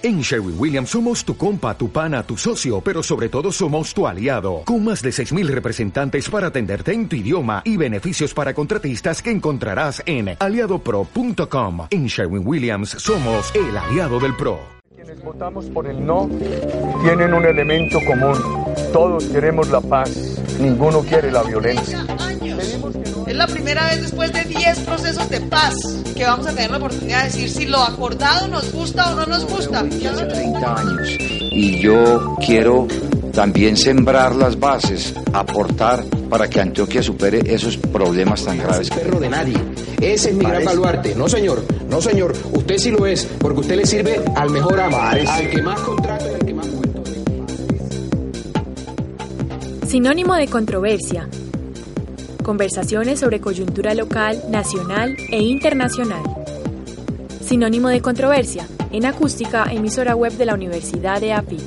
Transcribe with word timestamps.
En 0.00 0.20
Sherwin 0.20 0.54
Williams 0.56 0.90
somos 0.90 1.24
tu 1.24 1.36
compa, 1.36 1.76
tu 1.76 1.90
pana, 1.90 2.22
tu 2.22 2.36
socio, 2.36 2.80
pero 2.80 3.02
sobre 3.02 3.28
todo 3.28 3.50
somos 3.50 3.92
tu 3.92 4.06
aliado, 4.06 4.62
con 4.64 4.84
más 4.84 5.02
de 5.02 5.10
6.000 5.10 5.48
representantes 5.48 6.30
para 6.30 6.46
atenderte 6.46 6.92
en 6.92 7.08
tu 7.08 7.16
idioma 7.16 7.62
y 7.64 7.76
beneficios 7.76 8.32
para 8.32 8.54
contratistas 8.54 9.20
que 9.20 9.32
encontrarás 9.32 10.00
en 10.06 10.36
aliadopro.com. 10.38 11.88
En 11.90 12.06
Sherwin 12.06 12.46
Williams 12.46 12.90
somos 12.90 13.52
el 13.56 13.76
aliado 13.76 14.20
del 14.20 14.36
PRO. 14.36 14.60
Quienes 14.94 15.20
votamos 15.20 15.64
por 15.66 15.88
el 15.88 16.06
no 16.06 16.30
tienen 17.02 17.34
un 17.34 17.44
elemento 17.44 17.98
común. 18.06 18.36
Todos 18.92 19.24
queremos 19.24 19.68
la 19.68 19.80
paz, 19.80 20.40
ninguno 20.60 21.00
quiere 21.00 21.32
la 21.32 21.42
violencia. 21.42 22.06
Es 23.38 23.46
la 23.48 23.54
primera 23.54 23.86
vez 23.86 24.02
después 24.02 24.32
de 24.32 24.42
10 24.42 24.80
procesos 24.80 25.30
de 25.30 25.40
paz 25.42 25.76
que 26.16 26.24
vamos 26.24 26.44
a 26.48 26.50
tener 26.50 26.72
la 26.72 26.78
oportunidad 26.78 27.20
de 27.20 27.24
decir 27.26 27.48
si 27.48 27.66
lo 27.66 27.78
acordado 27.78 28.48
nos 28.48 28.72
gusta 28.72 29.12
o 29.12 29.14
no 29.14 29.26
nos 29.26 29.46
gusta. 29.46 29.78
Hace 29.78 30.24
30 30.24 30.74
años. 30.74 31.08
Y 31.52 31.78
yo 31.78 32.34
quiero 32.44 32.88
también 33.32 33.76
sembrar 33.76 34.34
las 34.34 34.58
bases, 34.58 35.14
aportar 35.32 36.02
para 36.28 36.50
que 36.50 36.60
Antioquia 36.60 37.00
supere 37.00 37.40
esos 37.46 37.76
problemas 37.76 38.44
tan 38.44 38.58
graves. 38.58 38.90
perro 38.90 39.20
de 39.20 39.28
nadie. 39.28 39.54
Ese 40.00 40.30
es 40.30 40.34
mi 40.34 40.44
gran 40.44 40.64
baluarte. 40.64 41.14
No, 41.14 41.28
señor. 41.28 41.62
No, 41.88 42.02
señor. 42.02 42.32
Usted 42.54 42.76
sí 42.76 42.90
lo 42.90 43.06
es, 43.06 43.24
porque 43.38 43.60
usted 43.60 43.76
le 43.76 43.86
sirve 43.86 44.20
al 44.34 44.50
mejor 44.50 44.80
amo, 44.80 44.98
al 44.98 45.48
que 45.48 45.62
más 45.62 45.78
contrato 45.78 46.24
y 46.28 46.34
al 46.34 46.44
que 46.44 46.54
más. 46.54 46.66
Sinónimo 49.86 50.34
de 50.34 50.48
controversia. 50.48 51.28
Conversaciones 52.48 53.20
sobre 53.20 53.42
coyuntura 53.42 53.92
local, 53.92 54.42
nacional 54.48 55.14
e 55.30 55.42
internacional. 55.42 56.22
Sinónimo 57.42 57.90
de 57.90 58.00
controversia. 58.00 58.66
En 58.90 59.04
acústica, 59.04 59.70
emisora 59.70 60.14
web 60.16 60.32
de 60.32 60.46
la 60.46 60.54
Universidad 60.54 61.20
de 61.20 61.34
API. 61.34 61.58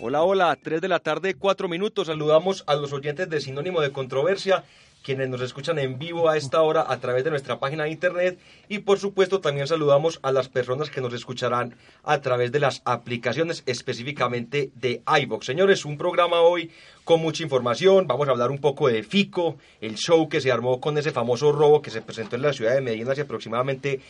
Hola, 0.00 0.22
hola, 0.22 0.56
3 0.62 0.80
de 0.80 0.86
la 0.86 1.00
tarde, 1.00 1.34
4 1.34 1.66
minutos. 1.66 2.06
Saludamos 2.06 2.62
a 2.68 2.76
los 2.76 2.92
oyentes 2.92 3.28
de 3.28 3.40
Sinónimo 3.40 3.80
de 3.80 3.90
Controversia, 3.90 4.62
quienes 5.02 5.28
nos 5.28 5.40
escuchan 5.40 5.78
en 5.78 5.98
vivo 5.98 6.28
a 6.28 6.36
esta 6.36 6.60
hora 6.62 6.84
a 6.88 6.98
través 6.98 7.24
de 7.24 7.30
nuestra 7.30 7.58
página 7.58 7.84
de 7.84 7.90
internet. 7.90 8.38
Y 8.68 8.80
por 8.80 8.98
supuesto, 8.98 9.40
también 9.40 9.66
saludamos 9.66 10.20
a 10.22 10.32
las 10.32 10.48
personas 10.48 10.90
que 10.90 11.00
nos 11.00 11.12
escucharán 11.12 11.74
a 12.04 12.20
través 12.20 12.52
de 12.52 12.60
las 12.60 12.82
aplicaciones, 12.84 13.62
específicamente 13.66 14.70
de 14.74 15.02
iVox. 15.22 15.46
Señores, 15.46 15.84
un 15.84 15.98
programa 15.98 16.40
hoy 16.40 16.70
con 17.04 17.20
mucha 17.20 17.42
información. 17.42 18.06
Vamos 18.06 18.28
a 18.28 18.30
hablar 18.30 18.50
un 18.50 18.58
poco 18.58 18.88
de 18.88 19.02
FICO, 19.02 19.58
el 19.80 19.96
show 19.96 20.28
que 20.28 20.40
se 20.40 20.52
armó 20.52 20.80
con 20.80 20.96
ese 20.98 21.10
famoso 21.10 21.52
robo 21.52 21.82
que 21.82 21.90
se 21.90 22.02
presentó 22.02 22.36
en 22.36 22.42
la 22.42 22.52
ciudad 22.52 22.74
de 22.74 22.80
Medellín 22.80 23.10
hace 23.10 23.22
aproximadamente 23.22 24.00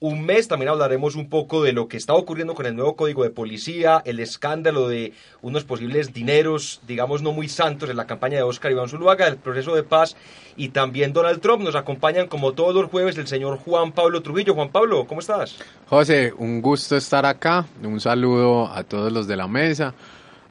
un 0.00 0.24
mes. 0.24 0.48
También 0.48 0.68
hablaremos 0.70 1.14
un 1.14 1.28
poco 1.28 1.62
de 1.62 1.72
lo 1.72 1.88
que 1.88 1.96
está 1.96 2.14
ocurriendo 2.14 2.54
con 2.54 2.66
el 2.66 2.76
nuevo 2.76 2.96
código 2.96 3.22
de 3.22 3.30
policía, 3.30 4.02
el 4.04 4.20
escándalo 4.20 4.88
de 4.88 5.12
unos 5.42 5.64
posibles 5.64 6.12
dineros, 6.12 6.80
digamos, 6.86 7.22
no 7.22 7.32
muy 7.32 7.48
santos 7.48 7.90
en 7.90 7.96
la 7.96 8.06
campaña 8.06 8.36
de 8.36 8.42
Oscar 8.42 8.70
Iván 8.72 8.88
Zuluaga, 8.88 9.26
el 9.26 9.36
proceso 9.36 9.74
de 9.74 9.82
paz 9.82 10.16
y 10.56 10.68
también 10.68 11.12
Donald 11.12 11.40
Trump. 11.40 11.62
Nos 11.62 11.74
acompañan 11.74 12.26
como 12.26 12.52
todos 12.52 12.74
los 12.74 12.90
jueves 12.90 13.16
el 13.18 13.26
señor 13.26 13.58
Juan 13.58 13.92
Pablo 13.92 14.22
Trujillo. 14.22 14.54
Juan 14.54 14.70
Pablo, 14.70 15.06
¿cómo 15.06 15.20
estás? 15.20 15.56
José, 15.88 16.32
un 16.36 16.60
gusto 16.60 16.96
estar 16.96 17.24
acá. 17.26 17.66
Un 17.82 18.00
saludo 18.00 18.66
a 18.68 18.82
todos 18.84 19.12
los 19.12 19.26
de 19.26 19.36
la 19.36 19.48
mesa, 19.48 19.94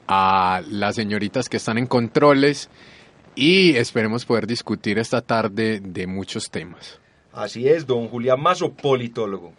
a 0.08 0.62
las 0.70 0.96
señoritas 0.96 1.48
que 1.48 1.58
están 1.58 1.78
en 1.78 1.86
controles 1.86 2.68
y 3.34 3.76
esperemos 3.76 4.24
poder 4.24 4.46
discutir 4.46 4.98
esta 4.98 5.20
tarde 5.20 5.80
de 5.80 6.06
muchos 6.06 6.50
temas. 6.50 6.98
Así 7.36 7.68
es, 7.68 7.86
don 7.86 8.08
Julián 8.08 8.40
Mazo, 8.40 8.72
politólogo. 8.72 9.52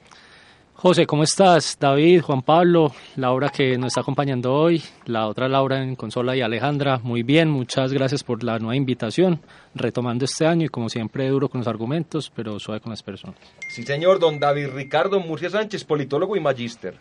José, 0.73 1.05
¿cómo 1.05 1.21
estás? 1.21 1.77
David, 1.79 2.21
Juan 2.21 2.41
Pablo, 2.41 2.91
Laura 3.15 3.49
que 3.49 3.77
nos 3.77 3.89
está 3.89 4.01
acompañando 4.01 4.51
hoy, 4.51 4.81
la 5.05 5.27
otra 5.27 5.47
Laura 5.47 5.83
en 5.83 5.95
consola 5.95 6.35
y 6.35 6.41
Alejandra, 6.41 6.99
muy 7.03 7.21
bien, 7.21 7.49
muchas 7.49 7.93
gracias 7.93 8.23
por 8.23 8.43
la 8.43 8.57
nueva 8.57 8.75
invitación, 8.75 9.41
retomando 9.75 10.25
este 10.25 10.47
año 10.47 10.65
y 10.65 10.69
como 10.69 10.89
siempre 10.89 11.29
duro 11.29 11.49
con 11.49 11.61
los 11.61 11.67
argumentos, 11.67 12.31
pero 12.35 12.59
suave 12.59 12.81
con 12.81 12.89
las 12.89 13.03
personas. 13.03 13.37
Sí, 13.69 13.83
señor, 13.83 14.17
don 14.17 14.39
David 14.39 14.69
Ricardo 14.73 15.19
Murcia 15.19 15.51
Sánchez, 15.51 15.83
politólogo 15.83 16.35
y 16.35 16.39
magíster. 16.39 16.97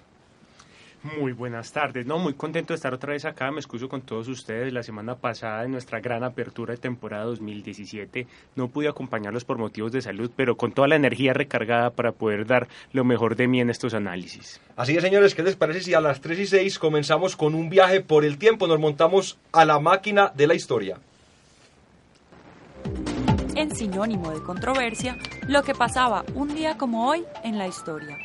Muy 1.02 1.32
buenas 1.32 1.72
tardes, 1.72 2.04
no, 2.06 2.18
muy 2.18 2.34
contento 2.34 2.72
de 2.72 2.76
estar 2.76 2.92
otra 2.92 3.12
vez 3.12 3.24
acá, 3.24 3.50
me 3.52 3.60
excuso 3.60 3.88
con 3.88 4.02
todos 4.02 4.28
ustedes, 4.28 4.72
la 4.72 4.82
semana 4.82 5.14
pasada 5.14 5.64
en 5.64 5.70
nuestra 5.70 6.00
gran 6.00 6.24
apertura 6.24 6.74
de 6.74 6.80
temporada 6.80 7.24
2017 7.24 8.26
no 8.56 8.68
pude 8.68 8.88
acompañarlos 8.88 9.44
por 9.44 9.58
motivos 9.58 9.92
de 9.92 10.02
salud, 10.02 10.30
pero 10.34 10.56
con 10.56 10.72
toda 10.72 10.88
la 10.88 10.96
energía 10.96 11.32
recargada 11.32 11.90
para 11.90 12.12
poder 12.12 12.46
dar 12.46 12.66
lo 12.92 13.04
mejor 13.04 13.36
de 13.36 13.46
mí 13.46 13.60
en 13.60 13.70
estos 13.70 13.94
análisis. 13.94 14.60
Así 14.74 14.96
es, 14.96 15.02
señores, 15.02 15.34
¿qué 15.34 15.42
les 15.42 15.54
parece 15.54 15.82
si 15.82 15.94
a 15.94 16.00
las 16.00 16.20
3 16.20 16.38
y 16.40 16.46
6 16.46 16.78
comenzamos 16.78 17.36
con 17.36 17.54
un 17.54 17.68
viaje 17.70 18.00
por 18.00 18.24
el 18.24 18.38
tiempo? 18.38 18.66
Nos 18.66 18.80
montamos 18.80 19.38
a 19.52 19.64
la 19.64 19.78
máquina 19.78 20.32
de 20.34 20.46
la 20.46 20.54
historia. 20.54 20.98
En 23.54 23.74
sinónimo 23.74 24.32
de 24.32 24.42
controversia, 24.42 25.16
lo 25.46 25.62
que 25.62 25.74
pasaba 25.74 26.24
un 26.34 26.54
día 26.54 26.76
como 26.76 27.08
hoy 27.08 27.24
en 27.44 27.58
la 27.58 27.68
historia. 27.68 28.18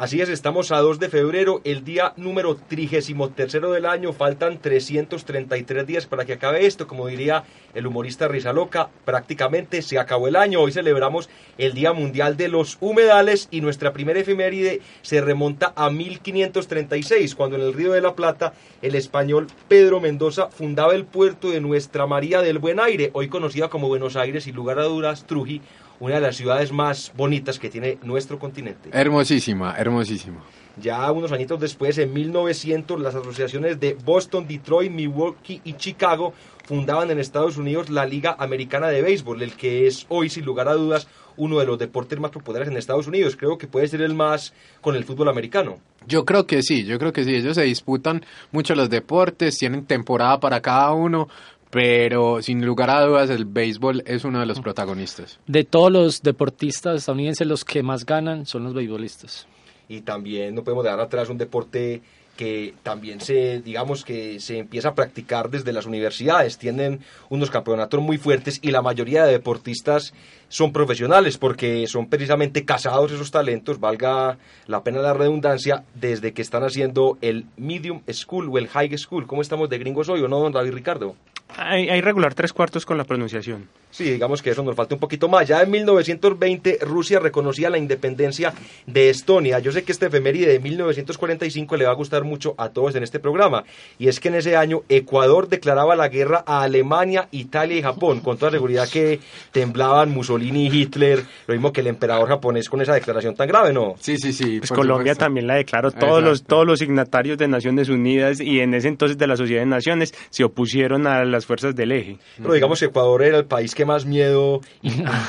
Así 0.00 0.22
es, 0.22 0.30
estamos 0.30 0.72
a 0.72 0.78
2 0.78 0.98
de 0.98 1.10
febrero, 1.10 1.60
el 1.62 1.84
día 1.84 2.14
número 2.16 2.56
33 2.56 3.52
del 3.52 3.84
año, 3.84 4.14
faltan 4.14 4.58
333 4.58 5.86
días 5.86 6.06
para 6.06 6.24
que 6.24 6.32
acabe 6.32 6.64
esto, 6.64 6.86
como 6.86 7.06
diría 7.06 7.44
el 7.74 7.86
humorista 7.86 8.26
Risa 8.26 8.54
Loca, 8.54 8.88
prácticamente 9.04 9.82
se 9.82 9.98
acabó 9.98 10.26
el 10.26 10.36
año, 10.36 10.62
hoy 10.62 10.72
celebramos 10.72 11.28
el 11.58 11.74
Día 11.74 11.92
Mundial 11.92 12.38
de 12.38 12.48
los 12.48 12.78
Humedales 12.80 13.48
y 13.50 13.60
nuestra 13.60 13.92
primera 13.92 14.18
efeméride 14.18 14.80
se 15.02 15.20
remonta 15.20 15.74
a 15.76 15.90
1536, 15.90 17.34
cuando 17.34 17.56
en 17.56 17.62
el 17.62 17.74
Río 17.74 17.92
de 17.92 18.00
la 18.00 18.14
Plata 18.14 18.54
el 18.80 18.94
español 18.94 19.48
Pedro 19.68 20.00
Mendoza 20.00 20.48
fundaba 20.48 20.94
el 20.94 21.04
puerto 21.04 21.50
de 21.50 21.60
Nuestra 21.60 22.06
María 22.06 22.40
del 22.40 22.58
Buen 22.58 22.80
Aire, 22.80 23.10
hoy 23.12 23.28
conocida 23.28 23.68
como 23.68 23.88
Buenos 23.88 24.16
Aires 24.16 24.46
y 24.46 24.52
lugar 24.52 24.78
a 24.78 24.84
duras, 24.84 25.26
Truji, 25.26 25.60
una 26.00 26.16
de 26.16 26.20
las 26.22 26.36
ciudades 26.36 26.72
más 26.72 27.12
bonitas 27.16 27.58
que 27.58 27.68
tiene 27.68 27.98
nuestro 28.02 28.38
continente. 28.38 28.90
Hermosísima, 28.92 29.74
hermosísima. 29.78 30.42
Ya 30.80 31.10
unos 31.12 31.30
añitos 31.32 31.60
después, 31.60 31.98
en 31.98 32.12
1900, 32.12 33.00
las 33.00 33.14
asociaciones 33.14 33.78
de 33.78 33.94
Boston, 34.02 34.46
Detroit, 34.48 34.90
Milwaukee 34.90 35.60
y 35.62 35.74
Chicago 35.74 36.32
fundaban 36.64 37.10
en 37.10 37.18
Estados 37.18 37.58
Unidos 37.58 37.90
la 37.90 38.06
Liga 38.06 38.36
Americana 38.38 38.88
de 38.88 39.02
Béisbol, 39.02 39.42
el 39.42 39.56
que 39.56 39.86
es 39.86 40.06
hoy, 40.08 40.30
sin 40.30 40.44
lugar 40.44 40.68
a 40.68 40.74
dudas, 40.74 41.06
uno 41.36 41.58
de 41.58 41.66
los 41.66 41.78
deportes 41.78 42.18
más 42.18 42.30
populares 42.30 42.68
en 42.68 42.76
Estados 42.76 43.06
Unidos. 43.06 43.36
Creo 43.36 43.58
que 43.58 43.66
puede 43.66 43.88
ser 43.88 44.00
el 44.02 44.14
más 44.14 44.54
con 44.80 44.94
el 44.94 45.04
fútbol 45.04 45.28
americano. 45.28 45.78
Yo 46.06 46.24
creo 46.24 46.46
que 46.46 46.62
sí, 46.62 46.84
yo 46.84 46.98
creo 46.98 47.12
que 47.12 47.24
sí. 47.24 47.34
Ellos 47.34 47.56
se 47.56 47.64
disputan 47.64 48.24
mucho 48.52 48.74
los 48.74 48.88
deportes, 48.88 49.58
tienen 49.58 49.84
temporada 49.84 50.38
para 50.38 50.60
cada 50.60 50.92
uno, 50.92 51.28
pero 51.70 52.42
sin 52.42 52.64
lugar 52.64 52.90
a 52.90 53.04
dudas 53.04 53.30
el 53.30 53.44
béisbol 53.44 54.02
es 54.06 54.24
uno 54.24 54.40
de 54.40 54.46
los 54.46 54.60
protagonistas. 54.60 55.38
De 55.46 55.64
todos 55.64 55.92
los 55.92 56.22
deportistas 56.22 56.96
estadounidenses, 56.96 57.46
los 57.46 57.64
que 57.64 57.82
más 57.82 58.04
ganan 58.04 58.44
son 58.46 58.64
los 58.64 58.74
beisbolistas. 58.74 59.46
Y 59.88 60.02
también 60.02 60.54
no 60.54 60.62
podemos 60.62 60.84
dejar 60.84 61.00
atrás 61.00 61.28
un 61.28 61.38
deporte 61.38 62.02
que 62.40 62.72
también 62.82 63.20
se, 63.20 63.60
digamos 63.60 64.02
que 64.02 64.40
se 64.40 64.56
empieza 64.56 64.88
a 64.88 64.94
practicar 64.94 65.50
desde 65.50 65.74
las 65.74 65.84
universidades, 65.84 66.56
tienen 66.56 67.00
unos 67.28 67.50
campeonatos 67.50 68.00
muy 68.00 68.16
fuertes 68.16 68.60
y 68.62 68.70
la 68.70 68.80
mayoría 68.80 69.24
de 69.24 69.32
deportistas 69.32 70.14
son 70.48 70.72
profesionales 70.72 71.36
porque 71.36 71.86
son 71.86 72.08
precisamente 72.08 72.64
casados 72.64 73.12
esos 73.12 73.30
talentos, 73.30 73.78
valga 73.78 74.38
la 74.66 74.82
pena 74.82 75.00
la 75.00 75.12
redundancia, 75.12 75.84
desde 75.94 76.32
que 76.32 76.40
están 76.40 76.62
haciendo 76.62 77.18
el 77.20 77.44
medium 77.58 78.00
school 78.10 78.48
o 78.48 78.56
el 78.56 78.68
high 78.68 78.96
school. 78.96 79.26
¿Cómo 79.26 79.42
estamos 79.42 79.68
de 79.68 79.76
gringos 79.76 80.08
hoy 80.08 80.22
o 80.22 80.28
no, 80.28 80.40
don 80.40 80.52
David 80.52 80.72
Ricardo? 80.72 81.16
Hay, 81.56 81.88
hay 81.88 82.00
regular 82.00 82.34
tres 82.34 82.52
cuartos 82.52 82.86
con 82.86 82.98
la 82.98 83.04
pronunciación. 83.04 83.68
Sí, 83.90 84.04
digamos 84.04 84.40
que 84.40 84.50
eso 84.50 84.62
nos 84.62 84.76
falta 84.76 84.94
un 84.94 85.00
poquito 85.00 85.28
más. 85.28 85.48
Ya 85.48 85.62
en 85.62 85.70
1920 85.70 86.78
Rusia 86.82 87.18
reconocía 87.18 87.70
la 87.70 87.78
independencia 87.78 88.54
de 88.86 89.10
Estonia. 89.10 89.58
Yo 89.58 89.72
sé 89.72 89.82
que 89.82 89.92
este 89.92 90.06
efeméride 90.06 90.46
de 90.46 90.60
1945 90.60 91.76
le 91.76 91.86
va 91.86 91.90
a 91.90 91.94
gustar 91.94 92.22
mucho 92.22 92.54
a 92.56 92.68
todos 92.68 92.94
en 92.94 93.02
este 93.02 93.18
programa. 93.18 93.64
Y 93.98 94.08
es 94.08 94.20
que 94.20 94.28
en 94.28 94.36
ese 94.36 94.56
año 94.56 94.82
Ecuador 94.88 95.48
declaraba 95.48 95.96
la 95.96 96.08
guerra 96.08 96.44
a 96.46 96.62
Alemania, 96.62 97.28
Italia 97.32 97.76
y 97.78 97.82
Japón. 97.82 98.20
Con 98.20 98.38
toda 98.38 98.52
seguridad 98.52 98.88
que 98.88 99.18
temblaban 99.50 100.10
Mussolini 100.10 100.68
y 100.68 100.82
Hitler, 100.82 101.24
lo 101.48 101.54
mismo 101.54 101.72
que 101.72 101.80
el 101.80 101.88
emperador 101.88 102.28
japonés 102.28 102.68
con 102.68 102.80
esa 102.80 102.94
declaración 102.94 103.34
tan 103.34 103.48
grave, 103.48 103.72
¿no? 103.72 103.96
Sí, 103.98 104.16
sí, 104.18 104.32
sí. 104.32 104.60
Pues 104.60 104.70
Colombia 104.70 105.14
supuesto. 105.14 105.24
también 105.24 105.48
la 105.48 105.56
declaró. 105.56 105.90
Todos 105.90 106.22
los, 106.22 106.44
todos 106.44 106.64
los 106.64 106.78
signatarios 106.78 107.38
de 107.38 107.48
Naciones 107.48 107.88
Unidas 107.88 108.40
y 108.40 108.60
en 108.60 108.74
ese 108.74 108.86
entonces 108.86 109.18
de 109.18 109.26
la 109.26 109.36
Sociedad 109.36 109.62
de 109.62 109.66
Naciones 109.66 110.14
se 110.30 110.44
opusieron 110.44 111.08
a 111.08 111.24
las 111.40 111.46
fuerzas 111.46 111.74
del 111.74 111.90
eje. 111.92 112.18
Pero 112.38 112.52
digamos 112.52 112.78
que 112.78 112.86
Ecuador 112.86 113.22
era 113.22 113.38
el 113.38 113.46
país 113.46 113.74
que 113.74 113.84
más 113.84 114.04
miedo 114.04 114.60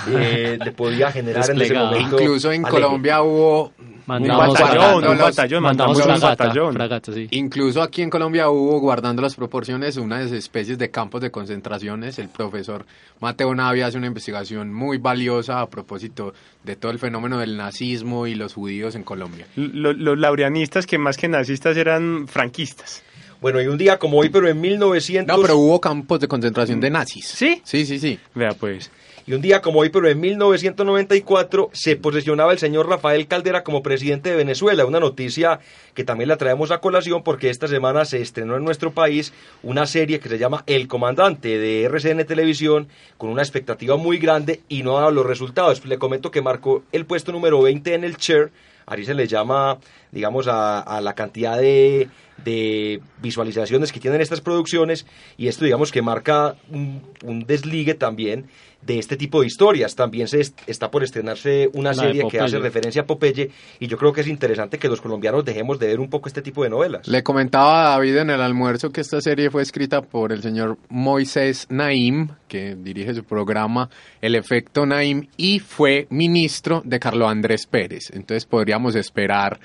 eh, 0.09 0.57
le 0.63 0.71
podía 0.71 1.11
generar 1.11 1.49
en 1.49 1.61
ese 1.61 1.73
momento. 1.73 2.19
Incluso 2.21 2.51
en 2.51 2.63
Colombia 2.63 3.21
hubo 3.21 3.73
Mandamos 4.07 4.47
un 4.47 4.53
batallón, 4.55 5.07
un 5.07 5.17
batallón, 5.19 5.63
mandamos 5.63 5.97
mandamos 5.97 5.97
un 5.99 6.03
fragata, 6.21 6.43
batallón. 6.45 6.73
fragata, 6.73 7.13
sí. 7.13 7.27
Incluso 7.31 7.81
aquí 7.81 8.01
en 8.01 8.09
Colombia 8.09 8.49
hubo, 8.49 8.79
guardando 8.79 9.21
las 9.21 9.35
proporciones, 9.35 9.95
unas 9.97 10.31
especies 10.31 10.77
de 10.79 10.89
campos 10.89 11.21
de 11.21 11.29
concentraciones. 11.31 12.17
El 12.19 12.27
profesor 12.27 12.85
Mateo 13.21 13.53
Navia 13.53 13.87
hace 13.87 13.97
una 13.97 14.07
investigación 14.07 14.73
muy 14.73 14.97
valiosa 14.97 15.61
a 15.61 15.69
propósito 15.69 16.33
de 16.63 16.75
todo 16.75 16.91
el 16.91 16.99
fenómeno 16.99 17.37
del 17.37 17.55
nazismo 17.55 18.25
y 18.27 18.33
los 18.35 18.55
judíos 18.55 18.95
en 18.95 19.03
Colombia. 19.03 19.45
Lo- 19.55 19.93
los 19.93 20.17
laureanistas 20.17 20.85
que 20.87 20.97
más 20.97 21.15
que 21.15 21.27
nazistas 21.29 21.77
eran 21.77 22.27
franquistas. 22.27 23.03
Bueno, 23.41 23.59
y 23.59 23.65
un 23.65 23.77
día 23.79 23.97
como 23.97 24.19
hoy, 24.19 24.29
pero 24.29 24.47
en 24.47 24.61
1900... 24.61 25.35
No, 25.35 25.41
pero 25.41 25.57
hubo 25.57 25.81
campos 25.81 26.19
de 26.19 26.27
concentración 26.27 26.79
de 26.79 26.91
nazis. 26.91 27.25
¿Sí? 27.27 27.59
Sí, 27.65 27.87
sí, 27.87 27.97
sí. 27.97 28.19
Vea 28.35 28.53
pues. 28.53 28.91
Y 29.25 29.33
un 29.33 29.41
día 29.41 29.61
como 29.63 29.79
hoy, 29.79 29.89
pero 29.89 30.07
en 30.07 30.19
1994, 30.19 31.71
se 31.73 31.95
posesionaba 31.95 32.51
el 32.51 32.59
señor 32.59 32.87
Rafael 32.87 33.27
Caldera 33.27 33.63
como 33.63 33.81
presidente 33.81 34.29
de 34.29 34.35
Venezuela. 34.35 34.85
Una 34.85 34.99
noticia 34.99 35.59
que 35.95 36.03
también 36.03 36.27
la 36.27 36.37
traemos 36.37 36.69
a 36.69 36.81
colación 36.81 37.23
porque 37.23 37.49
esta 37.49 37.67
semana 37.67 38.05
se 38.05 38.21
estrenó 38.21 38.57
en 38.57 38.63
nuestro 38.63 38.91
país 38.91 39.33
una 39.63 39.87
serie 39.87 40.19
que 40.19 40.29
se 40.29 40.37
llama 40.37 40.63
El 40.67 40.87
Comandante 40.87 41.57
de 41.57 41.83
RCN 41.85 42.25
Televisión 42.25 42.89
con 43.17 43.31
una 43.31 43.41
expectativa 43.41 43.97
muy 43.97 44.19
grande 44.19 44.61
y 44.69 44.83
no 44.83 44.97
ha 44.97 45.01
dado 45.01 45.13
los 45.13 45.25
resultados. 45.25 45.83
Le 45.83 45.97
comento 45.97 46.29
que 46.29 46.43
marcó 46.43 46.83
el 46.91 47.07
puesto 47.07 47.31
número 47.31 47.59
20 47.59 47.95
en 47.95 48.03
el 48.03 48.17
Cher. 48.17 48.51
Ahí 48.85 49.05
se 49.05 49.13
le 49.13 49.27
llama, 49.27 49.77
digamos, 50.11 50.47
a, 50.47 50.79
a 50.79 50.99
la 51.01 51.13
cantidad 51.13 51.57
de, 51.57 52.09
de 52.43 53.01
visualizaciones 53.21 53.91
que 53.91 53.99
tienen 53.99 54.21
estas 54.21 54.41
producciones 54.41 55.05
y 55.37 55.47
esto, 55.47 55.65
digamos, 55.65 55.91
que 55.91 56.01
marca 56.01 56.55
un, 56.71 57.01
un 57.23 57.41
desligue 57.45 57.93
también 57.93 58.45
de 58.81 58.97
este 58.97 59.15
tipo 59.15 59.41
de 59.41 59.47
historias. 59.47 59.95
También 59.95 60.27
se 60.27 60.41
est- 60.41 60.59
está 60.65 60.89
por 60.89 61.03
estrenarse 61.03 61.69
una 61.73 61.89
La 61.91 62.01
serie 62.01 62.23
que 62.27 62.39
hace 62.39 62.57
referencia 62.57 63.03
a 63.03 63.05
Popeye 63.05 63.51
y 63.79 63.85
yo 63.87 63.95
creo 63.97 64.11
que 64.11 64.21
es 64.21 64.27
interesante 64.27 64.79
que 64.79 64.87
los 64.87 65.01
colombianos 65.01 65.45
dejemos 65.45 65.77
de 65.77 65.85
ver 65.87 65.99
un 65.99 66.09
poco 66.09 66.27
este 66.27 66.41
tipo 66.41 66.63
de 66.63 66.71
novelas. 66.71 67.07
Le 67.07 67.21
comentaba 67.21 67.85
a 67.85 67.89
David 67.91 68.17
en 68.17 68.31
el 68.31 68.41
almuerzo 68.41 68.89
que 68.89 69.01
esta 69.01 69.21
serie 69.21 69.51
fue 69.51 69.61
escrita 69.61 70.01
por 70.01 70.31
el 70.31 70.41
señor 70.41 70.79
Moisés 70.89 71.67
Naim, 71.69 72.29
que 72.47 72.75
dirige 72.75 73.13
su 73.13 73.23
programa 73.23 73.89
El 74.19 74.33
Efecto 74.33 74.87
Naim, 74.87 75.27
y 75.37 75.59
fue 75.59 76.07
ministro 76.09 76.81
de 76.83 76.99
Carlos 76.99 77.29
Andrés 77.29 77.67
Pérez. 77.67 78.09
Entonces 78.11 78.45
podríamos 78.47 78.95
esperar 78.95 79.59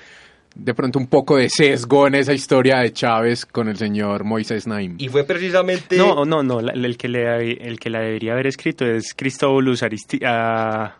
de 0.59 0.73
pronto 0.73 0.97
un 0.99 1.07
poco 1.07 1.37
de 1.37 1.49
sesgo 1.49 2.07
en 2.07 2.15
esa 2.15 2.33
historia 2.33 2.79
de 2.79 2.91
Chávez 2.91 3.45
con 3.45 3.67
el 3.69 3.77
señor 3.77 4.23
Moisés 4.23 4.65
Naim. 4.67 4.95
Y 4.97 5.07
fue 5.09 5.23
precisamente... 5.23 5.97
No, 5.97 6.25
no, 6.25 6.41
no. 6.43 6.61
la- 6.61 6.73
el, 6.73 6.97
que 6.97 7.07
le, 7.07 7.53
el 7.67 7.79
que 7.79 7.89
la 7.89 7.99
debería 7.99 8.33
haber 8.33 8.47
escrito 8.47 8.85
es 8.85 9.13
Cristóbolus 9.15 9.83
Aristi, 9.83 10.19
a- 10.25 10.95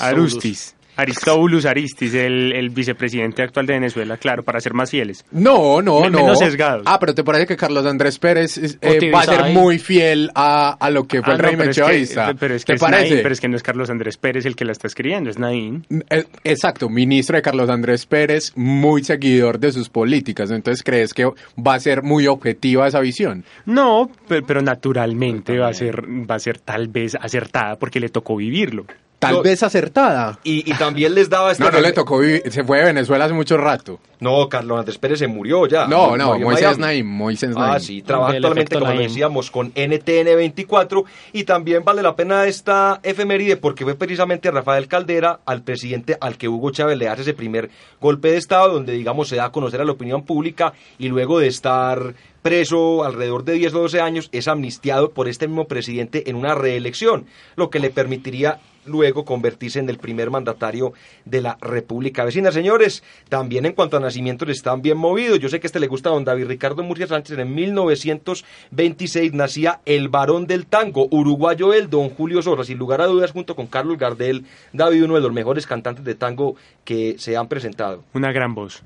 Arustis. 0.00 0.74
Aristóbulus 0.96 1.64
Aristis, 1.66 2.14
el, 2.14 2.52
el 2.52 2.70
vicepresidente 2.70 3.42
actual 3.42 3.66
de 3.66 3.74
Venezuela, 3.74 4.16
claro, 4.16 4.42
para 4.42 4.60
ser 4.60 4.74
más 4.74 4.90
fieles. 4.90 5.24
No, 5.30 5.82
no, 5.82 6.00
Me- 6.00 6.10
no. 6.10 6.18
menos 6.18 6.38
sesgados. 6.38 6.82
Ah, 6.86 6.98
pero 7.00 7.14
¿te 7.14 7.24
parece 7.24 7.46
que 7.46 7.56
Carlos 7.56 7.84
Andrés 7.86 8.18
Pérez 8.18 8.56
es- 8.58 8.78
O 8.82 8.86
eh, 8.86 9.10
va 9.10 9.20
a 9.20 9.24
ser 9.24 9.44
muy 9.52 9.78
fiel 9.78 10.30
a, 10.34 10.76
a 10.78 10.90
lo 10.90 11.04
que 11.04 11.22
fue 11.22 11.32
Ah, 11.32 11.36
el 11.36 11.42
no, 11.42 11.48
régimen 11.48 11.58
pero 11.60 11.70
es 11.70 11.76
que- 11.76 11.82
chavista? 12.14 12.34
pero 12.38 12.54
es 12.54 12.64
que 12.64 12.72
¿Te 12.72 12.74
es 12.76 12.80
parece? 12.80 13.10
Naín, 13.10 13.22
pero 13.22 13.32
es 13.32 13.40
que 13.40 13.48
no 13.48 13.56
es 13.56 13.62
Carlos 13.62 13.90
Andrés 13.90 14.16
Pérez 14.16 14.46
el 14.46 14.56
que 14.56 14.64
la 14.64 14.72
está 14.72 14.86
escribiendo, 14.86 15.30
es 15.30 15.38
Naín. 15.38 15.86
Eh, 16.10 16.24
Exacto, 16.44 16.88
ministro 16.88 17.36
de 17.36 17.42
Carlos 17.42 17.68
Andrés 17.70 18.06
Pérez, 18.06 18.52
muy 18.56 19.02
seguidor 19.04 19.58
de 19.58 19.72
sus 19.72 19.88
políticas. 19.88 20.50
Entonces, 20.50 20.82
¿crees 20.82 21.12
que 21.14 21.24
va 21.24 21.74
a 21.74 21.80
ser 21.80 22.02
muy 22.02 22.26
objetiva 22.26 22.86
esa 22.86 23.00
visión? 23.00 23.44
No, 23.66 24.10
pero, 24.28 24.46
pero 24.46 24.62
naturalmente 24.62 25.58
va 25.58 25.68
a 25.68 25.72
ser 25.74 26.04
va 26.08 26.36
a 26.36 26.38
ser 26.38 26.58
tal 26.58 26.88
vez 26.88 27.14
acertada 27.20 27.76
porque 27.76 28.00
le 28.00 28.08
tocó 28.08 28.36
vivirlo. 28.36 28.84
Tal 29.24 29.34
No, 29.36 29.42
vez 29.42 29.62
acertada. 29.62 30.38
Y, 30.44 30.70
y 30.70 30.74
también 30.74 31.14
les 31.14 31.28
daba 31.30 31.52
esta... 31.52 31.64
No, 31.64 31.70
no 31.70 31.80
le 31.80 31.92
tocó 31.92 32.18
vivir, 32.18 32.42
se 32.50 32.62
fue 32.64 32.78
de 32.78 32.84
Venezuela 32.84 33.24
hace 33.24 33.34
mucho 33.34 33.56
rato. 33.56 33.98
No, 34.20 34.48
Carlos 34.48 34.78
Andrés 34.78 34.96
Pérez 34.98 35.18
se 35.18 35.26
murió 35.26 35.66
ya. 35.66 35.86
No, 35.86 36.16
no, 36.16 36.38
Moisés. 36.38 36.78
Naim, 36.78 37.06
Moisés 37.06 37.54
Ah, 37.56 37.68
Naim. 37.68 37.80
sí, 37.80 38.02
trabaja 38.02 38.32
actualmente, 38.34 38.74
como 38.78 38.86
Naim. 38.92 39.02
decíamos, 39.02 39.50
con 39.50 39.72
NTN24 39.74 41.04
y 41.32 41.44
también 41.44 41.84
vale 41.84 42.02
la 42.02 42.16
pena 42.16 42.44
esta 42.46 43.00
efeméride 43.02 43.56
porque 43.56 43.84
fue 43.84 43.94
precisamente 43.94 44.48
a 44.48 44.52
Rafael 44.52 44.88
Caldera, 44.88 45.40
al 45.44 45.62
presidente 45.62 46.16
al 46.20 46.36
que 46.36 46.48
Hugo 46.48 46.70
Chávez 46.70 46.98
le 46.98 47.08
hace 47.08 47.22
ese 47.22 47.34
primer 47.34 47.70
golpe 48.00 48.30
de 48.30 48.36
Estado, 48.38 48.72
donde 48.72 48.92
digamos 48.92 49.28
se 49.28 49.36
da 49.36 49.46
a 49.46 49.52
conocer 49.52 49.80
a 49.80 49.84
la 49.84 49.92
opinión 49.92 50.22
pública 50.22 50.72
y 50.98 51.08
luego 51.08 51.38
de 51.38 51.48
estar 51.48 52.14
preso 52.44 53.04
alrededor 53.04 53.42
de 53.44 53.54
10 53.54 53.72
o 53.72 53.80
12 53.80 54.02
años 54.02 54.28
es 54.30 54.48
amnistiado 54.48 55.12
por 55.12 55.28
este 55.28 55.48
mismo 55.48 55.64
presidente 55.66 56.28
en 56.28 56.36
una 56.36 56.54
reelección, 56.54 57.24
lo 57.56 57.70
que 57.70 57.78
le 57.78 57.88
permitiría 57.88 58.60
luego 58.84 59.24
convertirse 59.24 59.78
en 59.78 59.88
el 59.88 59.96
primer 59.96 60.28
mandatario 60.28 60.92
de 61.24 61.40
la 61.40 61.56
República 61.62 62.22
Vecina. 62.22 62.52
Señores, 62.52 63.02
también 63.30 63.64
en 63.64 63.72
cuanto 63.72 63.96
a 63.96 64.00
nacimientos 64.00 64.50
están 64.50 64.82
bien 64.82 64.98
movidos. 64.98 65.38
Yo 65.38 65.48
sé 65.48 65.58
que 65.58 65.66
este 65.66 65.80
le 65.80 65.86
gusta 65.86 66.10
a 66.10 66.12
don 66.12 66.26
David 66.26 66.44
Ricardo 66.44 66.82
Murcia 66.82 67.06
Sánchez. 67.06 67.38
En 67.38 67.54
1926 67.54 69.32
nacía 69.32 69.80
el 69.86 70.10
varón 70.10 70.46
del 70.46 70.66
tango, 70.66 71.08
uruguayo 71.10 71.72
el 71.72 71.88
don 71.88 72.10
Julio 72.10 72.42
Sosa, 72.42 72.64
sin 72.64 72.76
lugar 72.76 73.00
a 73.00 73.06
dudas, 73.06 73.32
junto 73.32 73.56
con 73.56 73.68
Carlos 73.68 73.96
Gardel, 73.96 74.44
David, 74.74 75.04
uno 75.04 75.14
de 75.14 75.22
los 75.22 75.32
mejores 75.32 75.66
cantantes 75.66 76.04
de 76.04 76.14
tango 76.14 76.56
que 76.84 77.14
se 77.16 77.38
han 77.38 77.48
presentado. 77.48 78.04
Una 78.12 78.32
gran 78.32 78.54
voz. 78.54 78.82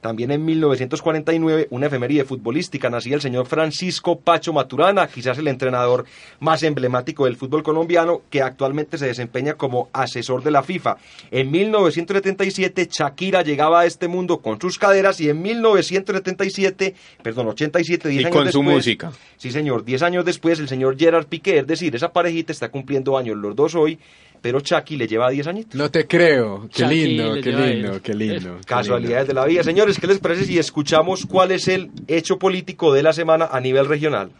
También 0.00 0.30
en 0.30 0.44
1949, 0.44 1.68
una 1.70 1.86
efeméride 1.86 2.24
futbolística, 2.24 2.88
nacía 2.88 3.16
el 3.16 3.20
señor 3.20 3.46
Francisco 3.46 4.18
Pacho 4.18 4.52
Maturana, 4.52 5.06
quizás 5.06 5.36
el 5.38 5.48
entrenador 5.48 6.06
más 6.38 6.62
emblemático 6.62 7.26
del 7.26 7.36
fútbol 7.36 7.62
colombiano, 7.62 8.22
que 8.30 8.40
actualmente 8.40 8.96
se 8.96 9.06
desempeña 9.06 9.54
como 9.54 9.90
asesor 9.92 10.42
de 10.42 10.50
la 10.50 10.62
FIFA. 10.62 10.96
En 11.30 11.50
1977, 11.50 12.88
Shakira 12.90 13.42
llegaba 13.42 13.80
a 13.80 13.86
este 13.86 14.08
mundo 14.08 14.38
con 14.38 14.60
sus 14.60 14.78
caderas 14.78 15.20
y 15.20 15.28
en 15.28 15.42
1977, 15.42 16.94
perdón, 17.22 17.48
87, 17.48 18.08
10 18.08 18.22
Y 18.22 18.24
años 18.24 18.36
con 18.36 18.52
su 18.52 18.62
música. 18.62 19.12
Sí, 19.36 19.50
señor, 19.50 19.84
10 19.84 20.02
años 20.02 20.24
después, 20.24 20.60
el 20.60 20.68
señor 20.68 20.98
Gerard 20.98 21.26
Piqué, 21.26 21.58
es 21.58 21.66
decir, 21.66 21.94
esa 21.94 22.12
parejita 22.12 22.52
está 22.52 22.70
cumpliendo 22.70 23.18
años 23.18 23.36
los 23.36 23.54
dos 23.54 23.74
hoy, 23.74 23.98
pero 24.40 24.60
Chucky 24.60 24.96
le 24.96 25.06
lleva 25.06 25.30
10 25.30 25.46
añitos. 25.46 25.74
No 25.74 25.90
te 25.90 26.06
creo. 26.06 26.62
Qué 26.62 26.82
Chucky 26.82 26.94
lindo, 26.94 27.34
qué 27.40 27.52
lindo, 27.52 28.02
qué 28.02 28.14
lindo. 28.14 28.58
Casualidades 28.66 29.28
de 29.28 29.34
la 29.34 29.44
vida. 29.44 29.62
Señores, 29.62 29.98
¿qué 29.98 30.06
les 30.06 30.18
parece 30.18 30.44
si 30.44 30.58
escuchamos 30.58 31.26
cuál 31.26 31.52
es 31.52 31.68
el 31.68 31.90
hecho 32.08 32.38
político 32.38 32.92
de 32.92 33.02
la 33.02 33.12
semana 33.12 33.48
a 33.50 33.60
nivel 33.60 33.86
regional? 33.86 34.30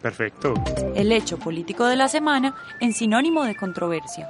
Perfecto. 0.00 0.54
El 0.94 1.12
hecho 1.12 1.38
político 1.38 1.86
de 1.86 1.96
la 1.96 2.08
semana 2.08 2.54
en 2.80 2.92
sinónimo 2.92 3.44
de 3.44 3.54
controversia. 3.54 4.28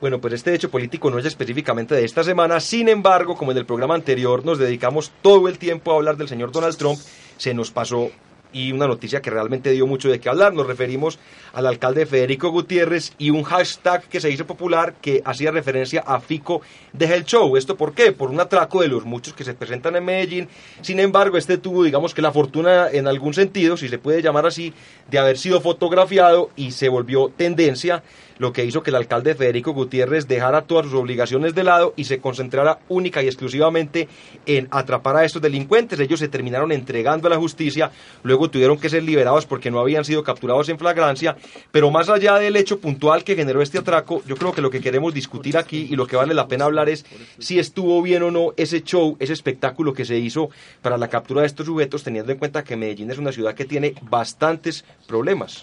Bueno, 0.00 0.18
pues 0.18 0.34
este 0.34 0.54
hecho 0.54 0.70
político 0.70 1.10
no 1.10 1.18
es 1.18 1.26
específicamente 1.26 1.94
de 1.94 2.04
esta 2.04 2.24
semana, 2.24 2.58
sin 2.58 2.88
embargo, 2.88 3.36
como 3.36 3.52
en 3.52 3.58
el 3.58 3.66
programa 3.66 3.94
anterior 3.94 4.44
nos 4.46 4.58
dedicamos 4.58 5.12
todo 5.20 5.46
el 5.46 5.58
tiempo 5.58 5.92
a 5.92 5.96
hablar 5.96 6.16
del 6.16 6.26
señor 6.26 6.52
Donald 6.52 6.76
Trump, 6.76 6.98
se 7.36 7.52
nos 7.52 7.70
pasó 7.70 8.10
y 8.52 8.72
una 8.72 8.86
noticia 8.86 9.20
que 9.20 9.30
realmente 9.30 9.70
dio 9.70 9.86
mucho 9.86 10.08
de 10.08 10.20
qué 10.20 10.28
hablar. 10.28 10.54
Nos 10.54 10.66
referimos 10.66 11.18
al 11.52 11.66
alcalde 11.66 12.06
Federico 12.06 12.50
Gutiérrez 12.50 13.12
y 13.18 13.30
un 13.30 13.42
hashtag 13.42 14.02
que 14.04 14.20
se 14.20 14.30
hizo 14.30 14.46
popular 14.46 14.94
que 15.00 15.22
hacía 15.24 15.50
referencia 15.50 16.02
a 16.06 16.20
Fico 16.20 16.62
de 16.92 17.10
el 17.14 17.24
show. 17.24 17.56
¿Esto 17.56 17.76
por 17.76 17.92
qué? 17.92 18.12
Por 18.12 18.30
un 18.30 18.40
atraco 18.40 18.80
de 18.80 18.88
los 18.88 19.04
muchos 19.04 19.34
que 19.34 19.44
se 19.44 19.54
presentan 19.54 19.96
en 19.96 20.04
Medellín. 20.04 20.48
Sin 20.80 21.00
embargo, 21.00 21.36
este 21.36 21.58
tuvo, 21.58 21.82
digamos 21.82 22.14
que 22.14 22.22
la 22.22 22.32
fortuna 22.32 22.88
en 22.90 23.06
algún 23.06 23.34
sentido, 23.34 23.76
si 23.76 23.88
se 23.88 23.98
puede 23.98 24.22
llamar 24.22 24.46
así, 24.46 24.72
de 25.10 25.18
haber 25.18 25.38
sido 25.38 25.60
fotografiado 25.60 26.50
y 26.56 26.70
se 26.70 26.88
volvió 26.88 27.28
tendencia 27.36 28.02
lo 28.40 28.54
que 28.54 28.64
hizo 28.64 28.82
que 28.82 28.88
el 28.88 28.96
alcalde 28.96 29.34
Federico 29.34 29.72
Gutiérrez 29.72 30.26
dejara 30.26 30.62
todas 30.62 30.86
sus 30.86 30.94
obligaciones 30.94 31.54
de 31.54 31.62
lado 31.62 31.92
y 31.94 32.04
se 32.04 32.20
concentrara 32.20 32.78
única 32.88 33.22
y 33.22 33.26
exclusivamente 33.26 34.08
en 34.46 34.66
atrapar 34.70 35.16
a 35.16 35.26
estos 35.26 35.42
delincuentes. 35.42 36.00
Ellos 36.00 36.18
se 36.18 36.28
terminaron 36.28 36.72
entregando 36.72 37.26
a 37.26 37.30
la 37.30 37.36
justicia, 37.36 37.90
luego 38.22 38.48
tuvieron 38.48 38.78
que 38.78 38.88
ser 38.88 39.02
liberados 39.02 39.44
porque 39.44 39.70
no 39.70 39.78
habían 39.78 40.06
sido 40.06 40.24
capturados 40.24 40.70
en 40.70 40.78
flagrancia, 40.78 41.36
pero 41.70 41.90
más 41.90 42.08
allá 42.08 42.36
del 42.36 42.56
hecho 42.56 42.80
puntual 42.80 43.24
que 43.24 43.36
generó 43.36 43.60
este 43.60 43.76
atraco, 43.76 44.22
yo 44.26 44.36
creo 44.36 44.54
que 44.54 44.62
lo 44.62 44.70
que 44.70 44.80
queremos 44.80 45.12
discutir 45.12 45.58
aquí 45.58 45.88
y 45.90 45.94
lo 45.94 46.06
que 46.06 46.16
vale 46.16 46.32
la 46.32 46.48
pena 46.48 46.64
hablar 46.64 46.88
es 46.88 47.04
si 47.38 47.58
estuvo 47.58 48.00
bien 48.00 48.22
o 48.22 48.30
no 48.30 48.54
ese 48.56 48.80
show, 48.80 49.18
ese 49.20 49.34
espectáculo 49.34 49.92
que 49.92 50.06
se 50.06 50.16
hizo 50.16 50.48
para 50.80 50.96
la 50.96 51.08
captura 51.08 51.42
de 51.42 51.46
estos 51.46 51.66
sujetos, 51.66 52.04
teniendo 52.04 52.32
en 52.32 52.38
cuenta 52.38 52.64
que 52.64 52.74
Medellín 52.74 53.10
es 53.10 53.18
una 53.18 53.32
ciudad 53.32 53.54
que 53.54 53.66
tiene 53.66 53.92
bastantes 54.00 54.86
problemas. 55.06 55.62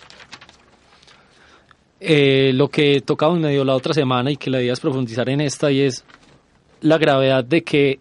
Eh, 2.00 2.52
lo 2.54 2.70
que 2.70 3.02
tocamos 3.02 3.40
medio 3.40 3.64
la 3.64 3.76
otra 3.76 3.94
semana 3.94 4.30
y 4.32 4.38
que 4.38 4.50
la 4.50 4.62
idea 4.62 4.74
profundizar 4.80 5.30
en 5.30 5.42
esta 5.42 5.72
y 5.72 5.82
es 5.82 6.04
la 6.82 6.98
gravedad 6.98 7.44
de 7.44 7.64
que 7.64 8.00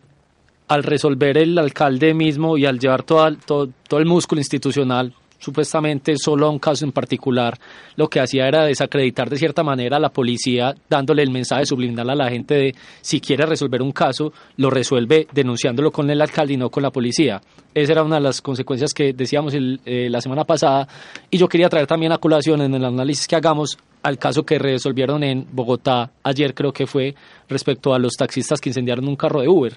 al 0.69 0.83
resolver 0.83 1.39
el 1.39 1.57
alcalde 1.57 2.13
mismo 2.13 2.59
y 2.59 2.67
al 2.67 2.79
llevar 2.79 3.05
todo, 3.05 3.35
todo, 3.47 3.69
todo 3.89 4.01
el 4.01 4.07
músculo 4.07 4.41
institucional 4.41 5.15
supuestamente 5.39 6.15
solo 6.17 6.47
a 6.47 6.51
un 6.51 6.59
caso 6.59 6.85
en 6.85 6.93
particular, 6.93 7.59
lo 7.97 8.09
que 8.09 8.21
hacía 8.21 8.49
era 8.49 8.65
desacreditar 8.65 9.29
de 9.31 9.39
cierta 9.39 9.63
manera 9.63 9.97
a 9.97 10.01
la 10.01 10.11
policía, 10.11 10.75
dándole 10.89 11.23
el 11.23 11.31
mensaje 11.31 11.67
subliminal 11.67 12.11
a 12.11 12.15
la 12.15 12.31
gente 12.31 12.55
de 12.55 12.75
si 13.01 13.21
quiere 13.21 13.47
resolver 13.47 13.83
un 13.83 13.93
caso, 13.93 14.33
lo 14.57 14.71
resuelve 14.71 15.27
denunciándolo 15.33 15.91
con 15.91 16.11
el 16.11 16.21
alcalde 16.21 16.55
y 16.55 16.57
no 16.57 16.71
con 16.71 16.83
la 16.83 16.91
policía. 16.91 17.41
Esa 17.75 17.93
era 17.93 18.03
una 18.03 18.17
de 18.17 18.23
las 18.23 18.41
consecuencias 18.41 18.95
que 18.95 19.13
decíamos 19.13 19.55
eh, 19.55 20.09
la 20.11 20.21
semana 20.21 20.45
pasada 20.45 20.89
y 21.31 21.37
yo 21.37 21.49
quería 21.49 21.69
traer 21.69 21.87
también 21.87 22.13
a 22.13 22.19
colación 22.19 22.63
en 22.63 22.75
el 22.75 22.85
análisis 22.85 23.29
que 23.29 23.37
hagamos 23.37 23.77
al 24.03 24.19
caso 24.19 24.45
que 24.45 24.59
resolvieron 24.59 25.23
en 25.25 25.47
Bogotá 25.51 26.11
ayer 26.23 26.55
creo 26.55 26.73
que 26.73 26.87
fue 26.87 27.15
respecto 27.49 27.93
a 27.93 27.99
los 27.99 28.15
taxistas 28.15 28.61
que 28.61 28.71
incendiaron 28.71 29.09
un 29.09 29.17
carro 29.17 29.41
de 29.41 29.49
Uber. 29.49 29.77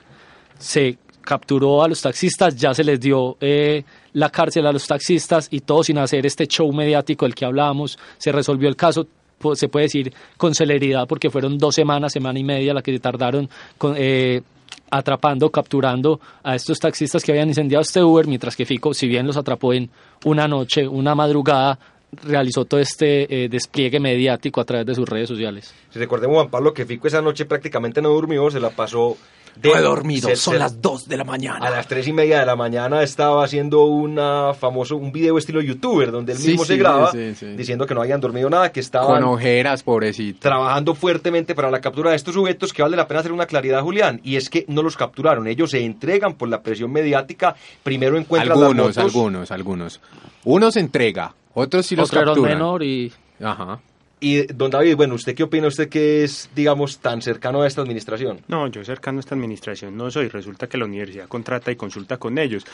Se 0.58 0.98
capturó 1.22 1.84
a 1.84 1.88
los 1.88 2.02
taxistas, 2.02 2.56
ya 2.56 2.74
se 2.74 2.84
les 2.84 3.00
dio 3.00 3.38
eh, 3.40 3.84
la 4.14 4.30
cárcel 4.30 4.66
a 4.66 4.72
los 4.72 4.88
taxistas 4.88 5.48
y 5.52 5.62
todo 5.62 5.84
sin 5.84 5.98
hacer 5.98 6.26
este 6.26 6.48
show 6.48 6.72
mediático 6.72 7.26
del 7.26 7.36
que 7.36 7.46
hablábamos, 7.46 7.98
se 8.18 8.32
resolvió 8.32 8.68
el 8.70 8.76
caso, 8.76 9.08
se 9.54 9.70
puede 9.70 9.86
decir 9.86 10.14
con 10.38 10.54
celeridad 10.54 11.08
porque 11.08 11.30
fueron 11.30 11.58
dos 11.58 11.76
semanas, 11.76 12.14
semana 12.14 12.40
y 12.40 12.44
media 12.44 12.74
la 12.74 12.82
que 12.82 12.92
se 12.92 13.00
tardaron 13.00 13.50
eh, 13.96 14.42
atrapando, 14.90 15.50
capturando 15.50 16.20
a 16.44 16.56
estos 16.56 16.80
taxistas 16.80 17.24
que 17.24 17.32
habían 17.32 17.50
incendiado 17.50 17.82
este 17.82 18.04
Uber, 18.04 18.28
mientras 18.28 18.56
que 18.56 18.66
Fico, 18.66 18.94
si 18.94 19.08
bien 19.08 19.28
los 19.28 19.38
atrapó 19.38 19.74
en 19.74 19.90
una 20.26 20.48
noche, 20.48 20.88
una 20.88 21.16
madrugada, 21.16 21.78
realizó 22.24 22.66
todo 22.66 22.80
este 22.80 23.44
eh, 23.44 23.50
despliegue 23.50 24.00
mediático 24.00 24.60
a 24.62 24.66
través 24.66 24.88
de 24.88 24.96
sus 24.96 25.08
redes 25.08 25.28
sociales. 25.28 25.74
Si 25.92 26.00
recordemos, 26.00 26.36
Juan 26.36 26.50
Pablo, 26.50 26.74
que 26.74 26.86
Fico 26.86 27.08
esa 27.08 27.22
noche 27.22 27.46
prácticamente 27.46 28.02
no 28.02 28.10
durmió, 28.10 28.50
se 28.50 28.60
la 28.60 28.72
pasó 28.72 29.16
no 29.64 29.76
he 29.76 29.82
dormido, 29.82 30.36
son 30.36 30.60
las 30.60 30.82
2 30.82 31.08
de 31.08 31.18
la 31.18 31.24
mañana. 31.24 31.66
A 31.66 31.70
las 31.70 31.88
3 31.88 32.08
y 32.08 32.14
media 32.14 32.40
de 32.40 32.46
la 32.46 32.56
mañana 32.56 33.04
estaba 33.04 33.44
haciendo 33.44 33.86
una 33.86 34.54
famoso, 34.54 34.96
un 34.98 35.12
video 35.12 35.38
estilo 35.38 35.62
youtuber 35.62 36.12
donde 36.12 36.34
él 36.34 36.40
mismo 36.40 36.66
se 36.66 36.78
graba 36.78 37.12
diciendo 37.12 37.86
que 37.86 37.94
no 37.94 38.02
habían 38.02 38.22
dormido 38.22 38.50
nada, 38.50 38.72
que 38.72 38.80
estaban... 38.80 39.22
Con 39.22 39.24
ojeras, 39.34 39.84
pobrecito. 39.84 40.40
Trabajando 40.40 40.96
fuertemente 40.96 41.56
para 41.56 41.70
la 41.72 41.82
captura 41.82 42.12
de 42.12 42.16
estos 42.16 42.34
sujetos 42.34 42.74
que 42.74 42.82
vale 42.82 42.96
la 42.98 43.08
pena 43.08 43.20
hacer 43.22 43.32
una 43.32 43.46
claridad, 43.46 43.82
Julián, 43.82 44.22
y 44.24 44.36
es 44.36 44.50
que 44.50 44.66
no 44.68 44.82
los 44.82 44.96
capturaron, 44.98 45.48
ellos 45.48 45.72
se 45.72 45.84
entregan 45.84 46.36
por 46.36 46.50
la 46.50 46.62
presión 46.62 46.92
mediática, 46.92 47.56
primero 47.84 48.18
encuentran 48.18 48.58
algunos, 48.58 48.98
Algunos, 48.98 49.52
algunos, 49.52 50.02
Uno 50.46 50.72
se 50.72 50.80
entrega, 50.80 51.34
otros 51.54 51.86
sí 51.86 51.96
los 51.96 52.10
Otro 52.10 52.26
capturan. 52.26 52.54
menor 52.54 52.84
y... 52.84 53.12
Ajá. 53.42 53.80
Y 54.22 54.48
don 54.48 54.70
David, 54.70 54.98
bueno, 54.98 55.16
¿usted 55.16 55.34
qué 55.34 55.44
opina 55.44 55.68
usted 55.68 55.88
que 55.88 56.26
es, 56.26 56.50
digamos, 56.54 57.00
tan 57.00 57.22
cercano 57.22 57.62
a 57.62 57.68
esta 57.68 57.82
administración? 57.82 58.42
No, 58.50 58.68
yo 58.68 58.84
cercano 58.84 59.20
a 59.20 59.22
esta 59.22 59.36
administración 59.36 59.96
no 59.96 60.12
soy. 60.12 60.28
Resulta 60.28 60.68
que 60.68 60.78
la 60.78 60.86
universidad 60.86 61.28
contrata 61.30 61.72
y 61.72 61.78
consulta 61.78 62.18
con 62.18 62.38
ellos. 62.38 62.66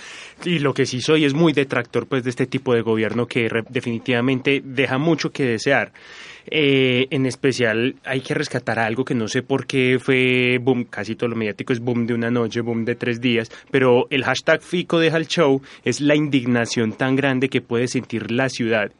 Y 0.44 0.58
lo 0.60 0.74
que 0.74 0.88
sí 0.88 1.02
soy 1.02 1.24
es 1.24 1.36
muy 1.36 1.54
detractor 1.54 2.08
pues 2.08 2.24
de 2.24 2.32
este 2.32 2.48
tipo 2.48 2.74
de 2.74 2.82
gobierno 2.82 3.28
que 3.28 3.48
definitivamente 3.70 4.62
deja 4.66 4.98
mucho 4.98 5.32
que 5.32 5.46
desear. 5.46 5.92
Eh, 6.48 7.08
en 7.10 7.25
especial 7.25 7.96
hay 8.04 8.22
que 8.22 8.34
rescatar 8.36 8.78
algo 8.78 9.04
que 9.04 9.16
no 9.16 9.28
sé 9.28 9.42
por 9.42 9.66
qué 9.66 9.98
fue 10.00 10.60
boom, 10.62 10.86
casi 10.86 11.16
todo 11.16 11.30
lo 11.30 11.36
mediático 11.36 11.74
es 11.74 11.80
boom 11.80 12.06
de 12.06 12.14
una 12.14 12.30
noche, 12.30 12.62
boom 12.62 12.86
de 12.86 12.94
tres 12.94 13.20
días, 13.20 13.50
pero 13.72 14.06
el 14.12 14.24
hashtag 14.24 14.62
Fico 14.62 15.00
deja 15.00 15.18
el 15.18 15.28
show 15.28 15.64
es 15.84 16.02
la 16.02 16.16
indignación 16.16 16.94
tan 16.94 17.16
grande 17.16 17.50
que 17.50 17.62
puede 17.62 17.88
sentir 17.88 18.32
la 18.32 18.50
ciudad 18.50 18.92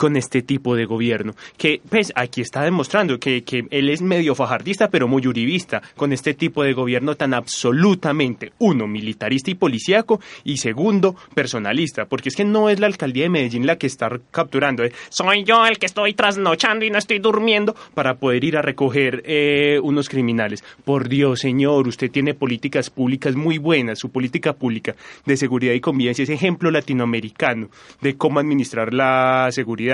con 0.00 0.16
este 0.16 0.40
tipo 0.40 0.74
de 0.76 0.86
gobierno, 0.86 1.34
que 1.58 1.82
pues 1.86 2.10
aquí 2.14 2.40
está 2.40 2.62
demostrando 2.62 3.20
que, 3.20 3.42
que 3.42 3.66
él 3.70 3.90
es 3.90 4.00
medio 4.00 4.34
fajardista 4.34 4.88
pero 4.88 5.06
muy 5.06 5.26
uribista, 5.26 5.82
con 5.94 6.14
este 6.14 6.32
tipo 6.32 6.62
de 6.62 6.72
gobierno 6.72 7.16
tan 7.16 7.34
absolutamente, 7.34 8.54
uno, 8.60 8.86
militarista 8.86 9.50
y 9.50 9.56
policíaco, 9.56 10.18
y 10.42 10.56
segundo, 10.56 11.16
personalista, 11.34 12.06
porque 12.06 12.30
es 12.30 12.36
que 12.36 12.46
no 12.46 12.70
es 12.70 12.80
la 12.80 12.86
alcaldía 12.86 13.24
de 13.24 13.28
Medellín 13.28 13.66
la 13.66 13.76
que 13.76 13.86
está 13.86 14.08
capturando, 14.30 14.84
¿eh? 14.84 14.92
soy 15.10 15.44
yo 15.44 15.66
el 15.66 15.78
que 15.78 15.84
estoy 15.84 16.14
trasnochando 16.14 16.86
y 16.86 16.90
no 16.90 16.96
estoy 16.96 17.18
durmiendo 17.18 17.76
para 17.92 18.14
poder 18.14 18.42
ir 18.42 18.56
a 18.56 18.62
recoger 18.62 19.22
eh, 19.26 19.80
unos 19.82 20.08
criminales. 20.08 20.64
Por 20.82 21.10
Dios, 21.10 21.40
señor, 21.40 21.86
usted 21.86 22.10
tiene 22.10 22.32
políticas 22.32 22.88
públicas 22.88 23.36
muy 23.36 23.58
buenas, 23.58 23.98
su 23.98 24.10
política 24.10 24.54
pública 24.54 24.96
de 25.26 25.36
seguridad 25.36 25.74
y 25.74 25.80
convivencia 25.80 26.22
es 26.22 26.30
ejemplo 26.30 26.70
latinoamericano 26.70 27.68
de 28.00 28.16
cómo 28.16 28.40
administrar 28.40 28.94
la 28.94 29.48
seguridad 29.50 29.89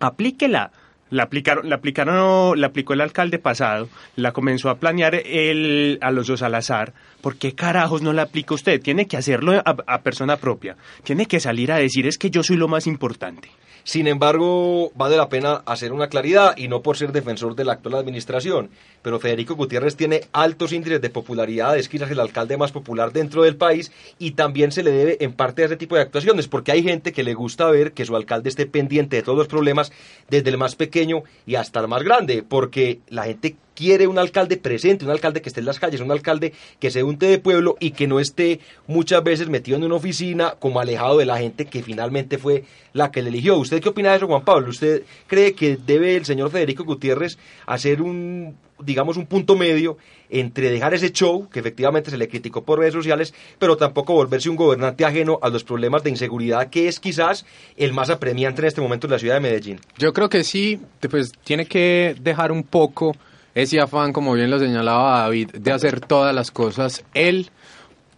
aplíquela. 0.00 0.70
La 1.10 1.24
aplicaron, 1.24 1.68
la 1.68 1.76
aplicaron, 1.76 2.58
la 2.58 2.68
aplicó 2.68 2.94
el 2.94 3.02
alcalde 3.02 3.38
pasado, 3.38 3.90
la 4.16 4.32
comenzó 4.32 4.70
a 4.70 4.76
planear 4.76 5.14
el 5.14 5.98
Alonso 6.00 6.38
Salazar. 6.38 6.94
¿Por 7.20 7.36
qué 7.36 7.54
carajos 7.54 8.00
no 8.00 8.14
la 8.14 8.22
aplica 8.22 8.54
usted? 8.54 8.80
Tiene 8.80 9.06
que 9.06 9.18
hacerlo 9.18 9.62
a 9.62 9.98
persona 10.00 10.38
propia. 10.38 10.74
Tiene 11.04 11.26
que 11.26 11.38
salir 11.38 11.70
a 11.70 11.76
decir 11.76 12.06
es 12.06 12.16
que 12.16 12.30
yo 12.30 12.42
soy 12.42 12.56
lo 12.56 12.66
más 12.66 12.86
importante. 12.86 13.50
Sin 13.84 14.06
embargo, 14.06 14.92
vale 14.94 15.16
la 15.16 15.28
pena 15.28 15.62
hacer 15.66 15.92
una 15.92 16.08
claridad 16.08 16.56
y 16.56 16.68
no 16.68 16.82
por 16.82 16.96
ser 16.96 17.10
defensor 17.10 17.56
de 17.56 17.64
la 17.64 17.72
actual 17.72 17.96
administración, 17.96 18.70
pero 19.02 19.18
Federico 19.18 19.56
Gutiérrez 19.56 19.96
tiene 19.96 20.22
altos 20.32 20.72
índices 20.72 21.00
de 21.00 21.10
popularidad, 21.10 21.76
es 21.76 21.88
quizás 21.88 22.10
el 22.10 22.20
alcalde 22.20 22.56
más 22.56 22.70
popular 22.70 23.12
dentro 23.12 23.42
del 23.42 23.56
país 23.56 23.90
y 24.20 24.32
también 24.32 24.70
se 24.70 24.84
le 24.84 24.92
debe 24.92 25.16
en 25.20 25.32
parte 25.32 25.62
a 25.62 25.66
ese 25.66 25.76
tipo 25.76 25.96
de 25.96 26.02
actuaciones, 26.02 26.46
porque 26.46 26.70
hay 26.70 26.84
gente 26.84 27.12
que 27.12 27.24
le 27.24 27.34
gusta 27.34 27.70
ver 27.70 27.92
que 27.92 28.04
su 28.04 28.14
alcalde 28.14 28.50
esté 28.50 28.66
pendiente 28.66 29.16
de 29.16 29.22
todos 29.22 29.38
los 29.38 29.48
problemas, 29.48 29.90
desde 30.30 30.50
el 30.50 30.58
más 30.58 30.76
pequeño 30.76 31.24
y 31.44 31.56
hasta 31.56 31.80
el 31.80 31.88
más 31.88 32.04
grande, 32.04 32.44
porque 32.48 33.00
la 33.08 33.24
gente 33.24 33.56
quiere 33.74 34.06
un 34.06 34.18
alcalde 34.18 34.56
presente, 34.56 35.04
un 35.04 35.10
alcalde 35.10 35.42
que 35.42 35.48
esté 35.48 35.60
en 35.60 35.66
las 35.66 35.78
calles, 35.78 36.00
un 36.00 36.10
alcalde 36.10 36.52
que 36.78 36.90
se 36.90 37.02
unte 37.02 37.26
de 37.26 37.38
pueblo 37.38 37.76
y 37.80 37.92
que 37.92 38.06
no 38.06 38.20
esté 38.20 38.60
muchas 38.86 39.22
veces 39.22 39.48
metido 39.48 39.76
en 39.76 39.84
una 39.84 39.94
oficina 39.94 40.54
como 40.58 40.80
alejado 40.80 41.18
de 41.18 41.26
la 41.26 41.38
gente 41.38 41.66
que 41.66 41.82
finalmente 41.82 42.38
fue 42.38 42.64
la 42.92 43.10
que 43.10 43.22
le 43.22 43.30
eligió. 43.30 43.56
¿Usted 43.56 43.80
qué 43.80 43.88
opina 43.88 44.10
de 44.10 44.16
eso, 44.16 44.26
Juan 44.26 44.44
Pablo? 44.44 44.70
¿Usted 44.70 45.02
cree 45.26 45.54
que 45.54 45.76
debe 45.76 46.16
el 46.16 46.24
señor 46.24 46.50
Federico 46.50 46.84
Gutiérrez 46.84 47.38
hacer 47.66 48.02
un, 48.02 48.56
digamos, 48.80 49.16
un 49.16 49.26
punto 49.26 49.56
medio 49.56 49.96
entre 50.30 50.70
dejar 50.70 50.94
ese 50.94 51.12
show, 51.12 51.48
que 51.50 51.60
efectivamente 51.60 52.10
se 52.10 52.16
le 52.16 52.28
criticó 52.28 52.64
por 52.64 52.78
redes 52.78 52.94
sociales, 52.94 53.34
pero 53.58 53.76
tampoco 53.76 54.14
volverse 54.14 54.48
un 54.48 54.56
gobernante 54.56 55.04
ajeno 55.04 55.38
a 55.42 55.50
los 55.50 55.62
problemas 55.62 56.02
de 56.02 56.10
inseguridad, 56.10 56.70
que 56.70 56.88
es 56.88 57.00
quizás 57.00 57.44
el 57.76 57.92
más 57.92 58.08
apremiante 58.08 58.62
en 58.62 58.68
este 58.68 58.80
momento 58.80 59.06
en 59.06 59.12
la 59.12 59.18
ciudad 59.18 59.34
de 59.34 59.40
Medellín? 59.40 59.80
Yo 59.98 60.12
creo 60.12 60.28
que 60.28 60.42
sí, 60.42 60.80
pues 61.10 61.32
tiene 61.44 61.66
que 61.66 62.16
dejar 62.20 62.50
un 62.50 62.62
poco 62.62 63.14
ese 63.54 63.80
afán, 63.80 64.12
como 64.12 64.32
bien 64.32 64.50
lo 64.50 64.58
señalaba 64.58 65.20
David, 65.20 65.50
de 65.50 65.72
hacer 65.72 66.00
todas 66.00 66.34
las 66.34 66.50
cosas 66.50 67.04
él. 67.14 67.50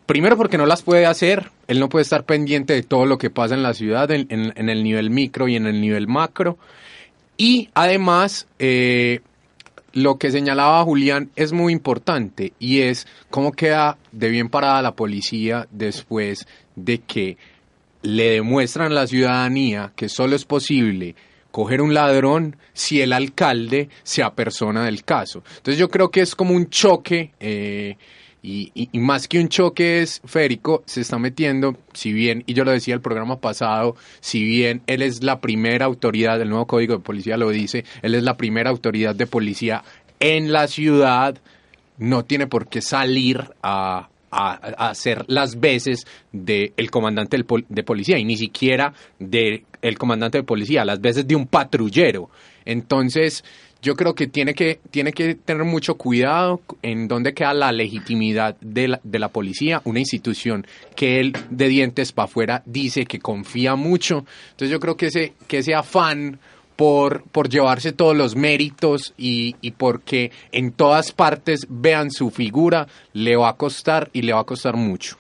Primero 0.06 0.36
porque 0.36 0.58
no 0.58 0.66
las 0.66 0.82
puede 0.82 1.06
hacer, 1.06 1.50
él 1.66 1.80
no 1.80 1.88
puede 1.88 2.02
estar 2.02 2.24
pendiente 2.24 2.74
de 2.74 2.82
todo 2.82 3.06
lo 3.06 3.18
que 3.18 3.30
pasa 3.30 3.54
en 3.54 3.62
la 3.62 3.72
ciudad, 3.72 4.10
en, 4.10 4.28
el 4.30 4.84
nivel 4.84 5.10
micro 5.10 5.48
y 5.48 5.56
en 5.56 5.66
el 5.66 5.80
nivel 5.80 6.06
macro. 6.08 6.58
Y 7.36 7.70
además, 7.74 8.46
eh, 8.58 9.20
lo 9.94 10.18
que 10.18 10.30
señalaba 10.30 10.84
Julián 10.84 11.30
es 11.36 11.52
muy 11.52 11.72
importante 11.72 12.52
y 12.58 12.80
es 12.80 13.06
cómo 13.30 13.52
queda 13.52 13.96
de 14.12 14.28
bien 14.28 14.50
parada 14.50 14.82
la 14.82 14.94
policía 14.94 15.66
después 15.70 16.46
de 16.76 16.98
que 16.98 17.38
le 18.02 18.32
demuestran 18.32 18.92
a 18.92 18.94
la 18.94 19.06
ciudadanía 19.06 19.92
que 19.96 20.08
solo 20.08 20.36
es 20.36 20.44
posible 20.44 21.14
coger 21.54 21.82
un 21.82 21.94
ladrón 21.94 22.56
si 22.72 23.00
el 23.00 23.12
alcalde 23.12 23.88
se 24.02 24.24
apersona 24.24 24.86
del 24.86 25.04
caso. 25.04 25.44
Entonces 25.58 25.78
yo 25.78 25.88
creo 25.88 26.10
que 26.10 26.20
es 26.20 26.34
como 26.34 26.52
un 26.52 26.68
choque, 26.68 27.30
eh, 27.38 27.96
y, 28.42 28.88
más 28.94 29.28
que 29.28 29.38
un 29.38 29.48
choque 29.48 30.02
es 30.02 30.20
Férico, 30.24 30.82
se 30.84 31.02
está 31.02 31.16
metiendo, 31.16 31.76
si 31.92 32.12
bien, 32.12 32.42
y 32.46 32.54
yo 32.54 32.64
lo 32.64 32.72
decía 32.72 32.94
el 32.94 33.00
programa 33.00 33.40
pasado, 33.40 33.94
si 34.18 34.42
bien 34.42 34.82
él 34.88 35.00
es 35.00 35.22
la 35.22 35.40
primera 35.40 35.84
autoridad, 35.84 36.42
el 36.42 36.48
nuevo 36.48 36.66
código 36.66 36.94
de 36.94 37.04
policía 37.04 37.36
lo 37.36 37.50
dice, 37.50 37.84
él 38.02 38.16
es 38.16 38.24
la 38.24 38.36
primera 38.36 38.70
autoridad 38.70 39.14
de 39.14 39.28
policía 39.28 39.84
en 40.18 40.50
la 40.50 40.66
ciudad, 40.66 41.38
no 41.98 42.24
tiene 42.24 42.48
por 42.48 42.66
qué 42.66 42.80
salir 42.80 43.44
a, 43.62 44.08
a, 44.34 44.54
hacer 44.88 45.24
las 45.28 45.60
veces 45.60 46.06
del 46.32 46.72
el 46.76 46.90
comandante 46.90 47.38
de 47.68 47.82
policía 47.84 48.18
y 48.18 48.24
ni 48.24 48.36
siquiera 48.36 48.92
del 49.18 49.64
el 49.82 49.98
comandante 49.98 50.38
de 50.38 50.44
policía, 50.44 50.84
las 50.84 51.00
veces 51.00 51.26
de 51.26 51.36
un 51.36 51.46
patrullero. 51.46 52.30
Entonces, 52.64 53.44
yo 53.82 53.96
creo 53.96 54.14
que 54.14 54.26
tiene 54.26 54.54
que, 54.54 54.80
tiene 54.90 55.12
que 55.12 55.34
tener 55.34 55.64
mucho 55.64 55.96
cuidado 55.96 56.62
en 56.80 57.06
dónde 57.06 57.34
queda 57.34 57.52
la 57.52 57.70
legitimidad 57.70 58.56
de 58.60 58.88
la, 58.88 59.00
de 59.04 59.18
la 59.18 59.28
policía, 59.28 59.82
una 59.84 59.98
institución 59.98 60.66
que 60.96 61.20
él 61.20 61.34
de 61.50 61.68
dientes 61.68 62.12
para 62.12 62.24
afuera 62.24 62.62
dice 62.64 63.04
que 63.04 63.18
confía 63.18 63.76
mucho. 63.76 64.24
Entonces 64.52 64.70
yo 64.70 64.80
creo 64.80 64.96
que 64.96 65.06
ese, 65.06 65.34
que 65.46 65.58
ese 65.58 65.74
afán 65.74 66.38
por, 66.76 67.22
por 67.24 67.48
llevarse 67.48 67.92
todos 67.92 68.16
los 68.16 68.36
méritos 68.36 69.14
y, 69.16 69.56
y 69.60 69.72
porque 69.72 70.30
en 70.52 70.72
todas 70.72 71.12
partes 71.12 71.66
vean 71.68 72.10
su 72.10 72.30
figura, 72.30 72.88
le 73.12 73.36
va 73.36 73.50
a 73.50 73.56
costar 73.56 74.10
y 74.12 74.22
le 74.22 74.32
va 74.32 74.40
a 74.40 74.44
costar 74.44 74.76
mucho. 74.76 75.16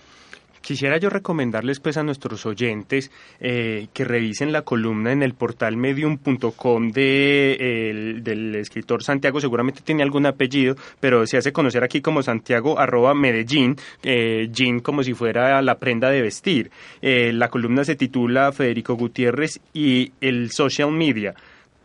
Quisiera 0.64 0.96
yo 0.96 1.10
recomendarles 1.10 1.78
pues 1.78 1.98
a 1.98 2.02
nuestros 2.02 2.46
oyentes 2.46 3.10
eh, 3.38 3.88
que 3.92 4.02
revisen 4.02 4.50
la 4.50 4.62
columna 4.62 5.12
en 5.12 5.22
el 5.22 5.34
portal 5.34 5.76
medium.com 5.76 6.90
de, 6.90 8.18
del 8.22 8.54
escritor 8.54 9.02
Santiago, 9.02 9.42
seguramente 9.42 9.82
tiene 9.82 10.02
algún 10.02 10.24
apellido, 10.24 10.74
pero 11.00 11.26
se 11.26 11.36
hace 11.36 11.52
conocer 11.52 11.84
aquí 11.84 12.00
como 12.00 12.22
Santiago 12.22 12.78
arroba 12.78 13.12
Medellín, 13.12 13.76
eh, 14.02 14.48
jean 14.50 14.80
como 14.80 15.02
si 15.02 15.12
fuera 15.12 15.60
la 15.60 15.78
prenda 15.78 16.08
de 16.08 16.22
vestir. 16.22 16.70
Eh, 17.02 17.34
la 17.34 17.50
columna 17.50 17.84
se 17.84 17.94
titula 17.94 18.50
Federico 18.50 18.94
Gutiérrez 18.94 19.60
y 19.74 20.12
el 20.22 20.50
social 20.50 20.90
media 20.90 21.34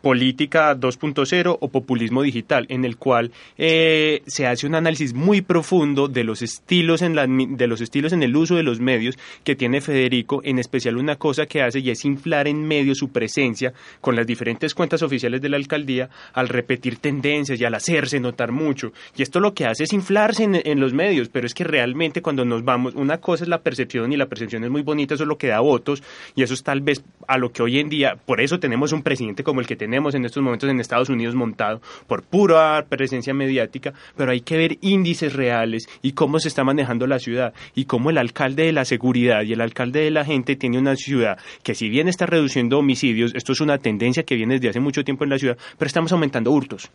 política 0.01 0.75
2.0 0.75 1.57
o 1.59 1.67
populismo 1.69 2.21
digital, 2.21 2.65
en 2.69 2.85
el 2.85 2.97
cual 2.97 3.31
eh, 3.57 4.21
se 4.27 4.47
hace 4.47 4.65
un 4.65 4.75
análisis 4.75 5.13
muy 5.13 5.41
profundo 5.41 6.07
de 6.07 6.23
los 6.23 6.41
estilos 6.41 7.01
en 7.01 7.15
la, 7.15 7.27
de 7.27 7.67
los 7.67 7.81
estilos 7.81 8.13
en 8.13 8.23
el 8.23 8.35
uso 8.35 8.55
de 8.55 8.63
los 8.63 8.79
medios 8.79 9.17
que 9.43 9.55
tiene 9.55 9.81
Federico, 9.81 10.41
en 10.43 10.59
especial 10.59 10.97
una 10.97 11.17
cosa 11.17 11.45
que 11.45 11.61
hace 11.61 11.79
y 11.79 11.89
es 11.89 12.05
inflar 12.05 12.47
en 12.47 12.65
medio 12.65 12.95
su 12.95 13.09
presencia 13.09 13.73
con 14.01 14.15
las 14.15 14.25
diferentes 14.25 14.73
cuentas 14.73 15.01
oficiales 15.03 15.41
de 15.41 15.49
la 15.49 15.57
alcaldía 15.57 16.09
al 16.33 16.47
repetir 16.47 16.97
tendencias 16.97 17.59
y 17.59 17.65
al 17.65 17.75
hacerse 17.75 18.19
notar 18.19 18.51
mucho. 18.51 18.93
Y 19.17 19.21
esto 19.21 19.39
lo 19.39 19.53
que 19.53 19.65
hace 19.65 19.83
es 19.83 19.93
inflarse 19.93 20.43
en, 20.43 20.61
en 20.63 20.79
los 20.79 20.93
medios, 20.93 21.29
pero 21.29 21.45
es 21.45 21.53
que 21.53 21.63
realmente 21.63 22.21
cuando 22.21 22.45
nos 22.45 22.63
vamos, 22.63 22.95
una 22.95 23.19
cosa 23.19 23.43
es 23.43 23.49
la 23.49 23.61
percepción 23.61 24.13
y 24.13 24.17
la 24.17 24.27
percepción 24.27 24.63
es 24.63 24.69
muy 24.69 24.81
bonita, 24.81 25.15
eso 25.15 25.23
es 25.23 25.27
lo 25.27 25.37
que 25.37 25.47
da 25.47 25.59
votos 25.59 26.03
y 26.35 26.43
eso 26.43 26.53
es 26.53 26.63
tal 26.63 26.81
vez 26.81 27.03
a 27.27 27.37
lo 27.37 27.51
que 27.51 27.63
hoy 27.63 27.79
en 27.79 27.89
día, 27.89 28.15
por 28.25 28.39
eso 28.41 28.59
tenemos 28.59 28.93
un 28.93 29.03
presidente 29.03 29.43
como 29.43 29.59
el 29.59 29.67
que 29.67 29.75
tenemos 29.75 29.88
tenemos 29.89 30.13
en 30.13 30.23
estos 30.23 30.43
momentos 30.43 30.69
en 30.69 30.79
Estados 30.79 31.09
Unidos 31.09 31.33
montado 31.33 31.81
por 32.05 32.21
pura 32.21 32.85
presencia 32.87 33.33
mediática, 33.33 33.91
pero 34.15 34.31
hay 34.31 34.41
que 34.41 34.55
ver 34.55 34.77
índices 34.81 35.33
reales 35.33 35.89
y 36.03 36.11
cómo 36.11 36.39
se 36.39 36.47
está 36.47 36.63
manejando 36.63 37.07
la 37.07 37.17
ciudad 37.17 37.55
y 37.73 37.85
cómo 37.85 38.11
el 38.11 38.19
alcalde 38.19 38.65
de 38.65 38.71
la 38.71 38.85
seguridad 38.85 39.41
y 39.41 39.53
el 39.53 39.61
alcalde 39.61 40.01
de 40.01 40.11
la 40.11 40.25
gente 40.25 40.55
tiene 40.55 40.77
una 40.77 40.95
ciudad 40.95 41.39
que 41.63 41.73
si 41.73 41.89
bien 41.89 42.07
está 42.07 42.27
reduciendo 42.27 42.77
homicidios, 42.77 43.33
esto 43.33 43.53
es 43.53 43.61
una 43.61 43.79
tendencia 43.79 44.21
que 44.21 44.35
viene 44.35 44.55
desde 44.55 44.69
hace 44.69 44.79
mucho 44.79 45.03
tiempo 45.03 45.23
en 45.23 45.31
la 45.31 45.39
ciudad, 45.39 45.57
pero 45.79 45.87
estamos 45.87 46.11
aumentando 46.11 46.51
hurtos. 46.51 46.91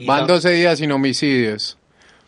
Van 0.00 0.26
12 0.26 0.50
días 0.50 0.78
sin 0.80 0.90
homicidios. 0.90 1.78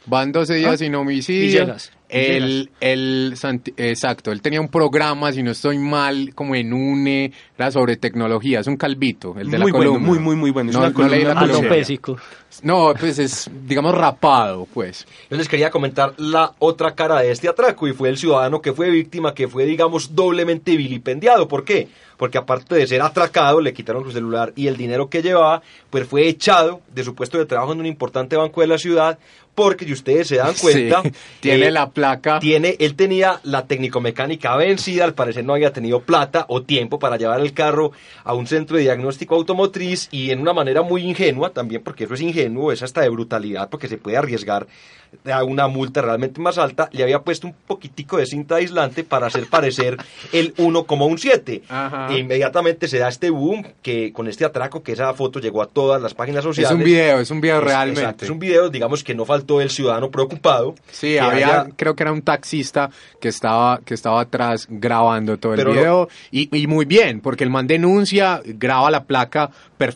Van 0.06 0.30
12 0.30 0.54
días 0.54 0.75
¿Ah? 0.75 0.76
sin 0.76 0.94
homicidios. 0.94 1.90
El, 2.08 2.70
el, 2.80 3.34
exacto, 3.76 4.30
él 4.30 4.40
tenía 4.40 4.60
un 4.60 4.68
programa, 4.68 5.32
si 5.32 5.42
no 5.42 5.50
estoy 5.50 5.78
mal, 5.78 6.32
como 6.34 6.54
en 6.54 6.72
UNE, 6.72 7.32
era 7.58 7.70
sobre 7.70 7.96
tecnología, 7.96 8.60
es 8.60 8.66
un 8.68 8.76
calvito, 8.76 9.34
el 9.38 9.50
de 9.50 9.58
muy 9.58 9.72
la 9.72 9.76
bueno, 9.78 9.90
columna. 9.92 10.08
muy, 10.08 10.18
muy, 10.18 10.36
muy 10.36 10.50
bueno. 10.52 10.70
Es 10.70 10.76
No, 10.76 10.82
una 10.82 10.90
no 10.90 11.08
leí 11.08 11.25
la 11.25 11.34
columna 11.34 11.52
columna. 11.52 11.68
muy 11.76 11.84
seria. 11.84 12.16
No, 12.62 12.94
pues 12.98 13.18
es, 13.18 13.50
digamos, 13.66 13.94
rapado, 13.94 14.66
pues. 14.72 15.06
Yo 15.30 15.36
les 15.36 15.48
quería 15.48 15.70
comentar 15.70 16.14
la 16.16 16.52
otra 16.58 16.94
cara 16.94 17.20
de 17.20 17.30
este 17.30 17.48
atraco 17.48 17.86
y 17.88 17.92
fue 17.92 18.08
el 18.08 18.16
ciudadano 18.16 18.62
que 18.62 18.72
fue 18.72 18.88
víctima, 18.90 19.34
que 19.34 19.46
fue, 19.48 19.64
digamos, 19.66 20.14
doblemente 20.14 20.75
vilipendiado. 20.76 21.48
¿Por 21.48 21.64
qué? 21.64 21.88
Porque 22.16 22.38
aparte 22.38 22.75
de 22.75 22.86
ser 22.86 23.02
atracado, 23.02 23.60
le 23.60 23.75
quitaron 23.75 24.04
su 24.04 24.12
celular 24.12 24.52
y 24.56 24.68
el 24.68 24.76
dinero 24.78 25.10
que 25.10 25.20
llevaba, 25.22 25.60
pues 25.90 26.06
fue 26.08 26.28
echado 26.28 26.80
de 26.94 27.04
su 27.04 27.14
puesto 27.14 27.36
de 27.36 27.44
trabajo 27.44 27.72
en 27.75 27.80
un 27.80 27.86
importante 27.86 28.36
banco 28.36 28.62
de 28.62 28.68
la 28.68 28.78
ciudad, 28.78 29.18
porque 29.56 29.86
si 29.86 29.92
ustedes 29.94 30.28
se 30.28 30.36
dan 30.36 30.54
cuenta, 30.60 31.02
Sí, 31.02 31.10
tiene 31.40 31.66
eh, 31.66 31.70
la 31.72 31.90
placa. 31.90 32.38
tiene, 32.38 32.76
él 32.78 32.94
tenía 32.94 33.40
la 33.42 33.66
técnico-mecánica 33.66 34.54
vencida, 34.54 35.04
al 35.04 35.14
parecer 35.14 35.44
no 35.44 35.54
había 35.54 35.72
tenido 35.72 36.00
plata 36.02 36.44
o 36.48 36.62
tiempo 36.62 37.00
para 37.00 37.16
llevar 37.16 37.40
el 37.40 37.54
carro 37.54 37.90
a 38.22 38.34
un 38.34 38.46
centro 38.46 38.76
de 38.76 38.84
diagnóstico 38.84 39.34
automotriz 39.34 40.08
y 40.12 40.30
en 40.30 40.40
una 40.40 40.52
manera 40.52 40.82
muy 40.82 41.02
ingenua 41.02 41.50
también, 41.50 41.82
porque 41.82 42.04
eso 42.04 42.14
es 42.14 42.20
ingenuo, 42.20 42.70
es 42.70 42.82
hasta 42.82 43.00
de 43.00 43.08
brutalidad, 43.08 43.70
porque 43.70 43.88
se 43.88 43.96
puede 43.98 44.18
arriesgar 44.18 44.66
a 45.32 45.44
una 45.44 45.66
multa 45.68 46.02
realmente 46.02 46.40
más 46.40 46.58
alta, 46.58 46.88
le 46.92 47.02
había 47.02 47.20
puesto 47.20 47.46
un 47.46 47.54
poquitico 47.66 48.16
de 48.18 48.26
cinta 48.26 48.56
aislante 48.56 49.02
para 49.04 49.26
hacer 49.26 49.46
parecer 49.46 49.96
el 50.32 50.54
1 50.58 50.84
como 50.84 51.06
un 51.06 51.18
7. 51.18 51.62
Ajá. 51.68 52.08
E 52.12 52.18
inmediatamente 52.18 52.88
se 52.88 52.98
da 52.98 53.08
este 53.08 53.30
boom 53.30 53.64
que 53.82 54.12
con 54.12 54.28
este 54.28 54.44
atraco, 54.44 54.82
que 54.82 54.92
esa 54.92 55.12
foto 55.14 55.40
llegó 55.40 55.62
a 55.62 55.66
todas 55.66 56.00
las 56.02 56.14
páginas 56.14 56.44
sociales. 56.44 56.70
Es 56.70 56.76
un 56.76 56.84
video, 56.84 57.20
es 57.20 57.30
un 57.30 57.40
video 57.40 57.58
Es- 57.58 57.64
realmente. 57.64 58.00
exacto, 58.02 58.25
es 58.25 58.30
un 58.30 58.38
video, 58.38 58.68
digamos 58.68 59.02
que 59.02 59.14
no 59.14 59.25
faltó 59.25 59.60
el 59.60 59.70
ciudadano 59.70 60.10
preocupado. 60.10 60.75
Sí, 60.90 61.18
había, 61.18 61.62
haya- 61.62 61.68
creo 61.76 61.94
que 61.96 62.02
era 62.02 62.12
un 62.12 62.22
taxista 62.22 62.90
que 63.20 63.28
estaba, 63.28 63.80
que 63.84 63.94
estaba 63.94 64.20
atrás 64.20 64.66
grabando 64.68 65.38
todo 65.38 65.54
el 65.54 65.58
Pero 65.58 65.72
video. 65.72 66.08
Y, 66.30 66.54
y 66.56 66.66
muy 66.66 66.84
bien, 66.84 67.20
porque 67.20 67.44
el 67.44 67.50
man 67.50 67.66
denuncia, 67.66 68.42
graba 68.44 68.90
la 68.90 69.04
placa 69.04 69.50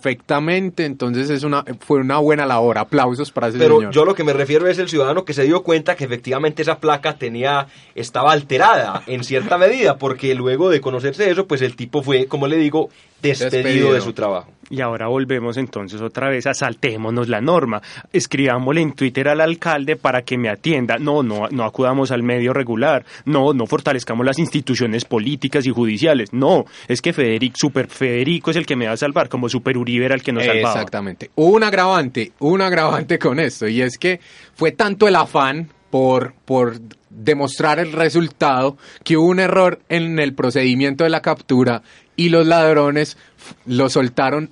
perfectamente, 0.05 0.85
entonces 0.85 1.31
es 1.31 1.43
una, 1.43 1.65
fue 1.81 2.01
una 2.01 2.19
buena 2.19 2.47
labor. 2.47 2.79
Aplausos 2.79 3.31
para 3.33 3.49
ese 3.49 3.59
Pero 3.59 3.77
señor. 3.79 3.93
yo 3.93 4.05
lo 4.05 4.15
que 4.15 4.25
me 4.25 4.33
refiero 4.33 4.67
es 4.67 4.79
el 4.79 4.89
ciudadano 4.89 5.00
que 5.25 5.35
se 5.35 5.45
dio 5.45 5.63
cuenta 5.63 5.97
que 5.97 6.05
efectivamente 6.05 6.63
esa 6.63 6.79
placa 6.79 7.17
tenía, 7.17 7.67
estaba 7.95 8.33
alterada 8.33 9.03
en 9.07 9.25
cierta 9.25 9.59
medida, 9.59 9.97
porque 9.99 10.35
luego 10.35 10.71
de 10.71 10.81
conocerse 10.81 11.31
eso, 11.31 11.47
pues 11.47 11.63
el 11.63 11.77
tipo 11.77 12.03
fue, 12.03 12.27
como 12.27 12.47
le 12.47 12.57
digo, 12.57 12.89
despedido, 13.23 13.63
Despedido. 13.63 13.93
de 13.93 14.01
su 14.01 14.13
trabajo. 14.13 14.51
Y 14.73 14.83
ahora 14.83 15.09
volvemos 15.09 15.57
entonces 15.57 16.01
otra 16.01 16.29
vez 16.29 16.47
a 16.47 16.55
saltémonos 16.55 17.29
la 17.29 17.41
norma. 17.41 17.83
Escribámosle 18.13 18.81
en 18.83 18.93
Twitter 18.93 19.27
al 19.27 19.41
alcalde 19.41 19.97
para 19.97 20.23
que 20.23 20.39
me 20.39 20.49
atienda. 20.49 20.97
No, 20.97 21.25
no, 21.25 21.49
no 21.51 21.65
acudamos 21.65 22.13
al 22.13 22.23
medio 22.23 22.53
regular. 22.53 23.05
No, 23.25 23.53
no 23.53 23.67
fortalezcamos 23.67 24.25
las 24.25 24.39
instituciones 24.39 25.05
políticas 25.05 25.67
y 25.67 25.71
judiciales. 25.71 26.33
No, 26.33 26.67
es 26.87 27.03
que 27.03 27.13
Federico, 27.13 27.57
Super 27.59 27.89
Federico 27.89 28.53
es 28.53 28.57
el 28.57 28.65
que 28.65 28.77
me 28.77 28.87
va 28.87 28.93
a 28.93 28.97
salvar, 28.97 29.29
como 29.29 29.49
Super 29.49 29.77
Uribe 29.77 30.05
era 30.05 30.15
el 30.15 30.23
que 30.23 30.33
nos 30.33 30.45
salvaba. 30.45 30.75
Exactamente. 30.75 31.31
Un 31.35 31.65
agravante, 31.65 32.31
un 32.39 32.63
agravante 32.63 33.19
con 33.19 33.41
esto, 33.41 33.67
y 33.67 33.83
es 33.83 33.99
que 33.99 34.21
fue 34.61 34.73
tanto 34.73 35.09
el 35.09 35.17
afán 35.17 35.71
por, 35.91 36.35
por 36.45 36.75
demostrar 37.09 37.79
el 37.79 37.93
resultado 37.93 38.77
que 39.05 39.17
hubo 39.17 39.27
un 39.29 39.41
error 39.41 39.81
en 39.89 40.19
el 40.19 40.35
procedimiento 40.35 41.03
de 41.05 41.09
la 41.11 41.23
captura 41.23 41.81
y 42.15 42.29
los 42.29 42.47
ladrones 42.47 43.17
lo 43.65 43.89
soltaron 43.89 44.51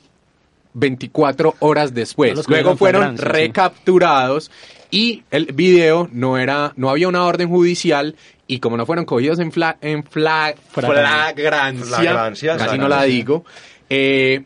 24 0.72 1.56
horas 1.58 1.92
después. 1.92 2.34
No 2.36 2.42
Luego 2.48 2.74
fueron 2.78 3.18
sí. 3.18 3.22
recapturados 3.24 4.50
y 4.90 5.24
el 5.30 5.46
video 5.52 6.08
no 6.10 6.38
era, 6.38 6.72
no 6.76 6.88
había 6.88 7.06
una 7.08 7.24
orden 7.26 7.50
judicial 7.50 8.16
y 8.46 8.60
como 8.60 8.78
no 8.78 8.86
fueron 8.86 9.04
cogidos 9.04 9.38
en, 9.40 9.52
fla- 9.52 9.76
en 9.82 10.04
fla- 10.04 10.54
flagrancia, 10.70 11.84
Flagrancia, 11.84 12.56
casi 12.56 12.78
no 12.78 12.88
la 12.88 13.02
digo, 13.02 13.44
eh, 13.90 14.44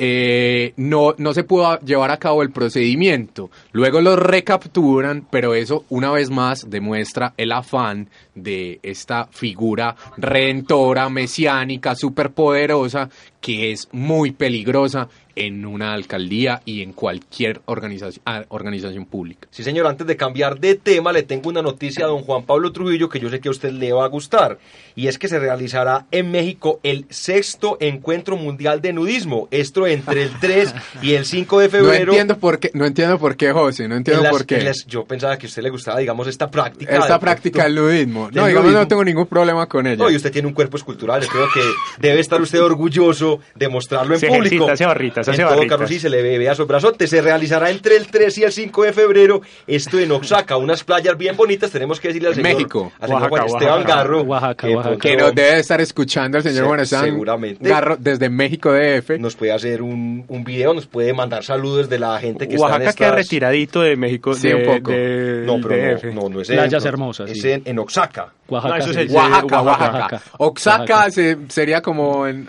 eh, 0.00 0.74
no, 0.76 1.14
no 1.18 1.34
se 1.34 1.42
pudo 1.42 1.78
llevar 1.80 2.12
a 2.12 2.18
cabo 2.18 2.42
el 2.42 2.52
procedimiento. 2.52 3.50
Luego 3.72 4.00
lo 4.00 4.14
recapturan, 4.14 5.26
pero 5.28 5.54
eso 5.54 5.84
una 5.88 6.12
vez 6.12 6.30
más 6.30 6.70
demuestra 6.70 7.34
el 7.36 7.50
afán 7.50 8.08
de 8.34 8.78
esta 8.84 9.26
figura 9.32 9.96
redentora, 10.16 11.08
mesiánica, 11.10 11.96
superpoderosa, 11.96 13.10
que 13.40 13.72
es 13.72 13.88
muy 13.92 14.30
peligrosa 14.30 15.08
en 15.46 15.64
una 15.66 15.92
alcaldía 15.94 16.62
y 16.64 16.82
en 16.82 16.92
cualquier 16.92 17.60
organización, 17.66 18.22
ah, 18.26 18.44
organización 18.48 19.04
pública. 19.06 19.48
Sí, 19.50 19.62
señor, 19.62 19.86
antes 19.86 20.06
de 20.06 20.16
cambiar 20.16 20.58
de 20.58 20.74
tema, 20.74 21.12
le 21.12 21.22
tengo 21.22 21.48
una 21.48 21.62
noticia 21.62 22.04
a 22.04 22.08
don 22.08 22.22
Juan 22.22 22.44
Pablo 22.44 22.72
Trujillo 22.72 23.08
que 23.08 23.20
yo 23.20 23.30
sé 23.30 23.40
que 23.40 23.48
a 23.48 23.50
usted 23.52 23.72
le 23.72 23.92
va 23.92 24.04
a 24.04 24.08
gustar. 24.08 24.58
Y 24.96 25.06
es 25.06 25.18
que 25.18 25.28
se 25.28 25.38
realizará 25.38 26.06
en 26.10 26.30
México 26.30 26.80
el 26.82 27.06
sexto 27.10 27.76
encuentro 27.80 28.36
mundial 28.36 28.80
de 28.82 28.92
nudismo. 28.92 29.48
Esto 29.50 29.86
entre 29.86 30.22
el 30.24 30.30
3 30.40 30.74
y 31.02 31.12
el 31.14 31.24
5 31.24 31.60
de 31.60 31.66
No 31.66 31.70
febrero. 31.70 32.12
entiendo 32.12 32.38
por 32.38 32.58
qué, 32.58 32.70
no 32.74 32.84
entiendo 32.84 33.18
por 33.18 33.36
qué, 33.36 33.52
José, 33.52 33.86
no 33.88 33.94
entiendo 33.96 34.20
En 34.22 34.24
las- 34.24 34.32
por 34.32 34.46
qué. 34.46 34.60
las- 34.62 34.86
yo 34.86 35.04
pensaba 35.04 35.36
que 35.38 35.46
a 35.46 35.48
usted 35.48 35.62
le 35.62 35.70
gustaba, 35.70 35.98
digamos, 36.00 36.26
esta 36.26 36.50
práctica. 36.50 36.96
Esta 36.96 37.14
de- 37.14 37.20
práctica 37.20 37.64
del 37.64 37.76
nudismo. 37.76 38.28
No, 38.32 38.46
digamos, 38.46 38.64
nudismo. 38.64 38.80
no 38.80 38.88
tengo 38.88 39.04
ningún 39.04 39.26
problema 39.26 39.66
con 39.66 39.86
ella. 39.86 39.96
No, 40.02 40.10
y 40.10 40.16
usted 40.16 40.32
tiene 40.32 40.48
un 40.48 40.54
cuerpo 40.54 40.76
escultural. 40.76 41.22
Yo 41.22 41.28
creo 41.28 41.46
que 41.54 41.60
debe 42.00 42.20
estar 42.20 42.40
usted 42.40 42.60
orgulloso 42.60 43.40
de 43.54 43.68
mostrarlo 43.68 44.14
en 44.14 44.20
Se 44.20 44.26
público. 44.28 44.64
ejercita, 44.70 45.20
hace 45.20 45.27
en 45.34 45.46
todo 45.48 45.66
caso, 45.66 45.86
sí, 45.86 45.98
se 45.98 46.08
le 46.10 46.22
ve, 46.22 46.38
vea 46.38 46.54
sus 46.54 46.66
brazotes. 46.66 47.10
Se 47.10 47.20
realizará 47.22 47.70
entre 47.70 47.96
el 47.96 48.06
3 48.08 48.38
y 48.38 48.44
el 48.44 48.52
5 48.52 48.82
de 48.84 48.92
febrero. 48.92 49.40
Esto 49.66 49.98
en 49.98 50.10
Oaxaca, 50.12 50.56
unas 50.56 50.84
playas 50.84 51.16
bien 51.18 51.36
bonitas. 51.36 51.70
Tenemos 51.70 52.00
que 52.00 52.08
decirle 52.08 52.28
al 52.28 52.34
señor, 52.34 52.52
México. 52.52 52.92
al 53.00 53.08
señor 53.08 53.22
Oaxaca, 53.22 53.28
Juan 53.42 53.46
Esteban 53.46 53.74
Oaxaca. 53.80 53.94
Garro. 53.96 54.22
Oaxaca, 54.22 54.66
que 54.68 54.74
Oaxaca. 54.74 54.96
que 54.98 55.16
nos 55.16 55.34
debe 55.34 55.58
estar 55.58 55.80
escuchando 55.80 56.38
el 56.38 56.42
señor 56.44 56.62
Se- 56.62 56.66
Juan 56.66 56.80
Esteban 56.80 57.04
seguramente. 57.06 57.68
Garro 57.68 57.96
desde 57.98 58.28
México 58.28 58.72
DF. 58.72 59.18
Nos 59.18 59.34
puede 59.36 59.52
hacer 59.52 59.82
un, 59.82 60.24
un 60.28 60.44
video, 60.44 60.74
nos 60.74 60.86
puede 60.86 61.12
mandar 61.12 61.44
saludos 61.44 61.88
de 61.88 61.98
la 61.98 62.18
gente 62.20 62.48
que 62.48 62.56
Oaxaca 62.56 62.84
está 62.84 62.90
en 62.90 62.96
queda 62.96 63.06
estas... 63.08 63.24
retiradito 63.24 63.80
de 63.82 63.96
México. 63.96 64.34
Sí, 64.34 64.48
de- 64.48 64.54
un 64.54 64.64
poco. 64.78 64.90
de- 64.92 65.42
No, 65.46 65.58
pero 65.60 65.96
DF. 65.96 66.04
no, 66.14 66.22
no, 66.22 66.28
no 66.28 66.40
es 66.40 66.48
Playas 66.48 66.82
en, 66.84 66.88
hermosas, 66.88 67.30
Es 67.30 67.40
sí. 67.42 67.50
en, 67.50 67.62
en 67.64 67.78
Oaxaca. 67.78 68.32
Oaxaca, 68.48 68.76
No, 68.78 68.82
eso 68.84 68.90
es 68.92 68.96
el- 68.96 69.10
Oaxaca, 69.10 69.62
Oaxaca. 69.62 69.62
Oaxaca. 69.98 70.22
Oaxaca 70.38 70.80
Oaxaca. 70.94 71.10
se- 71.10 71.36
sería 71.48 71.80
como 71.82 72.26
en, 72.26 72.46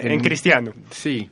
En 0.00 0.20
cristiano. 0.20 0.72
Sí. 0.90 1.28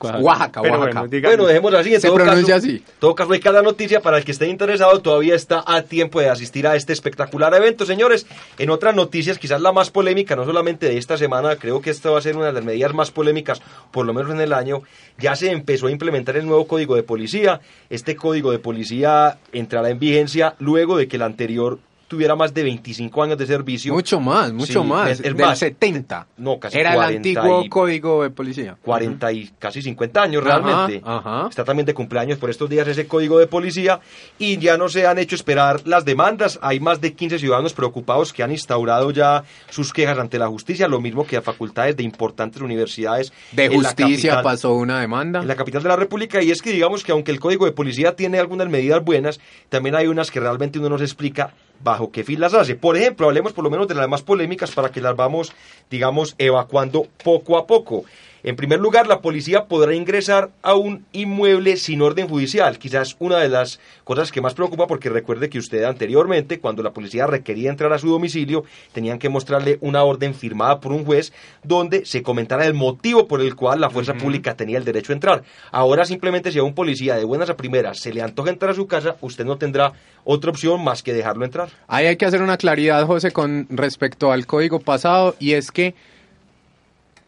Oaxaca. 0.00 0.18
Oaxaca, 0.18 0.62
Pero 0.62 0.74
Oaxaca. 0.78 1.00
bueno, 1.00 1.10
diga- 1.10 1.28
Bueno, 1.28 1.46
dejémoslo 1.46 1.78
así. 1.78 1.94
En 1.94 2.00
Se 2.00 2.08
todo 2.08 2.16
pronuncia 2.16 2.54
caso, 2.54 2.66
así. 2.66 2.76
En 2.76 2.82
todo 2.98 3.14
caso, 3.14 3.32
hay 3.32 3.40
cada 3.40 3.62
noticia 3.62 4.00
para 4.00 4.18
el 4.18 4.24
que 4.24 4.32
esté 4.32 4.48
interesado. 4.48 5.00
Todavía 5.00 5.34
está 5.34 5.62
a 5.66 5.82
tiempo 5.82 6.20
de 6.20 6.28
asistir 6.28 6.66
a 6.66 6.74
este 6.76 6.92
espectacular 6.92 7.54
evento, 7.54 7.86
señores. 7.86 8.26
En 8.58 8.70
otras 8.70 8.94
noticias, 8.94 9.38
quizás 9.38 9.60
la 9.60 9.72
más 9.72 9.90
polémica, 9.90 10.36
no 10.36 10.44
solamente 10.44 10.86
de 10.86 10.98
esta 10.98 11.16
semana, 11.16 11.56
creo 11.56 11.80
que 11.80 11.90
esta 11.90 12.10
va 12.10 12.18
a 12.18 12.22
ser 12.22 12.36
una 12.36 12.46
de 12.46 12.52
las 12.52 12.64
medidas 12.64 12.92
más 12.94 13.10
polémicas, 13.10 13.60
por 13.90 14.06
lo 14.06 14.12
menos 14.14 14.30
en 14.32 14.40
el 14.40 14.52
año. 14.52 14.82
Ya 15.18 15.36
se 15.36 15.50
empezó 15.50 15.86
a 15.86 15.90
implementar 15.90 16.36
el 16.36 16.46
nuevo 16.46 16.66
código 16.66 16.96
de 16.96 17.02
policía. 17.02 17.60
Este 17.90 18.16
código 18.16 18.50
de 18.50 18.58
policía 18.58 19.38
entrará 19.52 19.90
en 19.90 19.98
vigencia 19.98 20.54
luego 20.58 20.96
de 20.96 21.08
que 21.08 21.16
el 21.16 21.22
anterior 21.22 21.78
tuviera 22.12 22.36
más 22.36 22.52
de 22.52 22.62
25 22.62 23.22
años 23.22 23.38
de 23.38 23.46
servicio. 23.46 23.94
Mucho 23.94 24.20
más, 24.20 24.52
mucho 24.52 24.82
Sí, 24.82 24.86
más. 24.88 25.18
es- 25.18 25.34
más, 25.34 25.58
70. 25.58 26.26
No, 26.36 26.58
casi 26.60 26.78
Era 26.78 26.92
40 26.94 27.28
el 27.30 27.36
antiguo 27.38 27.64
y- 27.64 27.68
código 27.70 28.22
de 28.22 28.28
policía. 28.30 28.76
40 28.82 29.32
y 29.32 29.50
casi 29.58 29.80
50 29.80 30.22
años 30.22 30.44
realmente. 30.44 31.00
ajá. 31.02 31.46
Está 31.48 31.64
también 31.64 31.86
de 31.86 31.94
cumpleaños 31.94 32.38
por 32.38 32.50
estos 32.50 32.68
días 32.68 32.86
ese 32.86 33.06
código 33.06 33.38
de 33.38 33.46
policía 33.46 33.98
y 34.38 34.58
ya 34.58 34.76
no 34.76 34.90
se 34.90 35.06
han 35.06 35.18
hecho 35.18 35.34
esperar 35.34 35.80
las 35.86 36.04
demandas. 36.04 36.58
Hay 36.60 36.80
más 36.80 37.00
de 37.00 37.14
15 37.14 37.38
ciudadanos 37.38 37.72
preocupados 37.72 38.32
que 38.34 38.42
han 38.42 38.52
instaurado 38.52 39.10
ya 39.10 39.42
sus 39.70 39.90
quejas 39.92 40.18
ante 40.18 40.38
la 40.38 40.48
justicia, 40.48 40.86
lo 40.88 41.00
mismo 41.00 41.26
que 41.26 41.38
a 41.38 41.42
facultades 41.42 41.96
de 41.96 42.02
importantes 42.02 42.60
universidades. 42.60 43.32
De 43.52 43.68
justicia 43.68 44.32
capital- 44.32 44.42
pasó 44.44 44.74
una 44.74 45.00
demanda. 45.00 45.40
en 45.40 45.48
la 45.48 45.56
capital 45.56 45.82
de 45.82 45.88
la 45.88 45.96
República 45.96 46.42
y 46.42 46.50
es 46.50 46.60
que 46.60 46.72
digamos 46.72 47.02
que 47.04 47.12
aunque 47.12 47.30
el 47.32 47.40
código 47.40 47.64
de 47.64 47.72
policía 47.72 48.14
tiene 48.16 48.38
algunas 48.38 48.68
medidas 48.68 49.02
buenas, 49.02 49.40
también 49.70 49.94
hay 49.94 50.08
unas 50.08 50.30
que 50.30 50.40
realmente 50.40 50.78
uno 50.78 50.90
no 50.90 50.98
se 50.98 51.04
explica 51.04 51.54
bajo 51.82 52.10
qué 52.10 52.24
fin 52.24 52.40
las 52.40 52.54
hace. 52.54 52.74
Por 52.74 52.96
ejemplo, 52.96 53.26
hablemos 53.26 53.52
por 53.52 53.64
lo 53.64 53.70
menos 53.70 53.88
de 53.88 53.94
las 53.94 54.08
más 54.08 54.22
polémicas 54.22 54.70
para 54.70 54.90
que 54.90 55.00
las 55.00 55.16
vamos, 55.16 55.52
digamos, 55.90 56.34
evacuando 56.38 57.06
poco 57.22 57.56
a 57.56 57.66
poco. 57.66 58.04
En 58.44 58.56
primer 58.56 58.80
lugar, 58.80 59.06
la 59.06 59.20
policía 59.20 59.66
podrá 59.66 59.94
ingresar 59.94 60.50
a 60.62 60.74
un 60.74 61.04
inmueble 61.12 61.76
sin 61.76 62.02
orden 62.02 62.26
judicial. 62.26 62.78
Quizás 62.78 63.14
una 63.20 63.38
de 63.38 63.48
las 63.48 63.78
cosas 64.02 64.32
que 64.32 64.40
más 64.40 64.54
preocupa 64.54 64.88
porque 64.88 65.10
recuerde 65.10 65.48
que 65.48 65.60
usted 65.60 65.84
anteriormente, 65.84 66.58
cuando 66.58 66.82
la 66.82 66.92
policía 66.92 67.28
requería 67.28 67.70
entrar 67.70 67.92
a 67.92 67.98
su 67.98 68.08
domicilio, 68.08 68.64
tenían 68.92 69.20
que 69.20 69.28
mostrarle 69.28 69.78
una 69.80 70.02
orden 70.02 70.34
firmada 70.34 70.80
por 70.80 70.90
un 70.90 71.04
juez 71.04 71.32
donde 71.62 72.04
se 72.04 72.24
comentara 72.24 72.66
el 72.66 72.74
motivo 72.74 73.28
por 73.28 73.40
el 73.40 73.54
cual 73.54 73.80
la 73.80 73.90
fuerza 73.90 74.14
pública 74.14 74.56
tenía 74.56 74.78
el 74.78 74.84
derecho 74.84 75.12
a 75.12 75.14
entrar. 75.14 75.44
Ahora 75.70 76.04
simplemente 76.04 76.50
si 76.50 76.58
a 76.58 76.64
un 76.64 76.74
policía 76.74 77.14
de 77.14 77.24
buenas 77.24 77.48
a 77.48 77.56
primeras 77.56 78.00
se 78.00 78.12
le 78.12 78.22
antoja 78.22 78.50
entrar 78.50 78.72
a 78.72 78.74
su 78.74 78.88
casa, 78.88 79.16
usted 79.20 79.44
no 79.44 79.56
tendrá 79.56 79.92
otra 80.24 80.50
opción 80.50 80.82
más 80.82 81.04
que 81.04 81.12
dejarlo 81.12 81.44
entrar. 81.44 81.68
Ahí 81.86 82.06
hay 82.06 82.16
que 82.16 82.26
hacer 82.26 82.42
una 82.42 82.56
claridad, 82.56 83.06
José, 83.06 83.30
con 83.30 83.68
respecto 83.70 84.32
al 84.32 84.46
código 84.46 84.80
pasado, 84.80 85.36
y 85.38 85.52
es 85.52 85.70
que 85.70 85.94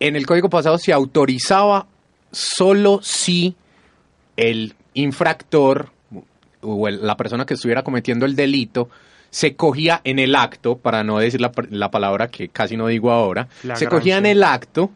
en 0.01 0.17
el 0.17 0.27
código 0.27 0.49
pasado 0.51 0.79
se 0.79 0.93
autorizaba 0.93 1.87
solo 2.33 3.01
si 3.03 3.55
el 4.37 4.75
infractor 4.95 5.91
o 6.63 6.89
el- 6.89 7.07
la 7.07 7.17
persona 7.17 7.45
que 7.47 7.55
estuviera 7.55 7.83
cometiendo 7.85 8.27
el 8.27 8.35
delito 8.37 8.89
se 9.31 9.57
cogía 9.57 10.01
en 10.05 10.19
el 10.21 10.37
acto, 10.37 10.77
para 10.77 11.03
no 11.03 11.19
decir 11.19 11.41
la, 11.41 11.51
palabra 11.91 12.29
que 12.29 12.49
casi 12.49 12.77
no 12.77 12.87
digo 12.87 13.11
ahora, 13.11 13.49
se 13.75 13.89
cogía 13.89 14.17
en 14.19 14.27
el 14.27 14.43
acto, 14.45 14.91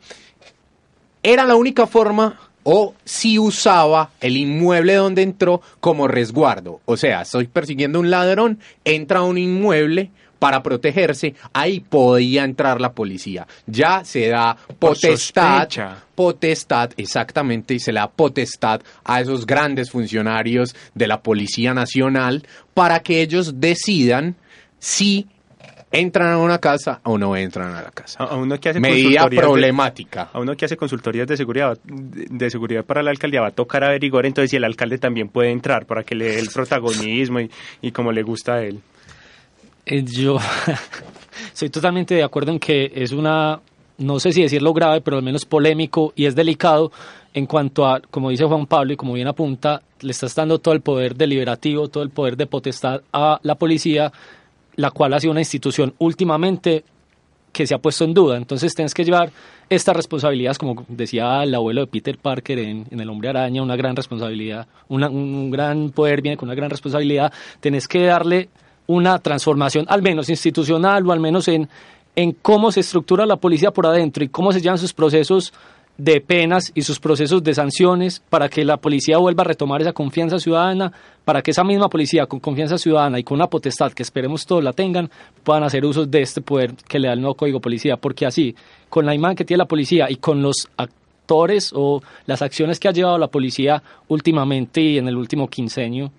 era 1.23 1.45
la 1.45 1.57
única 1.57 1.87
forma 1.87 2.39
o 2.63 2.95
si 3.05 3.39
usaba 3.39 4.11
el 4.21 4.37
inmueble 4.37 4.95
donde 4.95 5.23
entró 5.23 5.61
como 5.81 6.07
resguardo. 6.07 6.81
O 6.85 6.97
sea, 6.97 7.23
estoy 7.23 7.47
persiguiendo 7.49 7.99
a 7.99 8.03
un 8.03 8.11
ladrón, 8.11 8.61
entra 8.85 9.21
a 9.21 9.23
un 9.23 9.39
inmueble 9.39 10.11
para 10.39 10.63
protegerse, 10.63 11.35
ahí 11.53 11.81
podía 11.81 12.45
entrar 12.45 12.81
la 12.81 12.93
policía. 12.93 13.47
Ya 13.67 14.05
se 14.05 14.29
da 14.29 14.57
potestad, 14.79 15.69
potestad, 16.15 16.91
exactamente, 16.97 17.75
y 17.75 17.81
se 17.81 17.93
le 17.93 18.01
da 18.01 18.09
potestad 18.09 18.81
a 19.05 19.21
esos 19.21 19.47
grandes 19.47 19.91
funcionarios 19.91 20.75
de 20.95 21.07
la 21.07 21.21
Policía 21.23 21.75
Nacional 21.75 22.47
para 22.75 23.01
que 23.01 23.21
ellos 23.21 23.61
decidan 23.61 24.37
si 24.79 25.27
entran 25.91 26.33
a 26.33 26.39
una 26.39 26.59
casa 26.59 27.01
o 27.05 27.17
no 27.17 27.35
entran 27.35 27.75
a 27.75 27.81
la 27.83 27.91
casa. 27.91 28.23
A, 28.23 28.37
uno 28.37 28.61
que 28.61 28.69
hace 28.69 28.79
Medida 28.81 29.27
de- 29.29 29.37
problemática. 29.39 30.29
a 30.33 30.39
uno 30.39 30.55
que 30.55 30.67
hace 30.67 30.77
consultorías 30.77 31.27
de 31.27 31.37
seguridad 31.37 31.79
de, 31.83 32.27
de 32.29 32.51
seguridad 32.51 32.85
para 32.85 33.03
la 33.03 33.11
alcaldía 33.11 33.41
va 33.41 33.49
a 33.49 33.53
tocar 33.53 33.83
averiguar 33.85 34.27
entonces 34.27 34.51
si 34.51 34.57
el 34.57 34.65
alcalde 34.65 34.99
también 34.99 35.29
puede 35.31 35.51
entrar 35.51 35.87
para 35.87 36.03
que 36.05 36.15
le 36.15 36.27
dé 36.27 36.39
el 36.41 36.51
protagonismo 36.51 37.41
y, 37.41 37.51
y 37.81 37.91
como 37.91 38.13
le 38.13 38.23
gusta 38.23 38.55
a 38.57 38.63
él. 38.65 38.81
Eh, 39.89 40.05
Yo 40.05 40.39
estoy 41.53 41.71
totalmente 41.71 42.15
de 42.15 42.23
acuerdo 42.23 42.53
en 42.53 42.59
que 42.59 42.93
es 42.95 43.13
una, 43.13 43.59
no 43.97 44.21
sé 44.21 44.33
si 44.33 44.43
decirlo 44.43 44.75
grave, 44.75 45.01
pero 45.01 45.17
al 45.17 45.23
menos 45.23 45.47
polémico 45.47 46.13
y 46.15 46.27
es 46.27 46.35
delicado 46.35 46.93
en 47.33 47.47
cuanto 47.47 47.87
a, 47.87 48.01
como 48.01 48.29
dice 48.29 48.45
Juan 48.45 48.67
Pablo 48.67 48.93
y 48.93 48.97
como 48.97 49.15
bien 49.15 49.29
apunta, 49.29 49.81
le 50.03 50.11
estás 50.11 50.35
dando 50.35 50.59
todo 50.59 50.75
el 50.75 50.83
poder 50.83 51.17
deliberativo, 51.17 51.89
todo 51.89 52.03
el 52.03 52.11
poder 52.11 52.37
de 52.37 52.47
potestad 52.47 53.01
a 53.13 53.41
la 53.43 53.55
policía, 53.55 54.13
la 54.77 54.91
cual 54.91 55.15
ha 55.15 55.21
sido 55.21 55.31
una 55.31 55.41
institución 55.41 55.95
últimamente 55.99 56.85
que 57.51 57.67
se 57.67 57.75
ha 57.75 57.79
puesto 57.79 58.05
en 58.05 58.13
duda. 58.13 58.37
Entonces 58.37 58.75
tienes 58.75 58.93
que 58.93 59.05
llevar 59.05 59.31
estas 59.71 59.97
responsabilidades, 59.97 60.59
como 60.59 60.85
decía 60.89 61.43
el 61.43 61.55
abuelo 61.55 61.81
de 61.81 61.87
Peter 61.87 62.19
Parker 62.19 62.59
en, 62.59 62.87
en 62.91 63.01
El 63.01 63.09
Hombre 63.09 63.31
Araña, 63.31 63.63
una 63.63 63.77
gran 63.77 63.97
responsabilidad, 63.97 64.67
un 64.89 65.51
gran 65.51 65.91
poder 65.91 66.21
viene 66.21 66.37
con 66.37 66.49
una 66.49 66.55
gran 66.55 66.69
responsabilidad. 66.69 67.33
Tienes 67.61 67.89
que 67.89 68.03
darle 68.03 68.51
una 68.89 69.19
transformación, 69.19 69.85
al 69.89 70.03
menos 70.03 70.29
institucional 70.31 71.07
o 71.07 71.13
al 71.13 71.21
menos 71.21 71.47
en, 71.47 71.69
en 72.17 72.33
cómo 72.33 72.73
se 72.73 72.81
estructura 72.81 73.27
la 73.27 73.37
policía 73.37 73.71
por 73.71 73.87
adentro 73.87 74.25
y 74.25 74.29
cómo 74.29 74.51
se 74.51 74.61
llevan 74.61 74.79
sus 74.79 74.93
procesos 74.93 75.53
de 75.99 76.21
penas 76.21 76.71
y 76.75 76.83
sus 76.83 76.99
procesos 76.99 77.43
de 77.43 77.53
sanciones 77.55 78.21
para 78.31 78.49
que 78.49 78.65
la 78.65 78.77
policía 78.77 79.19
vuelva 79.19 79.43
a 79.43 79.47
retomar 79.47 79.83
esa 79.83 79.93
confianza 79.93 80.39
ciudadana, 80.39 80.93
para 81.25 81.43
que 81.43 81.51
esa 81.51 81.65
misma 81.65 81.89
policía 81.89 82.27
con 82.27 82.41
confianza 82.41 82.79
ciudadana 82.79 83.19
y 83.19 83.25
con 83.25 83.37
una 83.37 83.49
potestad 83.49 83.93
que 83.93 84.05
esperemos 84.05 84.47
todos 84.47 84.65
la 84.65 84.73
tengan, 84.73 85.11
puedan 85.43 85.65
hacer 85.65 85.85
usos 85.85 86.11
de 86.11 86.23
este 86.23 86.41
poder 86.41 86.75
que 86.89 86.99
le 86.99 87.09
da 87.09 87.15
el 87.15 87.21
nuevo 87.21 87.35
código 87.35 87.61
policía, 87.61 87.97
porque 87.97 88.27
así, 88.27 88.55
con 88.89 89.05
la 89.05 89.15
imagen 89.15 89.37
que 89.37 89.45
tiene 89.45 89.59
la 89.59 89.69
policía 89.69 90.07
y 90.09 90.17
con 90.17 90.41
los 90.41 90.69
actores 90.77 91.73
o 91.75 92.01
las 92.27 92.43
acciones 92.43 92.79
que 92.79 92.89
ha 92.89 92.93
llevado 92.93 93.19
la 93.19 93.29
policía 93.29 93.83
últimamente 94.07 94.81
y 94.81 94.99
en 94.99 95.09
el 95.09 95.17
último 95.17 95.49
quincenio, 95.49 96.13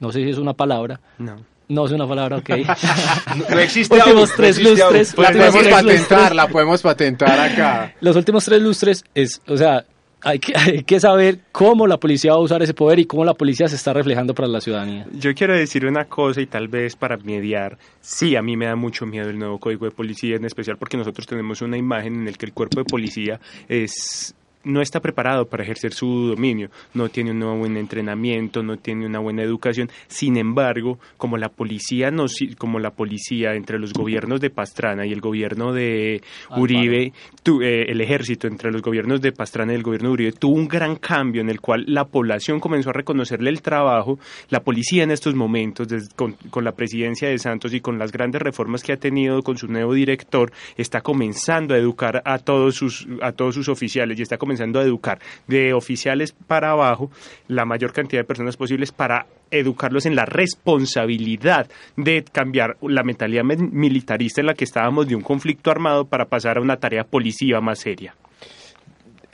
no 0.00 0.10
sé 0.10 0.24
si 0.24 0.30
es 0.30 0.38
una 0.38 0.52
palabra, 0.52 1.00
No. 1.18 1.51
No 1.72 1.86
es 1.86 1.92
una 1.92 2.06
palabra, 2.06 2.36
ok. 2.38 2.50
No, 3.36 3.54
no 3.54 3.58
existe 3.60 3.94
últimos 3.94 4.30
aún, 4.30 4.30
no 4.30 4.36
tres 4.36 4.58
existe 4.58 4.82
aún. 4.82 4.94
lustres, 4.98 5.18
La 5.18 5.32
podemos 5.32 5.62
tres 5.62 5.74
patentar, 5.74 6.18
lustres. 6.18 6.34
la 6.36 6.48
podemos 6.48 6.82
patentar 6.82 7.40
acá. 7.40 7.94
Los 8.00 8.16
últimos 8.16 8.44
tres 8.44 8.60
lustres 8.62 9.04
es, 9.14 9.40
o 9.46 9.56
sea, 9.56 9.84
hay 10.24 10.38
que, 10.38 10.52
hay 10.56 10.84
que 10.84 11.00
saber 11.00 11.40
cómo 11.50 11.86
la 11.86 11.96
policía 11.98 12.30
va 12.32 12.36
a 12.38 12.40
usar 12.42 12.62
ese 12.62 12.74
poder 12.74 12.98
y 13.00 13.06
cómo 13.06 13.24
la 13.24 13.34
policía 13.34 13.66
se 13.68 13.74
está 13.76 13.92
reflejando 13.92 14.34
para 14.34 14.46
la 14.48 14.60
ciudadanía. 14.60 15.06
Yo 15.12 15.34
quiero 15.34 15.54
decir 15.54 15.84
una 15.84 16.04
cosa 16.04 16.40
y 16.40 16.46
tal 16.46 16.68
vez 16.68 16.94
para 16.94 17.16
mediar, 17.16 17.76
sí, 18.00 18.36
a 18.36 18.42
mí 18.42 18.56
me 18.56 18.66
da 18.66 18.76
mucho 18.76 19.04
miedo 19.04 19.28
el 19.30 19.38
nuevo 19.38 19.58
código 19.58 19.84
de 19.86 19.90
policía, 19.90 20.36
en 20.36 20.44
especial 20.44 20.76
porque 20.78 20.96
nosotros 20.96 21.26
tenemos 21.26 21.60
una 21.62 21.76
imagen 21.76 22.14
en 22.14 22.24
la 22.26 22.32
que 22.32 22.46
el 22.46 22.52
cuerpo 22.52 22.78
de 22.78 22.84
policía 22.84 23.40
es 23.68 24.34
no 24.64 24.80
está 24.80 25.00
preparado 25.00 25.46
para 25.46 25.62
ejercer 25.64 25.92
su 25.92 26.28
dominio, 26.28 26.70
no 26.94 27.08
tiene 27.08 27.32
un 27.32 27.58
buen 27.58 27.76
entrenamiento, 27.76 28.62
no 28.62 28.76
tiene 28.76 29.06
una 29.06 29.18
buena 29.18 29.42
educación. 29.42 29.90
Sin 30.08 30.36
embargo, 30.36 30.98
como 31.16 31.36
la 31.36 31.48
policía 31.48 32.10
nos, 32.10 32.36
como 32.58 32.78
la 32.78 32.90
policía 32.90 33.54
entre 33.54 33.78
los 33.78 33.92
gobiernos 33.92 34.40
de 34.40 34.50
Pastrana 34.50 35.04
y 35.06 35.12
el 35.12 35.20
gobierno 35.20 35.72
de 35.72 36.22
Uribe, 36.56 37.12
tu- 37.42 37.62
eh, 37.62 37.86
el 37.90 38.00
ejército 38.00 38.46
entre 38.46 38.70
los 38.70 38.82
gobiernos 38.82 39.20
de 39.20 39.32
Pastrana 39.32 39.72
y 39.72 39.76
el 39.76 39.82
gobierno 39.82 40.08
de 40.08 40.12
Uribe 40.14 40.32
tuvo 40.32 40.54
un 40.54 40.68
gran 40.68 40.96
cambio 40.96 41.40
en 41.40 41.50
el 41.50 41.60
cual 41.60 41.84
la 41.88 42.04
población 42.04 42.60
comenzó 42.60 42.90
a 42.90 42.92
reconocerle 42.92 43.50
el 43.50 43.62
trabajo. 43.62 44.18
La 44.50 44.60
policía 44.60 45.02
en 45.02 45.10
estos 45.10 45.34
momentos, 45.34 45.88
des- 45.88 46.10
con, 46.14 46.32
con 46.50 46.62
la 46.64 46.72
presidencia 46.72 47.28
de 47.28 47.38
Santos 47.38 47.74
y 47.74 47.80
con 47.80 47.98
las 47.98 48.12
grandes 48.12 48.40
reformas 48.42 48.82
que 48.82 48.92
ha 48.92 48.96
tenido 48.96 49.42
con 49.42 49.56
su 49.58 49.66
nuevo 49.66 49.92
director, 49.94 50.52
está 50.76 51.00
comenzando 51.00 51.74
a 51.74 51.78
educar 51.78 52.22
a 52.24 52.38
todos 52.38 52.76
sus, 52.76 53.08
a 53.22 53.32
todos 53.32 53.54
sus 53.56 53.68
oficiales 53.68 54.18
y 54.18 54.22
está 54.22 54.36
comenzando 54.38 54.51
a 54.60 54.82
educar 54.82 55.18
de 55.46 55.72
oficiales 55.72 56.32
para 56.46 56.70
abajo 56.72 57.10
la 57.48 57.64
mayor 57.64 57.92
cantidad 57.92 58.20
de 58.20 58.24
personas 58.26 58.56
posibles 58.56 58.92
para 58.92 59.26
educarlos 59.50 60.06
en 60.06 60.16
la 60.16 60.24
responsabilidad 60.24 61.66
de 61.96 62.24
cambiar 62.30 62.76
la 62.82 63.02
mentalidad 63.02 63.44
me- 63.44 63.56
militarista 63.56 64.40
en 64.40 64.46
la 64.46 64.54
que 64.54 64.64
estábamos 64.64 65.06
de 65.08 65.14
un 65.14 65.22
conflicto 65.22 65.70
armado 65.70 66.04
para 66.06 66.24
pasar 66.26 66.58
a 66.58 66.60
una 66.60 66.76
tarea 66.76 67.04
policiva 67.04 67.60
más 67.60 67.78
seria. 67.80 68.14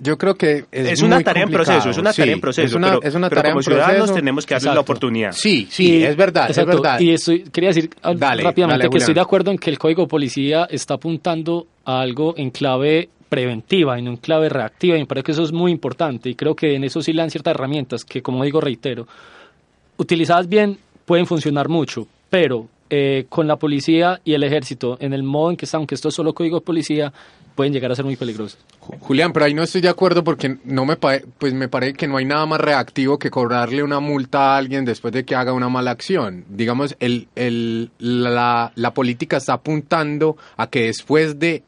Yo 0.00 0.16
creo 0.16 0.36
que 0.36 0.64
es, 0.70 0.92
Es 0.92 1.02
una 1.02 1.16
muy 1.16 1.24
tarea 1.24 1.42
en 1.42 1.50
proceso, 1.50 1.90
es 1.90 1.98
una 1.98 2.12
Sí, 2.12 2.22
tarea 2.22 2.34
en 2.34 2.40
proceso, 2.40 2.66
Es 2.68 2.74
una, 2.74 2.86
pero- 2.90 3.02
es 3.02 3.14
una 3.16 3.28
pero 3.28 3.42
como 3.42 3.58
en 3.58 3.62
ciudadanos 3.64 3.96
proceso. 3.96 4.14
tenemos 4.14 4.46
que 4.46 4.54
darles 4.54 4.74
la 4.74 4.80
oportunidad. 4.80 5.32
Sí, 5.32 5.66
sí, 5.70 5.96
Y- 5.98 6.04
es 6.04 6.14
verdad, 6.16 6.48
exacto, 6.48 6.70
es 6.70 6.76
verdad. 6.82 7.00
Y 7.00 7.10
estoy, 7.10 7.42
quería 7.50 7.70
decir 7.70 7.90
Dale, 8.00 8.44
rápidamente 8.44 8.78
dale, 8.84 8.90
que 8.90 8.98
estoy 8.98 9.14
de 9.14 9.20
acuerdo 9.20 9.50
en 9.50 9.58
que 9.58 9.70
el 9.70 9.78
código 9.78 10.02
de 10.02 10.08
policía 10.08 10.68
está 10.70 10.94
apuntando 10.94 11.66
a 11.84 12.00
algo 12.00 12.34
en 12.36 12.50
clave 12.50 13.08
preventiva 13.28 13.98
y 13.98 14.02
no 14.02 14.10
en 14.10 14.16
clave 14.16 14.48
reactiva 14.48 14.96
y 14.96 15.00
me 15.00 15.06
parece 15.06 15.24
que 15.24 15.32
eso 15.32 15.42
es 15.42 15.52
muy 15.52 15.70
importante 15.70 16.28
y 16.30 16.34
creo 16.34 16.54
que 16.54 16.74
en 16.74 16.84
eso 16.84 17.02
sí 17.02 17.12
le 17.12 17.22
dan 17.22 17.30
ciertas 17.30 17.54
herramientas 17.54 18.04
que 18.04 18.22
como 18.22 18.44
digo 18.44 18.60
reitero 18.60 19.06
utilizadas 19.96 20.48
bien 20.48 20.78
pueden 21.04 21.26
funcionar 21.26 21.68
mucho 21.68 22.06
pero 22.30 22.68
eh, 22.90 23.26
con 23.28 23.46
la 23.46 23.56
policía 23.56 24.20
y 24.24 24.32
el 24.32 24.42
ejército 24.42 24.96
en 25.00 25.12
el 25.12 25.22
modo 25.22 25.50
en 25.50 25.56
que 25.56 25.66
está 25.66 25.76
aunque 25.76 25.94
esto 25.94 26.08
es 26.08 26.14
solo 26.14 26.32
código 26.32 26.60
de 26.60 26.64
policía 26.64 27.12
pueden 27.58 27.72
llegar 27.72 27.90
a 27.90 27.96
ser 27.96 28.04
muy 28.04 28.14
peligrosos 28.14 28.56
Julián, 29.00 29.32
pero 29.32 29.44
ahí 29.44 29.52
no 29.52 29.64
estoy 29.64 29.80
de 29.80 29.88
acuerdo 29.88 30.22
porque 30.22 30.58
no 30.64 30.86
me 30.86 30.96
pues 30.96 31.52
me 31.54 31.68
parece 31.68 31.94
que 31.94 32.06
no 32.06 32.16
hay 32.16 32.24
nada 32.24 32.46
más 32.46 32.60
reactivo 32.60 33.18
que 33.18 33.30
cobrarle 33.30 33.82
una 33.82 33.98
multa 33.98 34.54
a 34.54 34.56
alguien 34.56 34.84
después 34.84 35.12
de 35.12 35.24
que 35.24 35.34
haga 35.34 35.52
una 35.52 35.68
mala 35.68 35.90
acción. 35.90 36.44
Digamos, 36.48 36.96
el, 37.00 37.26
el, 37.34 37.90
la, 37.98 38.70
la 38.76 38.94
política 38.94 39.38
está 39.38 39.54
apuntando 39.54 40.36
a 40.56 40.68
que 40.68 40.84
después 40.84 41.38
de 41.40 41.64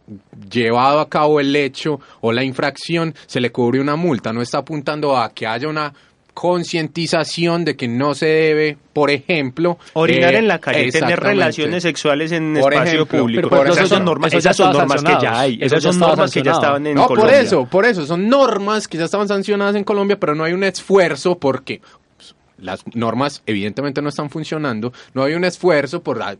llevado 0.48 1.00
a 1.00 1.09
cabo 1.09 1.40
el 1.40 1.55
hecho 1.57 2.00
o 2.20 2.33
la 2.33 2.44
infracción 2.44 3.14
se 3.26 3.40
le 3.40 3.50
cobre 3.50 3.81
una 3.81 3.96
multa, 3.96 4.33
no 4.33 4.42
está 4.42 4.59
apuntando 4.59 5.16
a 5.16 5.31
que 5.31 5.46
haya 5.46 5.68
una 5.68 5.92
concientización 6.34 7.64
de 7.64 7.76
que 7.76 7.88
no 7.88 8.14
se 8.14 8.26
debe, 8.26 8.78
por 8.92 9.10
ejemplo, 9.10 9.78
orinar 9.94 10.34
eh, 10.34 10.38
en 10.38 10.48
la 10.48 10.58
calle, 10.58 10.90
tener 10.90 11.20
relaciones 11.20 11.82
sexuales 11.82 12.32
en 12.32 12.54
Por 12.60 12.72
espacio 12.72 12.94
ejemplo, 13.02 13.18
público. 13.20 13.48
pero 13.50 13.72
esas 13.72 13.88
son 13.88 14.04
normas, 14.04 14.32
esas 14.32 14.56
son 14.56 14.72
que 14.72 15.16
ya 15.22 15.40
hay, 15.40 15.58
esas 15.60 15.82
son 15.82 15.98
normas 15.98 16.30
que 16.30 16.42
ya 16.42 16.52
estaban 16.52 16.86
en 16.86 16.94
no, 16.94 17.06
Colombia. 17.06 17.34
por 17.34 17.44
eso, 17.44 17.66
por 17.66 17.84
eso, 17.84 18.06
son 18.06 18.28
normas 18.28 18.88
que 18.88 18.98
ya 18.98 19.04
estaban 19.04 19.28
sancionadas 19.28 19.74
en 19.76 19.84
Colombia, 19.84 20.18
pero 20.18 20.34
no 20.34 20.44
hay 20.44 20.52
un 20.52 20.64
esfuerzo 20.64 21.38
porque 21.38 21.80
pues, 22.16 22.34
las 22.58 22.84
normas 22.94 23.42
evidentemente 23.46 24.02
no 24.02 24.08
están 24.08 24.30
funcionando, 24.30 24.92
no 25.14 25.24
hay 25.24 25.34
un 25.34 25.44
esfuerzo 25.44 26.02
por, 26.02 26.22
ah, 26.22 26.36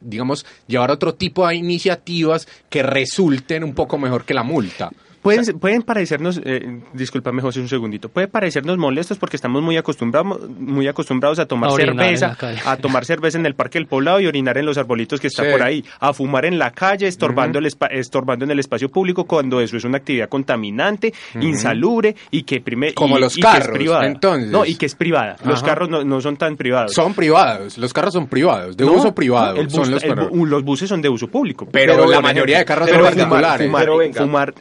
digamos, 0.00 0.46
llevar 0.66 0.90
otro 0.90 1.14
tipo 1.14 1.46
de 1.46 1.56
iniciativas 1.56 2.46
que 2.70 2.82
resulten 2.82 3.64
un 3.64 3.74
poco 3.74 3.98
mejor 3.98 4.24
que 4.24 4.34
la 4.34 4.42
multa. 4.42 4.90
Pueden, 5.22 5.58
pueden 5.60 5.82
parecernos, 5.82 6.40
eh, 6.44 6.80
discúlpame 6.94 7.40
José 7.42 7.60
un 7.60 7.68
segundito, 7.68 8.08
puede 8.08 8.26
parecernos 8.26 8.76
molestos 8.76 9.18
porque 9.18 9.36
estamos 9.36 9.62
muy 9.62 9.76
acostumbrados, 9.76 10.50
muy 10.50 10.88
acostumbrados 10.88 11.38
a 11.38 11.46
tomar 11.46 11.70
A 11.70 11.74
cerveza, 11.74 12.36
a 12.66 12.76
tomar 12.76 13.04
cerveza 13.04 13.38
en 13.38 13.46
el 13.46 13.54
Parque 13.54 13.78
del 13.78 13.86
Poblado 13.86 14.18
y 14.20 14.26
orinar 14.26 14.58
en 14.58 14.66
los 14.66 14.78
arbolitos 14.78 15.20
que 15.20 15.28
está 15.28 15.44
Sí. 15.44 15.50
por 15.52 15.62
ahí, 15.62 15.84
a 16.00 16.12
fumar 16.12 16.44
en 16.44 16.58
la 16.58 16.72
calle, 16.72 17.06
estorbando, 17.06 17.60
el 17.60 17.66
espa- 17.66 17.88
estorbando 17.92 18.44
en 18.44 18.50
el 18.50 18.58
espacio 18.58 18.88
público 18.88 19.24
cuando 19.24 19.60
eso 19.60 19.76
es 19.76 19.84
una 19.84 19.98
actividad 19.98 20.28
contaminante, 20.28 21.14
insalubre 21.40 22.16
y 22.32 22.42
que 22.42 22.60
prime- 22.60 22.92
Como 22.94 23.16
y- 23.18 23.20
los 23.20 23.38
y 23.38 23.42
que 23.42 23.46
es 23.46 23.52
carros, 23.54 23.76
privada. 23.78 24.06
entonces. 24.06 24.50
No, 24.50 24.64
y 24.64 24.74
que 24.74 24.86
es 24.86 24.94
privada. 24.96 25.36
Los 25.44 25.58
Ajá. 25.60 25.66
carros 25.66 25.88
no, 25.88 26.02
no 26.02 26.20
son 26.20 26.36
tan 26.36 26.56
privados. 26.56 26.92
Son 26.94 27.14
privados, 27.14 27.78
los 27.78 27.92
carros 27.92 28.12
son 28.12 28.26
privados, 28.26 28.76
de 28.76 28.84
No, 28.84 28.92
uso 28.94 29.14
privado. 29.14 29.54
son 29.70 29.90
los 29.90 30.02
bu- 30.04 30.46
los 30.46 30.64
buses 30.64 30.88
son 30.88 31.00
de 31.00 31.08
uso 31.08 31.28
público. 31.28 31.68
Pero 31.70 32.08
la 32.10 32.20
mayoría 32.20 32.58
de 32.58 32.64
carros 32.64 32.88
pero 32.90 33.04
son 33.04 33.14
fumar- 33.14 33.18
particulares. 33.18 33.66
Fumar, 33.68 33.90
venga. 33.98 34.20
fumar, 34.20 34.54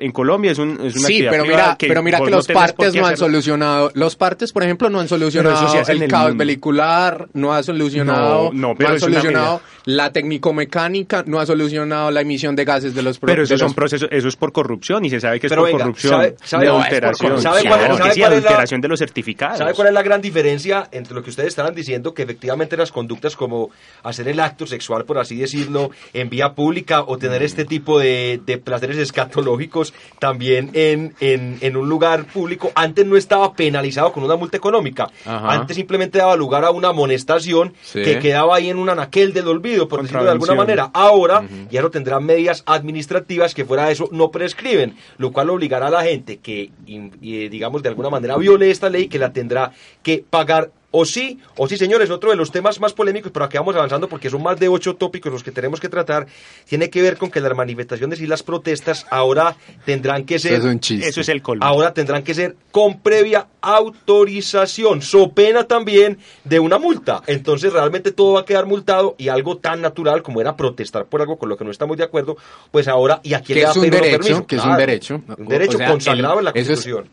en 0.00 0.12
Colombia 0.12 0.52
es, 0.52 0.58
un, 0.58 0.78
es 0.84 0.96
una 0.96 1.08
Sí, 1.08 1.24
pero 1.30 1.44
mira, 1.44 1.76
pero 1.78 2.02
mira 2.02 2.20
que 2.20 2.30
los 2.30 2.46
partes 2.46 2.94
no 2.94 3.06
han 3.06 3.14
hacerlo. 3.14 3.26
solucionado, 3.32 3.90
los 3.94 4.16
partes, 4.16 4.52
por 4.52 4.62
ejemplo, 4.62 4.90
no 4.90 5.00
han 5.00 5.08
solucionado 5.08 5.54
eso 5.80 5.92
el 5.92 6.02
el 6.02 6.10
caos 6.10 6.28
mundo. 6.28 6.44
vehicular, 6.44 7.28
no 7.34 7.52
ha 7.54 7.62
solucionado, 7.62 8.50
No, 8.52 8.68
no, 8.70 8.74
pero 8.76 8.90
han 8.90 9.00
solucionado 9.00 9.60
la 9.88 10.12
técnico-mecánica, 10.12 11.24
no 11.26 11.40
ha 11.40 11.46
solucionado 11.46 12.10
la 12.10 12.20
emisión 12.20 12.54
de 12.54 12.66
gases 12.66 12.94
de 12.94 13.00
los 13.02 13.18
Pero 13.18 13.36
de 13.36 13.42
esos 13.44 13.58
son 13.58 13.68
los- 13.68 13.74
procesos, 13.74 14.08
eso 14.12 14.28
es 14.28 14.36
por 14.36 14.52
corrupción 14.52 15.02
y 15.06 15.08
se 15.10 15.18
sabe 15.18 15.40
que 15.40 15.46
es 15.46 15.50
Pero 15.50 15.62
por 15.62 15.70
venga, 15.70 15.84
corrupción, 15.84 16.12
¿sabe- 16.12 16.34
sabe- 16.44 16.64
de 16.66 16.70
no, 16.70 16.80
es 16.84 16.88
por 16.88 17.00
corrupción. 17.00 17.42
¿Sabe 17.42 17.62
cuál- 17.62 17.80
que 17.80 17.86
sabe 17.96 17.96
sí, 17.96 17.98
cuál 17.98 18.12
es 18.12 18.20
la- 18.20 18.26
adulteración 18.26 18.80
de 18.82 18.88
los 18.88 18.98
certificados. 18.98 19.58
¿Sabe 19.58 19.72
cuál 19.72 19.88
es 19.88 19.94
la 19.94 20.02
gran 20.02 20.20
diferencia 20.20 20.88
entre 20.92 21.14
lo 21.14 21.22
que 21.22 21.30
ustedes 21.30 21.48
estaban 21.48 21.74
diciendo? 21.74 22.12
Que 22.12 22.22
efectivamente 22.24 22.76
las 22.76 22.92
conductas 22.92 23.34
como 23.34 23.70
hacer 24.02 24.28
el 24.28 24.40
acto 24.40 24.66
sexual, 24.66 25.06
por 25.06 25.16
así 25.18 25.36
decirlo, 25.36 25.90
en 26.12 26.28
vía 26.28 26.52
pública 26.54 27.02
o 27.06 27.16
tener 27.16 27.42
este 27.42 27.64
tipo 27.64 27.98
de, 27.98 28.40
de 28.44 28.58
placeres 28.58 28.98
escatológicos 28.98 29.94
también 30.18 30.70
en, 30.74 31.14
en, 31.20 31.58
en 31.62 31.76
un 31.78 31.88
lugar 31.88 32.24
público, 32.26 32.72
antes 32.74 33.06
no 33.06 33.16
estaba 33.16 33.54
penalizado 33.54 34.12
con 34.12 34.22
una 34.24 34.36
multa 34.36 34.56
económica. 34.56 35.08
Ajá. 35.24 35.52
Antes 35.52 35.76
simplemente 35.76 36.18
daba 36.18 36.36
lugar 36.36 36.64
a 36.64 36.70
una 36.70 36.88
amonestación 36.88 37.72
Sí. 37.82 38.02
que 38.02 38.18
quedaba 38.18 38.56
ahí 38.56 38.68
en 38.68 38.78
un 38.78 38.88
anaquel 38.90 39.32
del 39.32 39.48
olvido, 39.48 39.77
por 39.86 40.02
decirlo 40.02 40.24
de 40.24 40.30
alguna 40.30 40.54
manera. 40.54 40.90
Ahora 40.92 41.46
ya 41.70 41.82
no 41.82 41.90
tendrán 41.90 42.24
medidas 42.24 42.62
administrativas 42.66 43.54
que 43.54 43.64
fuera 43.64 43.86
de 43.86 43.92
eso 43.92 44.08
no 44.10 44.30
prescriben, 44.30 44.96
lo 45.18 45.32
cual 45.32 45.50
obligará 45.50 45.88
a 45.88 45.90
la 45.90 46.02
gente 46.02 46.38
que, 46.38 46.70
eh, 46.86 47.48
digamos, 47.50 47.82
de 47.82 47.90
alguna 47.90 48.10
manera 48.10 48.36
viole 48.36 48.70
esta 48.70 48.88
ley, 48.88 49.08
que 49.08 49.18
la 49.18 49.32
tendrá 49.32 49.72
que 50.02 50.24
pagar 50.28 50.70
o 50.90 51.04
sí, 51.04 51.38
o 51.56 51.68
sí, 51.68 51.76
señores, 51.76 52.08
otro 52.10 52.30
de 52.30 52.36
los 52.36 52.50
temas 52.50 52.80
más 52.80 52.94
polémicos, 52.94 53.30
pero 53.30 53.44
aquí 53.44 53.58
vamos 53.58 53.76
avanzando 53.76 54.08
porque 54.08 54.30
son 54.30 54.42
más 54.42 54.58
de 54.58 54.68
ocho 54.68 54.96
tópicos 54.96 55.30
los 55.30 55.42
que 55.42 55.52
tenemos 55.52 55.80
que 55.80 55.88
tratar, 55.90 56.26
tiene 56.66 56.88
que 56.88 57.02
ver 57.02 57.18
con 57.18 57.30
que 57.30 57.40
las 57.40 57.54
manifestaciones 57.54 58.20
y 58.22 58.26
las 58.26 58.42
protestas 58.42 59.06
ahora 59.10 59.54
tendrán 59.84 60.24
que 60.24 60.36
Eso 60.36 60.48
ser 60.48 60.58
es 60.60 60.64
un 60.64 60.80
chiste. 60.80 61.06
Eso 61.08 61.20
es 61.20 61.28
el 61.28 61.42
colmo. 61.42 61.62
ahora 61.64 61.92
tendrán 61.92 62.22
que 62.22 62.32
ser 62.34 62.56
con 62.70 63.00
previa 63.00 63.48
autorización, 63.60 65.02
so 65.02 65.30
pena 65.32 65.64
también 65.64 66.18
de 66.44 66.58
una 66.58 66.78
multa. 66.78 67.22
Entonces 67.26 67.72
realmente 67.72 68.12
todo 68.12 68.34
va 68.34 68.40
a 68.40 68.44
quedar 68.44 68.66
multado 68.66 69.14
y 69.18 69.28
algo 69.28 69.58
tan 69.58 69.80
natural 69.82 70.22
como 70.22 70.40
era 70.40 70.56
protestar 70.56 71.04
por 71.06 71.20
algo 71.20 71.38
con 71.38 71.48
lo 71.48 71.56
que 71.56 71.64
no 71.64 71.70
estamos 71.70 71.96
de 71.96 72.04
acuerdo, 72.04 72.36
pues 72.70 72.88
ahora 72.88 73.20
y 73.22 73.34
aquí 73.34 73.52
le 73.54 73.62
da 73.62 73.72
un 73.72 73.90
derecho, 73.90 74.10
permiso. 74.18 74.46
que 74.46 74.56
es 74.56 74.62
Claro, 74.62 74.72
un 74.74 74.78
derecho, 74.78 75.22
un 75.38 75.48
derecho 75.48 75.74
O 75.76 75.78
sea, 75.78 75.90
consagrado 75.90 76.34
el- 76.34 76.38
en 76.40 76.44
la 76.46 76.50
eso 76.52 76.60
es 76.60 76.66
Constitución. 76.68 77.08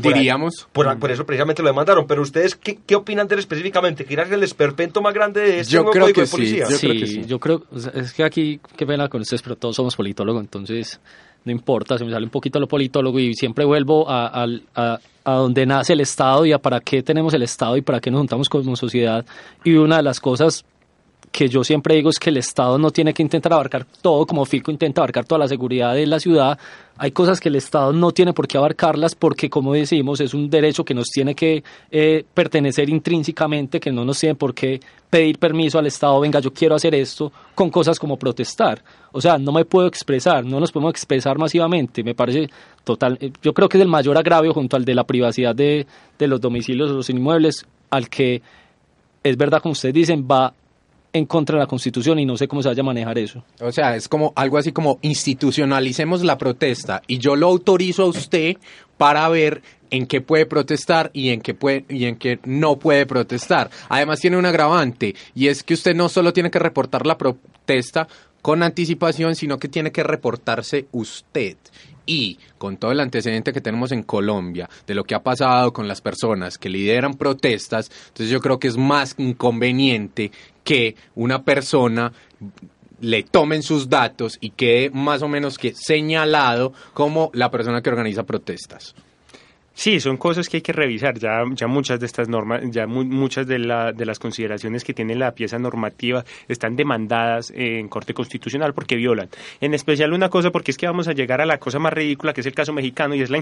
Anticonstitucional, 0.00 0.02
Por 0.02 0.12
ahí- 0.14 0.18
diríamos. 0.20 0.68
Por, 0.72 0.98
por 0.98 1.10
eso 1.10 1.24
precisamente 1.26 1.62
lo 1.62 1.68
demandaron. 1.68 2.06
Pero 2.06 2.22
ustedes, 2.22 2.54
¿qué, 2.56 2.78
qué 2.86 2.94
opinan 2.96 3.28
de 3.28 3.34
él 3.34 3.38
específicamente? 3.40 4.04
¿Quieren 4.04 4.26
ser 4.26 4.34
el 4.34 4.42
esperpento 4.44 5.00
más 5.02 5.14
grande 5.14 5.40
de 5.40 5.60
este 5.60 5.72
Yo 5.72 5.80
nuevo 5.80 5.92
creo 5.92 6.04
código 6.04 6.14
que 6.14 6.20
de 6.22 6.26
sí, 6.26 6.32
policía? 6.32 6.66
yo 6.68 6.76
sí, 6.76 6.86
creo 6.88 7.00
que 7.00 7.06
sí. 7.06 7.24
yo 7.26 7.38
creo, 7.40 7.62
o 7.72 7.78
sea, 7.78 7.92
es 7.94 8.12
que 8.12 8.24
aquí, 8.24 8.60
qué 8.76 8.86
pena 8.86 9.08
con 9.08 9.20
ustedes, 9.22 9.42
pero 9.42 9.56
todos 9.56 9.76
somos 9.76 9.96
politólogos, 9.96 10.40
entonces 10.42 11.00
no 11.44 11.52
importa, 11.52 11.96
se 11.96 12.04
me 12.04 12.10
sale 12.12 12.24
un 12.26 12.30
poquito 12.30 12.60
lo 12.60 12.68
politólogo 12.68 13.18
y 13.18 13.34
siempre 13.34 13.64
vuelvo 13.64 14.08
a, 14.10 14.26
al- 14.26 14.62
a- 14.74 14.98
a 15.24 15.32
donde 15.34 15.64
nace 15.66 15.92
el 15.92 16.00
Estado 16.00 16.44
y 16.46 16.52
a 16.52 16.58
para 16.58 16.80
qué 16.80 17.02
tenemos 17.02 17.32
el 17.34 17.42
Estado 17.42 17.76
y 17.76 17.82
para 17.82 18.00
qué 18.00 18.10
nos 18.10 18.18
juntamos 18.20 18.48
como 18.48 18.74
sociedad. 18.76 19.24
Y 19.64 19.74
una 19.74 19.98
de 19.98 20.02
las 20.02 20.18
cosas 20.20 20.64
que 21.32 21.48
yo 21.48 21.62
siempre 21.62 21.94
digo 21.94 22.10
es 22.10 22.18
que 22.18 22.30
el 22.30 22.38
Estado 22.38 22.76
no 22.76 22.90
tiene 22.90 23.14
que 23.14 23.22
intentar 23.22 23.52
abarcar 23.52 23.86
todo, 24.02 24.26
como 24.26 24.44
Fico 24.44 24.70
intenta 24.70 25.00
abarcar 25.00 25.24
toda 25.24 25.38
la 25.38 25.48
seguridad 25.48 25.94
de 25.94 26.06
la 26.06 26.18
ciudad. 26.18 26.58
Hay 26.98 27.12
cosas 27.12 27.40
que 27.40 27.48
el 27.48 27.56
Estado 27.56 27.92
no 27.92 28.10
tiene 28.10 28.32
por 28.32 28.48
qué 28.48 28.58
abarcarlas 28.58 29.14
porque, 29.14 29.48
como 29.48 29.72
decimos, 29.72 30.20
es 30.20 30.34
un 30.34 30.50
derecho 30.50 30.84
que 30.84 30.92
nos 30.92 31.06
tiene 31.08 31.34
que 31.34 31.62
eh, 31.90 32.24
pertenecer 32.34 32.88
intrínsecamente, 32.90 33.78
que 33.78 33.92
no 33.92 34.04
nos 34.04 34.18
tiene 34.18 34.34
por 34.34 34.52
qué 34.54 34.80
pedir 35.08 35.38
permiso 35.38 35.78
al 35.78 35.86
Estado, 35.86 36.18
venga, 36.20 36.40
yo 36.40 36.52
quiero 36.52 36.74
hacer 36.74 36.94
esto, 36.94 37.32
con 37.54 37.70
cosas 37.70 37.98
como 37.98 38.16
protestar. 38.16 38.82
O 39.12 39.20
sea, 39.20 39.38
no 39.38 39.52
me 39.52 39.64
puedo 39.64 39.86
expresar, 39.86 40.44
no 40.44 40.60
nos 40.60 40.72
podemos 40.72 40.90
expresar 40.90 41.38
masivamente. 41.38 42.02
Me 42.02 42.14
parece 42.14 42.48
total. 42.84 43.18
eh, 43.20 43.32
Yo 43.42 43.54
creo 43.54 43.68
que 43.68 43.78
es 43.78 43.82
el 43.82 43.88
mayor 43.88 44.18
agravio 44.18 44.52
junto 44.52 44.76
al 44.76 44.84
de 44.84 44.94
la 44.94 45.04
privacidad 45.04 45.54
de, 45.54 45.86
de 46.18 46.26
los 46.26 46.40
domicilios 46.40 46.90
o 46.90 46.94
los 46.94 47.08
inmuebles, 47.10 47.64
al 47.90 48.08
que 48.08 48.42
es 49.22 49.36
verdad, 49.36 49.60
como 49.62 49.72
ustedes 49.72 49.94
dicen, 49.94 50.26
va 50.30 50.52
en 51.12 51.26
contra 51.26 51.56
de 51.56 51.60
la 51.60 51.66
Constitución 51.66 52.18
y 52.18 52.26
no 52.26 52.36
sé 52.36 52.48
cómo 52.48 52.62
se 52.62 52.68
vaya 52.68 52.82
a 52.82 52.84
manejar 52.84 53.18
eso. 53.18 53.42
O 53.60 53.72
sea, 53.72 53.96
es 53.96 54.08
como 54.08 54.32
algo 54.36 54.58
así 54.58 54.72
como 54.72 54.98
institucionalicemos 55.02 56.22
la 56.22 56.38
protesta 56.38 57.02
y 57.06 57.18
yo 57.18 57.36
lo 57.36 57.48
autorizo 57.48 58.04
a 58.04 58.06
usted 58.06 58.56
para 58.96 59.28
ver 59.28 59.62
en 59.90 60.06
qué 60.06 60.20
puede 60.20 60.46
protestar 60.46 61.10
y 61.12 61.30
en 61.30 61.40
qué 61.40 61.54
puede 61.54 61.84
y 61.88 62.04
en 62.04 62.16
qué 62.16 62.38
no 62.44 62.78
puede 62.78 63.06
protestar. 63.06 63.70
Además 63.88 64.20
tiene 64.20 64.36
un 64.36 64.46
agravante 64.46 65.14
y 65.34 65.48
es 65.48 65.62
que 65.62 65.74
usted 65.74 65.94
no 65.94 66.08
solo 66.08 66.32
tiene 66.32 66.50
que 66.50 66.58
reportar 66.58 67.06
la 67.06 67.18
protesta 67.18 68.06
con 68.42 68.62
anticipación, 68.62 69.36
sino 69.36 69.58
que 69.58 69.68
tiene 69.68 69.92
que 69.92 70.02
reportarse 70.02 70.86
usted. 70.92 71.56
Y 72.06 72.38
con 72.58 72.76
todo 72.76 72.90
el 72.90 73.00
antecedente 73.00 73.52
que 73.52 73.60
tenemos 73.60 73.92
en 73.92 74.02
Colombia, 74.02 74.68
de 74.86 74.94
lo 74.94 75.04
que 75.04 75.14
ha 75.14 75.22
pasado 75.22 75.72
con 75.72 75.86
las 75.86 76.00
personas 76.00 76.58
que 76.58 76.68
lideran 76.68 77.14
protestas, 77.14 77.90
entonces 78.08 78.30
yo 78.30 78.40
creo 78.40 78.58
que 78.58 78.68
es 78.68 78.76
más 78.76 79.14
inconveniente 79.18 80.32
que 80.70 80.94
una 81.16 81.42
persona 81.42 82.12
le 83.00 83.24
tomen 83.24 83.64
sus 83.64 83.88
datos 83.88 84.38
y 84.40 84.50
quede 84.50 84.90
más 84.90 85.20
o 85.20 85.26
menos 85.26 85.58
que 85.58 85.74
señalado 85.74 86.72
como 86.94 87.32
la 87.34 87.50
persona 87.50 87.82
que 87.82 87.90
organiza 87.90 88.22
protestas. 88.22 88.94
Sí, 89.72 89.98
son 90.00 90.18
cosas 90.18 90.48
que 90.48 90.58
hay 90.58 90.60
que 90.62 90.72
revisar. 90.74 91.18
Ya, 91.18 91.42
ya 91.54 91.66
muchas 91.66 91.98
de 92.00 92.04
estas 92.06 92.28
normas, 92.28 92.60
ya 92.70 92.86
mu- 92.86 93.04
muchas 93.04 93.46
de, 93.46 93.58
la, 93.58 93.92
de 93.92 94.04
las 94.04 94.18
consideraciones 94.18 94.84
que 94.84 94.92
tiene 94.92 95.14
la 95.14 95.32
pieza 95.32 95.58
normativa 95.58 96.22
están 96.48 96.76
demandadas 96.76 97.50
en 97.54 97.88
Corte 97.88 98.12
Constitucional 98.12 98.74
porque 98.74 98.96
violan. 98.96 99.28
En 99.60 99.72
especial 99.72 100.12
una 100.12 100.28
cosa, 100.28 100.50
porque 100.50 100.72
es 100.72 100.76
que 100.76 100.86
vamos 100.86 101.08
a 101.08 101.12
llegar 101.12 101.40
a 101.40 101.46
la 101.46 101.58
cosa 101.58 101.78
más 101.78 101.94
ridícula 101.94 102.34
que 102.34 102.42
es 102.42 102.46
el 102.46 102.52
caso 102.52 102.74
mexicano 102.74 103.14
y 103.14 103.22
es 103.22 103.30
la, 103.30 103.40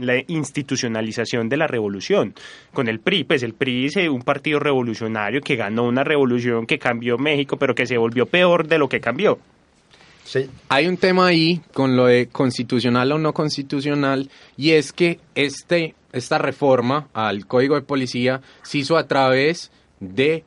la 0.00 0.22
institucionalización 0.26 1.48
de 1.50 1.56
la 1.58 1.66
revolución. 1.66 2.34
Con 2.72 2.88
el 2.88 3.00
PRI, 3.00 3.24
pues 3.24 3.42
el 3.42 3.52
PRI 3.52 3.86
es 3.86 3.96
eh, 3.96 4.08
un 4.08 4.22
partido 4.22 4.60
revolucionario 4.60 5.40
que 5.42 5.56
ganó 5.56 5.84
una 5.84 6.02
revolución 6.04 6.66
que 6.66 6.78
cambió 6.78 7.18
México, 7.18 7.58
pero 7.58 7.74
que 7.74 7.84
se 7.86 7.98
volvió 7.98 8.24
peor 8.26 8.66
de 8.68 8.78
lo 8.78 8.88
que 8.88 9.00
cambió. 9.00 9.38
Sí. 10.24 10.48
Hay 10.68 10.86
un 10.86 10.96
tema 10.96 11.26
ahí 11.26 11.60
con 11.72 11.96
lo 11.96 12.06
de 12.06 12.28
constitucional 12.28 13.12
o 13.12 13.18
no 13.18 13.32
constitucional 13.34 14.30
y 14.56 14.70
es 14.70 14.92
que 14.92 15.20
este, 15.34 15.94
esta 16.12 16.38
reforma 16.38 17.08
al 17.12 17.46
Código 17.46 17.74
de 17.74 17.82
Policía 17.82 18.40
se 18.62 18.78
hizo 18.78 18.96
a 18.96 19.06
través 19.06 19.70
de 20.00 20.44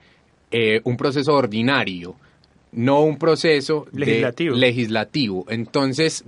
eh, 0.52 0.82
un 0.84 0.98
proceso 0.98 1.34
ordinario, 1.34 2.16
no 2.72 3.02
un 3.02 3.18
proceso 3.18 3.86
de- 3.92 4.06
legislativo. 4.56 5.46
Entonces, 5.50 6.24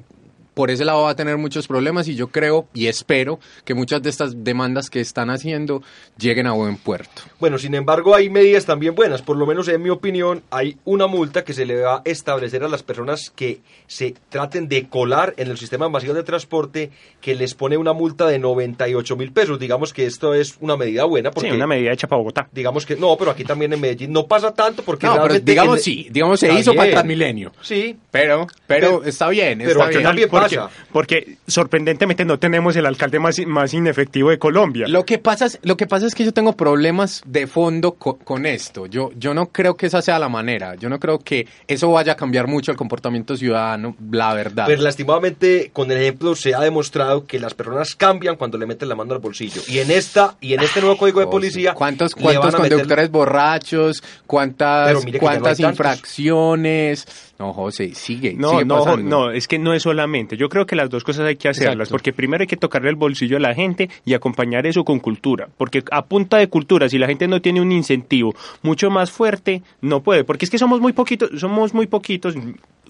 por 0.54 0.72
ese 0.72 0.86
lado 0.86 1.04
va 1.04 1.12
a 1.12 1.16
tener 1.16 1.38
muchos 1.38 1.68
problemas 1.68 2.08
y 2.08 2.16
yo 2.16 2.28
creo 2.28 2.68
y 2.74 2.88
espero 2.88 3.40
que 3.66 3.74
muchas 3.74 4.02
de 4.02 4.10
estas 4.10 4.44
demandas 4.44 4.90
que 4.90 5.00
están 5.00 5.30
haciendo 5.30 5.82
lleguen 6.18 6.48
a 6.48 6.52
buen 6.52 6.76
puerto. 6.78 7.22
Bueno, 7.40 7.58
sin 7.58 7.76
embargo, 7.76 8.16
hay 8.16 8.30
medidas 8.30 8.66
también 8.66 8.96
buenas. 8.96 9.22
Por 9.22 9.38
lo 9.38 9.46
menos, 9.46 9.68
en 9.68 9.82
mi 9.82 9.90
opinión, 9.90 10.44
hay 10.52 10.78
una 10.86 11.08
multa 11.08 11.44
que 11.44 11.54
se 11.54 11.66
le 11.66 11.82
va 11.82 11.98
a 11.98 12.02
establecer 12.06 12.64
a 12.64 12.68
las 12.68 12.84
personas 12.84 13.32
que 13.36 13.62
se 13.88 14.16
traten 14.30 14.68
de 14.68 14.88
colar 14.90 15.34
en 15.38 15.50
el 15.50 15.58
sistema 15.58 15.88
masivo 15.90 16.14
de 16.14 16.24
transporte, 16.24 16.92
que 17.22 17.36
les 17.36 17.54
pone 17.54 17.78
una 17.78 17.94
multa 17.94 18.28
de 18.28 18.40
98 18.40 19.16
mil 19.16 19.32
pesos. 19.32 19.60
Digamos 19.60 19.94
que 19.94 20.06
esto 20.06 20.34
es 20.34 20.56
una 20.60 20.76
medida 20.76 21.06
buena. 21.06 21.32
Porque, 21.32 21.50
Sí, 21.50 21.56
una 21.56 21.68
medida 21.68 21.92
hecha 21.94 22.08
para 22.08 22.18
Bogotá. 22.20 22.48
Digamos 22.52 22.86
que 22.86 22.96
no, 22.96 23.16
pero 23.18 23.32
aquí 23.32 23.44
también 23.44 23.72
en 23.74 23.80
Medellín 23.82 24.12
no 24.12 24.28
pasa 24.28 24.54
tanto 24.54 24.84
porque 24.84 25.08
No, 25.08 25.22
pero 25.22 25.40
digamos 25.40 25.78
el- 25.78 25.84
sí, 25.84 26.08
digamos 26.12 26.40
se 26.40 26.52
hizo 26.54 26.74
para. 26.74 26.92
Transmilenio. 26.92 27.52
Sí, 27.62 27.98
Pero, 28.12 28.48
pero 28.68 29.00
Pero- 29.00 29.04
está 29.06 29.30
bien, 29.30 29.60
pero 29.60 29.72
está 29.72 29.84
aquí 29.86 29.94
bien. 29.96 30.04
también 30.04 30.30
¿Cuál 30.30 30.39
porque, 30.42 30.56
pasa? 30.58 30.70
porque 30.92 31.38
sorprendentemente 31.48 32.26
no 32.26 32.40
tenemos 32.40 32.76
el 32.76 32.86
alcalde 32.86 33.20
más, 33.20 33.38
más 33.46 33.74
inefectivo 33.74 34.30
de 34.30 34.40
Colombia. 34.40 34.88
Lo 34.88 35.06
que 35.06 35.18
pasa 35.20 35.46
es, 35.46 35.60
lo 35.64 35.78
que 35.78 35.88
pasa 35.88 36.06
es 36.08 36.16
que 36.16 36.24
yo 36.26 36.32
tengo 36.34 36.54
problemas 36.54 37.22
de 37.26 37.48
fondo 37.48 37.94
co- 37.94 38.18
con 38.18 38.46
esto. 38.46 38.86
Yo, 38.86 39.12
yo 39.18 39.34
no 39.34 39.48
creo 39.48 39.76
que 39.76 39.86
esa 39.88 40.02
sea 40.02 40.20
la 40.20 40.30
manera. 40.30 40.76
Yo 40.76 40.90
no 40.90 41.00
creo 41.00 41.20
que 41.20 41.48
eso 41.68 41.92
vaya 41.92 42.14
a 42.14 42.16
cambiar 42.16 42.48
mucho 42.48 42.72
el 42.72 42.78
comportamiento 42.78 43.36
ciudadano, 43.38 43.96
la 44.12 44.34
verdad. 44.34 44.66
Pero 44.68 44.82
lastimadamente 44.82 45.70
con 45.74 45.92
el 45.92 45.98
ejemplo 45.98 46.36
se 46.36 46.54
ha 46.56 46.60
demostrado 46.62 47.26
que 47.26 47.40
las 47.40 47.54
personas 47.54 47.96
cambian 47.96 48.36
cuando 48.36 48.58
le 48.58 48.66
meten 48.66 48.90
la 48.90 48.96
mano 48.96 49.14
al 49.14 49.20
bolsillo. 49.20 49.62
Y 49.68 49.80
en 49.80 49.92
esta 49.92 50.36
y 50.42 50.54
en 50.54 50.62
este 50.62 50.82
nuevo 50.82 50.98
código 50.98 51.20
de 51.20 51.28
policía 51.28 51.74
¿Cuántos, 51.74 52.16
cuántos 52.16 52.54
meter- 52.54 52.70
conductores 52.72 53.12
borrachos? 53.12 54.04
¿Cuántas, 54.28 54.94
cuántas 55.20 55.58
tantos. 55.58 55.72
infracciones? 55.72 57.06
No, 57.40 57.54
José, 57.54 57.96
sigue. 57.96 58.34
No, 58.34 58.50
sigue 58.50 58.66
no, 58.66 58.98
no, 58.98 59.32
es 59.32 59.48
que 59.48 59.58
no 59.58 59.74
es 59.74 59.84
solamente. 59.84 60.36
Yo 60.36 60.50
creo 60.50 60.66
que 60.66 60.76
las 60.76 60.90
dos 60.90 61.06
cosas 61.06 61.26
hay 61.26 61.38
que 61.38 61.48
hacerlas, 61.48 61.74
Exacto. 61.88 61.92
porque 61.94 62.12
primero 62.12 62.42
hay 62.42 62.48
que 62.48 62.58
tocarle 62.58 62.90
el 62.90 62.98
bolsillo 62.98 63.38
a 63.38 63.40
la 63.40 63.56
gente 63.56 63.90
y 64.04 64.14
acompañar 64.14 64.68
eso 64.68 64.84
con 64.84 65.00
cultura, 65.00 65.48
porque 65.58 65.82
a 65.92 66.04
punta 66.04 66.38
de 66.38 66.48
cultura, 66.48 66.90
si 66.90 66.98
la 66.98 67.08
gente 67.08 67.30
no 67.30 67.42
tiene 67.42 67.62
un 67.62 67.72
incentivo 67.72 68.36
mucho 68.62 68.90
más 68.90 69.10
fuerte, 69.10 69.62
no 69.82 70.02
puede, 70.02 70.26
porque 70.26 70.44
es 70.44 70.52
que 70.52 70.58
somos 70.58 70.82
muy 70.82 70.92
poquitos, 70.92 71.30
somos 71.40 71.74
muy 71.74 71.88
poquitos, 71.88 72.36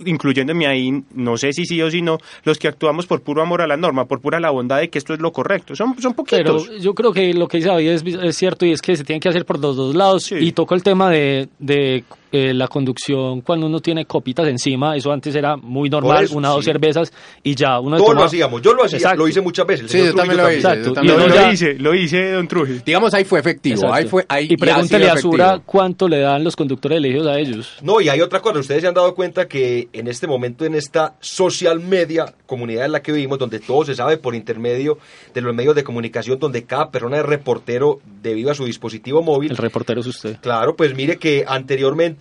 incluyéndome 0.04 0.66
ahí, 0.66 1.04
no 1.14 1.38
sé 1.38 1.54
si 1.54 1.66
sí 1.66 1.80
o 1.84 1.92
si 1.92 2.02
no, 2.02 2.18
los 2.44 2.58
que 2.58 2.68
actuamos 2.68 3.06
por 3.06 3.22
puro 3.22 3.44
amor 3.44 3.62
a 3.62 3.68
la 3.68 3.78
norma, 3.78 4.06
por 4.06 4.20
pura 4.20 4.40
la 4.40 4.50
bondad 4.50 4.80
de 4.80 4.90
que 4.90 4.98
esto 4.98 5.14
es 5.14 5.20
lo 5.20 5.32
correcto. 5.32 5.76
Son, 5.76 5.96
son 6.02 6.16
Pero 6.28 6.54
poquitos. 6.56 6.82
yo 6.82 6.96
creo 6.96 7.12
que 7.14 7.34
lo 7.36 7.48
que 7.48 7.58
dice 7.58 7.70
David 7.70 7.90
es, 7.90 8.04
es 8.04 8.36
cierto 8.36 8.66
y 8.66 8.72
es 8.72 8.82
que 8.82 8.96
se 8.96 9.04
tiene 9.04 9.20
que 9.20 9.30
hacer 9.30 9.46
por 9.46 9.60
los 9.60 9.76
dos 9.76 9.96
lados. 9.96 10.32
Y 10.32 10.52
toco 10.54 10.74
el 10.74 10.82
tema 10.82 11.10
de, 11.12 11.50
de 11.60 12.04
eh, 12.32 12.54
la 12.54 12.68
conducción 12.68 13.42
cuando 13.42 13.66
uno 13.68 13.80
tiene 13.80 14.06
copitas 14.06 14.48
encima. 14.48 14.96
Eso 14.96 15.12
antes 15.12 15.34
era 15.36 15.58
muy 15.58 15.90
normal, 15.90 16.26
eso, 16.26 16.38
una 16.38 16.52
o 16.52 16.56
dos 16.56 16.66
cervezas 16.66 17.12
y 17.44 17.56
ya 17.56 17.80
uno 17.80 17.98
Todos 17.98 18.16
lo 18.16 18.24
hacíamos. 18.24 18.62
Yo 18.62 18.74
lo 18.74 18.84
hacía, 18.86 18.98
Exacto. 18.98 19.18
lo 19.20 19.28
hice 19.28 19.42
muchas 19.42 19.66
veces. 19.68 19.92
Sí, 19.92 19.98
yo 20.00 20.14
también 20.14 20.38
lo 20.38 20.48
hice. 20.50 20.58
Exacto. 20.58 20.86
yo 20.88 20.94
también 20.94 21.18
lo 21.20 21.28
ya- 21.28 21.52
hice. 21.52 21.72
hice, 21.72 21.80
lo 21.80 21.96
hice, 21.96 22.32
don 22.32 22.48
Trujillo. 22.48 22.82
Digamos, 22.86 23.14
ahí 23.14 23.24
fue 23.26 23.40
efectivo. 23.40 23.76
Exacto. 23.76 23.94
Ahí 23.96 24.06
fue, 24.08 24.26
ahí, 24.30 24.48
y 24.50 24.58
pregúntele 24.58 25.10
a 25.10 25.18
Sura 25.18 25.62
cuánto 25.66 26.08
le 26.08 26.20
dan 26.20 26.44
los 26.44 26.56
conductores 26.56 26.98
elegidos 26.98 27.28
a 27.28 27.38
ellos. 27.40 27.78
No, 27.82 28.00
y 28.02 28.10
hay 28.10 28.22
otra 28.22 28.42
cosa. 28.42 28.60
Ustedes 28.60 28.82
se 28.82 28.88
han 28.88 28.94
dado 28.94 29.14
cuenta 29.16 29.48
que 29.48 29.90
en 29.94 30.08
este 30.08 30.28
momento, 30.28 30.66
en 30.66 30.76
esta 30.76 31.16
social 31.20 31.80
media 31.80 32.34
comunidad 32.46 32.86
en 32.86 32.92
la 32.92 33.02
que 33.02 33.12
vivimos, 33.12 33.40
donde 33.40 33.60
todo 33.60 33.86
se 33.86 33.96
sabe 33.96 34.18
por 34.18 34.36
intermedio 34.36 34.98
de 35.34 35.42
los 35.42 35.54
medios 35.56 35.76
de 35.76 35.84
comunicación, 35.84 36.40
donde 36.40 36.64
cada 36.64 36.90
persona 36.92 37.18
es 37.18 37.26
reportero 37.26 38.00
debido 38.22 38.52
a 38.52 38.56
su 38.56 38.66
dispositivo 38.66 39.22
móvil. 39.22 39.52
El 39.52 39.58
reportero 39.58 40.02
es 40.02 40.08
usted. 40.08 40.38
Claro, 40.42 40.76
pues 40.76 40.96
mire 40.96 41.18
que 41.18 41.46
anteriormente 41.48 42.19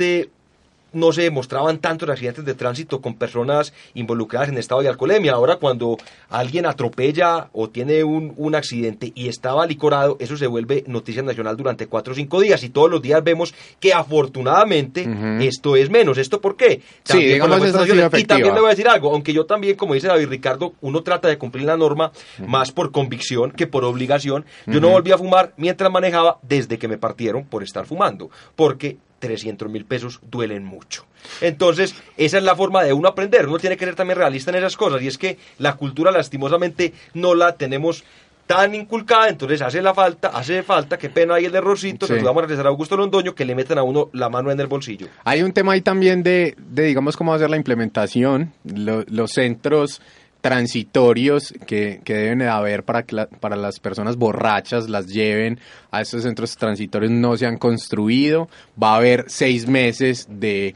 no 0.92 1.12
se 1.12 1.22
demostraban 1.22 1.78
tantos 1.78 2.08
accidentes 2.08 2.44
de 2.44 2.54
tránsito 2.54 3.00
con 3.00 3.14
personas 3.14 3.72
involucradas 3.94 4.48
en 4.48 4.58
estado 4.58 4.82
de 4.82 4.88
alcoholemia. 4.88 5.32
Ahora 5.32 5.56
cuando 5.56 5.98
alguien 6.30 6.66
atropella 6.66 7.48
o 7.52 7.68
tiene 7.68 8.04
un, 8.04 8.32
un 8.36 8.54
accidente 8.54 9.12
y 9.14 9.28
estaba 9.28 9.66
licorado, 9.66 10.16
eso 10.18 10.36
se 10.36 10.46
vuelve 10.46 10.84
noticia 10.86 11.22
nacional 11.22 11.56
durante 11.56 11.86
cuatro 11.86 12.12
o 12.12 12.16
cinco 12.16 12.40
días 12.40 12.62
y 12.62 12.70
todos 12.70 12.90
los 12.90 13.02
días 13.02 13.22
vemos 13.22 13.54
que 13.80 13.92
afortunadamente 13.92 15.06
esto 15.40 15.76
es 15.76 15.90
menos. 15.90 16.18
¿Esto 16.18 16.40
por 16.40 16.56
qué? 16.56 16.80
Sí, 17.04 17.18
digamos, 17.18 17.58
esa 17.58 17.84
sido 17.84 18.00
sanciones. 18.00 18.20
Y 18.20 18.24
también 18.24 18.54
le 18.54 18.60
voy 18.60 18.68
a 18.68 18.70
decir 18.70 18.88
algo, 18.88 19.12
aunque 19.12 19.32
yo 19.32 19.46
también, 19.46 19.76
como 19.76 19.94
dice 19.94 20.08
David 20.08 20.28
Ricardo, 20.28 20.74
uno 20.80 21.02
trata 21.02 21.28
de 21.28 21.38
cumplir 21.38 21.64
la 21.64 21.76
norma 21.76 22.12
más 22.46 22.72
por 22.72 22.90
convicción 22.92 23.50
que 23.50 23.66
por 23.66 23.84
obligación. 23.84 24.44
Yo 24.66 24.80
no 24.80 24.88
volví 24.88 25.12
a 25.12 25.18
fumar 25.18 25.52
mientras 25.56 25.90
manejaba 25.90 26.38
desde 26.42 26.78
que 26.78 26.88
me 26.88 26.98
partieron 26.98 27.44
por 27.44 27.62
estar 27.62 27.86
fumando, 27.86 28.30
porque 28.56 28.96
300 29.18 29.68
mil 29.70 29.84
pesos 29.84 30.20
duelen 30.30 30.64
mucho. 30.64 31.04
Entonces, 31.40 31.94
esa 32.16 32.38
es 32.38 32.44
la 32.44 32.54
forma 32.56 32.82
de 32.84 32.92
uno 32.92 33.08
aprender. 33.08 33.46
Uno 33.48 33.58
tiene 33.58 33.76
que 33.76 33.84
ser 33.84 33.94
también 33.94 34.18
realista 34.18 34.50
en 34.50 34.56
esas 34.58 34.76
cosas. 34.76 35.02
Y 35.02 35.08
es 35.08 35.18
que 35.18 35.36
la 35.58 35.74
cultura, 35.76 36.10
lastimosamente, 36.10 36.92
no 37.14 37.34
la 37.34 37.56
tenemos 37.56 38.04
tan 38.46 38.74
inculcada, 38.74 39.28
entonces 39.28 39.60
hace 39.60 39.82
la 39.82 39.92
falta, 39.92 40.28
hace 40.28 40.62
falta, 40.62 40.96
qué 40.96 41.10
pena 41.10 41.34
ahí 41.34 41.44
el 41.44 41.54
errorcito, 41.54 42.06
Sí. 42.06 42.14
saludamos 42.14 42.44
a 42.44 42.48
César 42.48 42.66
Augusto 42.68 42.96
Londoño, 42.96 43.34
que 43.34 43.44
le 43.44 43.54
metan 43.54 43.76
a 43.76 43.82
uno 43.82 44.08
la 44.14 44.30
mano 44.30 44.50
en 44.50 44.58
el 44.58 44.66
bolsillo. 44.66 45.06
Hay 45.24 45.42
un 45.42 45.52
tema 45.52 45.72
ahí 45.72 45.82
también 45.82 46.22
de, 46.22 46.54
de 46.56 46.84
digamos, 46.84 47.14
cómo 47.14 47.34
hacer 47.34 47.50
la 47.50 47.58
implementación, 47.58 48.54
lo- 48.64 49.04
los 49.06 49.32
centros 49.32 50.00
transitorios 50.40 51.52
que, 51.66 52.00
que 52.04 52.14
deben 52.14 52.38
de 52.38 52.48
haber 52.48 52.84
para 52.84 53.02
que 53.02 53.26
para 53.40 53.56
las 53.56 53.80
personas 53.80 54.16
borrachas 54.16 54.88
las 54.88 55.08
lleven 55.08 55.58
a 55.90 56.00
estos 56.00 56.22
centros 56.22 56.56
transitorios 56.56 57.10
no 57.10 57.36
se 57.36 57.46
han 57.46 57.58
construido. 57.58 58.48
Va 58.80 58.92
a 58.92 58.96
haber 58.96 59.24
seis 59.28 59.66
meses 59.66 60.26
de 60.30 60.74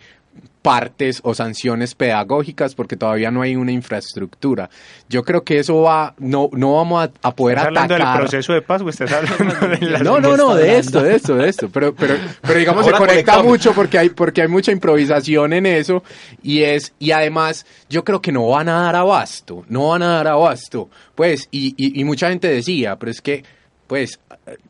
partes 0.63 1.21
o 1.25 1.35
sanciones 1.35 1.95
pedagógicas 1.95 2.75
porque 2.75 2.97
todavía 2.97 3.31
no 3.31 3.43
hay 3.43 3.57
una 3.57 3.73
infraestructura. 3.73 4.71
Yo 5.09 5.25
creo 5.25 5.43
que 5.43 5.59
eso 5.59 5.83
va, 5.83 6.15
no, 6.19 6.49
no 6.53 6.75
vamos 6.75 7.05
a, 7.05 7.29
a 7.29 7.35
poder 7.35 7.59
¿Estás 7.59 7.69
hablando 7.69 7.95
del 7.95 8.17
proceso 8.17 8.53
de 8.53 8.63
paz 8.63 8.81
o 8.83 8.89
estás 8.89 9.13
hablando 9.13 9.69
de 9.81 9.87
la 9.91 9.99
No, 9.99 10.21
no, 10.21 10.37
no, 10.37 10.55
de 10.55 10.79
esto, 10.79 11.03
de 11.03 11.17
esto, 11.17 11.35
de 11.35 11.49
esto. 11.49 11.69
Pero, 11.69 11.95
pero, 11.95 12.15
pero 12.41 12.59
digamos 12.59 12.85
Ahora 12.85 12.97
se 12.97 13.01
conecta 13.01 13.33
conectamos. 13.33 13.47
mucho 13.47 13.73
porque 13.75 13.99
hay, 13.99 14.11
porque 14.11 14.43
hay 14.43 14.49
mucha 14.49 14.71
improvisación 14.73 15.53
en 15.53 15.67
eso 15.67 16.05
y 16.43 16.63
es, 16.63 16.95
y 16.99 17.11
además 17.11 17.67
yo 17.91 18.05
creo 18.05 18.23
que 18.23 18.31
no 18.33 18.47
van 18.49 18.69
a 18.69 18.83
dar 18.83 18.97
abasto, 18.97 19.65
no 19.69 19.89
van 19.89 20.03
a 20.03 20.09
dar 20.17 20.29
abasto. 20.29 20.89
Pues, 21.17 21.49
y, 21.51 21.75
y, 21.77 22.01
y 22.01 22.05
mucha 22.05 22.29
gente 22.29 22.49
decía, 22.49 22.97
pero 22.97 23.11
es 23.11 23.21
que, 23.21 23.45
pues, 23.89 24.21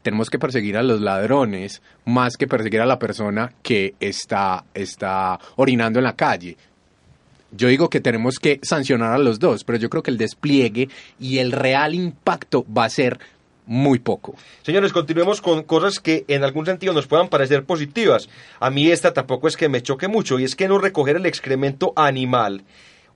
tenemos 0.03 0.31
que 0.31 0.39
perseguir 0.39 0.77
a 0.77 0.83
los 0.83 1.01
ladrones 1.01 1.83
más 2.05 2.37
que 2.37 2.47
perseguir 2.47 2.81
a 2.81 2.87
la 2.87 2.99
persona 2.99 3.53
que 3.63 3.95
está, 4.01 4.65
está 4.75 5.39
orinando 5.57 5.99
en 5.99 6.05
la 6.05 6.17
calle. 6.17 6.57
Yo 7.51 7.69
digo 7.69 7.91
que 7.91 8.01
tenemos 8.01 8.39
que 8.39 8.61
sancionar 8.63 9.13
a 9.13 9.19
los 9.19 9.39
dos, 9.39 9.65
pero 9.65 9.79
yo 9.79 9.91
creo 9.91 10.03
que 10.03 10.11
el 10.11 10.19
despliegue 10.19 10.89
y 11.21 11.39
el 11.39 11.53
real 11.53 11.95
impacto 11.95 12.65
va 12.73 12.85
a 12.85 12.91
ser 12.91 13.19
muy 13.67 13.99
poco. 13.99 14.35
Señores, 14.63 14.93
continuemos 14.93 15.41
con 15.41 15.63
cosas 15.63 16.01
que 16.01 16.25
en 16.29 16.45
algún 16.45 16.67
sentido 16.67 16.93
nos 16.93 17.07
puedan 17.07 17.29
parecer 17.29 17.65
positivas. 17.65 18.29
A 18.59 18.71
mí 18.71 18.91
esta 18.91 19.13
tampoco 19.13 19.49
es 19.49 19.57
que 19.57 19.69
me 19.69 19.83
choque 19.83 20.09
mucho, 20.09 20.39
y 20.39 20.45
es 20.45 20.57
que 20.57 20.69
no 20.69 20.79
recoger 20.79 21.17
el 21.17 21.27
excremento 21.27 21.93
animal 21.97 22.65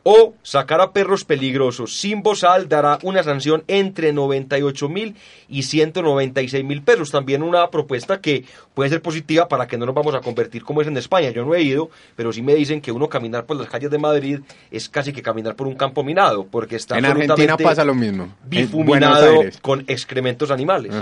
o 0.09 0.35
sacar 0.45 0.81
a 0.81 0.93
perros 0.93 1.25
peligrosos 1.25 1.97
sin 1.97 2.23
bozal 2.23 2.69
dará 2.69 3.01
una 3.03 3.25
sanción 3.25 3.65
entre 3.67 4.13
98 4.13 4.89
mil 4.89 5.17
y 5.49 5.65
196 5.65 6.65
mil 6.65 6.83
pesos. 6.83 7.11
También 7.11 7.43
una 7.43 7.69
propuesta 7.71 8.21
que 8.21 8.45
puede 8.73 8.89
ser 8.89 9.03
positiva 9.03 9.49
para 9.49 9.67
que 9.67 9.77
no 9.77 9.85
nos 9.85 9.97
vamos 9.97 10.15
a 10.15 10.21
convertir 10.21 10.63
como 10.63 10.81
es 10.81 10.87
en 10.87 10.97
España. 10.97 11.31
Yo 11.31 11.45
no 11.45 11.57
he 11.57 11.63
ido, 11.63 11.91
pero 12.15 12.33
sí 12.33 12.41
me 12.41 12.55
dicen 12.55 12.81
que 12.81 12.93
uno 12.93 13.09
caminar 13.09 13.47
por 13.47 13.57
las 13.57 13.69
calles 13.69 13.91
de 13.91 13.99
Madrid 13.99 14.39
es 14.71 14.89
casi 14.89 15.13
que 15.13 15.23
caminar 15.23 15.57
por 15.57 15.67
un 15.67 15.75
campo 15.75 16.05
minado, 16.05 16.47
porque 16.47 16.77
está 16.77 16.97
En 16.97 17.05
Argentina 17.05 17.57
pasa 17.57 17.85
lo 17.85 17.97
mismo. 17.97 18.29
Bifuminado 18.45 19.43
con 19.61 19.83
excrementos 19.89 20.53
animales. 20.53 20.95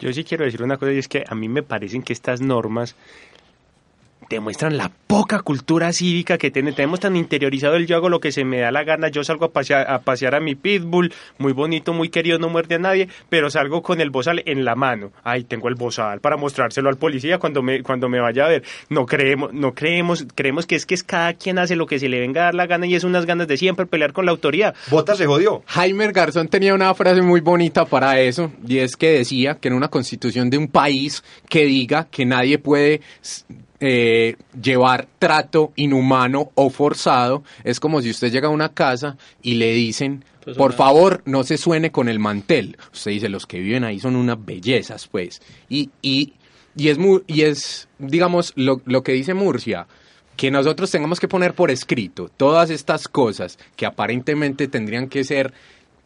Yo 0.00 0.12
sí 0.12 0.24
quiero 0.24 0.44
decir 0.44 0.60
una 0.64 0.76
cosa 0.76 0.92
y 0.92 0.98
es 0.98 1.06
que 1.06 1.22
a 1.24 1.36
mí 1.36 1.48
me 1.48 1.62
parecen 1.62 2.02
que 2.02 2.12
estas 2.12 2.40
normas 2.40 2.96
demuestran 4.36 4.76
la 4.76 4.90
poca 5.06 5.40
cultura 5.40 5.92
cívica 5.92 6.38
que 6.38 6.50
tiene. 6.50 6.72
Tenemos 6.72 7.00
tan 7.00 7.16
interiorizado 7.16 7.74
el 7.74 7.86
yo 7.86 7.96
hago 7.96 8.08
lo 8.08 8.20
que 8.20 8.32
se 8.32 8.44
me 8.44 8.60
da 8.60 8.70
la 8.70 8.84
gana, 8.84 9.08
yo 9.08 9.24
salgo 9.24 9.46
a 9.46 9.52
pasear, 9.52 9.90
a 9.90 10.00
pasear 10.00 10.34
a 10.34 10.40
mi 10.40 10.54
pitbull, 10.54 11.12
muy 11.38 11.52
bonito, 11.52 11.92
muy 11.92 12.08
querido, 12.08 12.38
no 12.38 12.48
muerde 12.48 12.76
a 12.76 12.78
nadie, 12.78 13.08
pero 13.28 13.50
salgo 13.50 13.82
con 13.82 14.00
el 14.00 14.10
bozal 14.10 14.42
en 14.46 14.64
la 14.64 14.76
mano. 14.76 15.12
Ay, 15.24 15.44
tengo 15.44 15.68
el 15.68 15.74
bozal 15.74 16.20
para 16.20 16.36
mostrárselo 16.36 16.88
al 16.88 16.96
policía 16.96 17.38
cuando 17.38 17.62
me, 17.62 17.82
cuando 17.82 18.08
me 18.08 18.20
vaya 18.20 18.46
a 18.46 18.48
ver. 18.48 18.62
No 18.88 19.04
creemos, 19.04 19.52
no 19.52 19.74
creemos, 19.74 20.26
creemos 20.34 20.66
que 20.66 20.76
es 20.76 20.86
que 20.86 20.94
es 20.94 21.02
cada 21.02 21.34
quien 21.34 21.58
hace 21.58 21.74
lo 21.74 21.86
que 21.86 21.98
se 21.98 22.08
le 22.08 22.20
venga 22.20 22.42
a 22.42 22.44
dar 22.44 22.54
la 22.54 22.66
gana 22.66 22.86
y 22.86 22.94
es 22.94 23.04
unas 23.04 23.26
ganas 23.26 23.48
de 23.48 23.56
siempre 23.56 23.86
pelear 23.86 24.12
con 24.12 24.26
la 24.26 24.30
autoridad. 24.30 24.74
Bota 24.90 25.16
se 25.16 25.26
jodió. 25.26 25.62
Jaime 25.66 26.10
Garzón 26.12 26.48
tenía 26.48 26.74
una 26.74 26.94
frase 26.94 27.20
muy 27.20 27.40
bonita 27.40 27.84
para 27.84 28.20
eso, 28.20 28.52
y 28.66 28.78
es 28.78 28.96
que 28.96 29.10
decía 29.10 29.56
que 29.56 29.68
en 29.68 29.74
una 29.74 29.88
constitución 29.88 30.50
de 30.50 30.58
un 30.58 30.68
país 30.68 31.24
que 31.48 31.64
diga 31.64 32.06
que 32.10 32.24
nadie 32.24 32.58
puede 32.58 33.00
eh, 33.80 34.36
llevar 34.62 35.08
trato 35.18 35.72
inhumano 35.76 36.50
o 36.54 36.70
forzado, 36.70 37.42
es 37.64 37.80
como 37.80 38.02
si 38.02 38.10
usted 38.10 38.30
llega 38.30 38.48
a 38.48 38.50
una 38.52 38.70
casa 38.74 39.16
y 39.42 39.54
le 39.54 39.72
dicen, 39.72 40.24
Pues 40.44 40.56
por 40.56 40.70
una- 40.70 40.76
favor, 40.76 41.22
no 41.24 41.44
se 41.44 41.56
suene 41.58 41.90
con 41.90 42.08
el 42.08 42.18
mantel. 42.18 42.76
Usted 42.92 43.10
dice, 43.12 43.28
los 43.28 43.46
que 43.46 43.58
viven 43.60 43.84
ahí 43.84 43.98
son 43.98 44.16
unas 44.16 44.44
bellezas, 44.44 45.08
pues. 45.08 45.40
Y, 45.68 45.90
y, 46.02 46.34
y 46.76 46.88
es, 46.88 46.98
muy, 46.98 47.22
y 47.26 47.42
es 47.42 47.88
digamos, 47.98 48.52
lo, 48.56 48.80
lo 48.84 49.02
que 49.02 49.12
dice 49.12 49.34
Murcia, 49.34 49.86
que 50.36 50.50
nosotros 50.50 50.90
tengamos 50.90 51.20
que 51.20 51.28
poner 51.28 51.54
por 51.54 51.70
escrito 51.70 52.30
todas 52.36 52.70
estas 52.70 53.08
cosas 53.08 53.58
que 53.76 53.86
aparentemente 53.86 54.68
tendrían 54.68 55.08
que 55.08 55.24
ser 55.24 55.52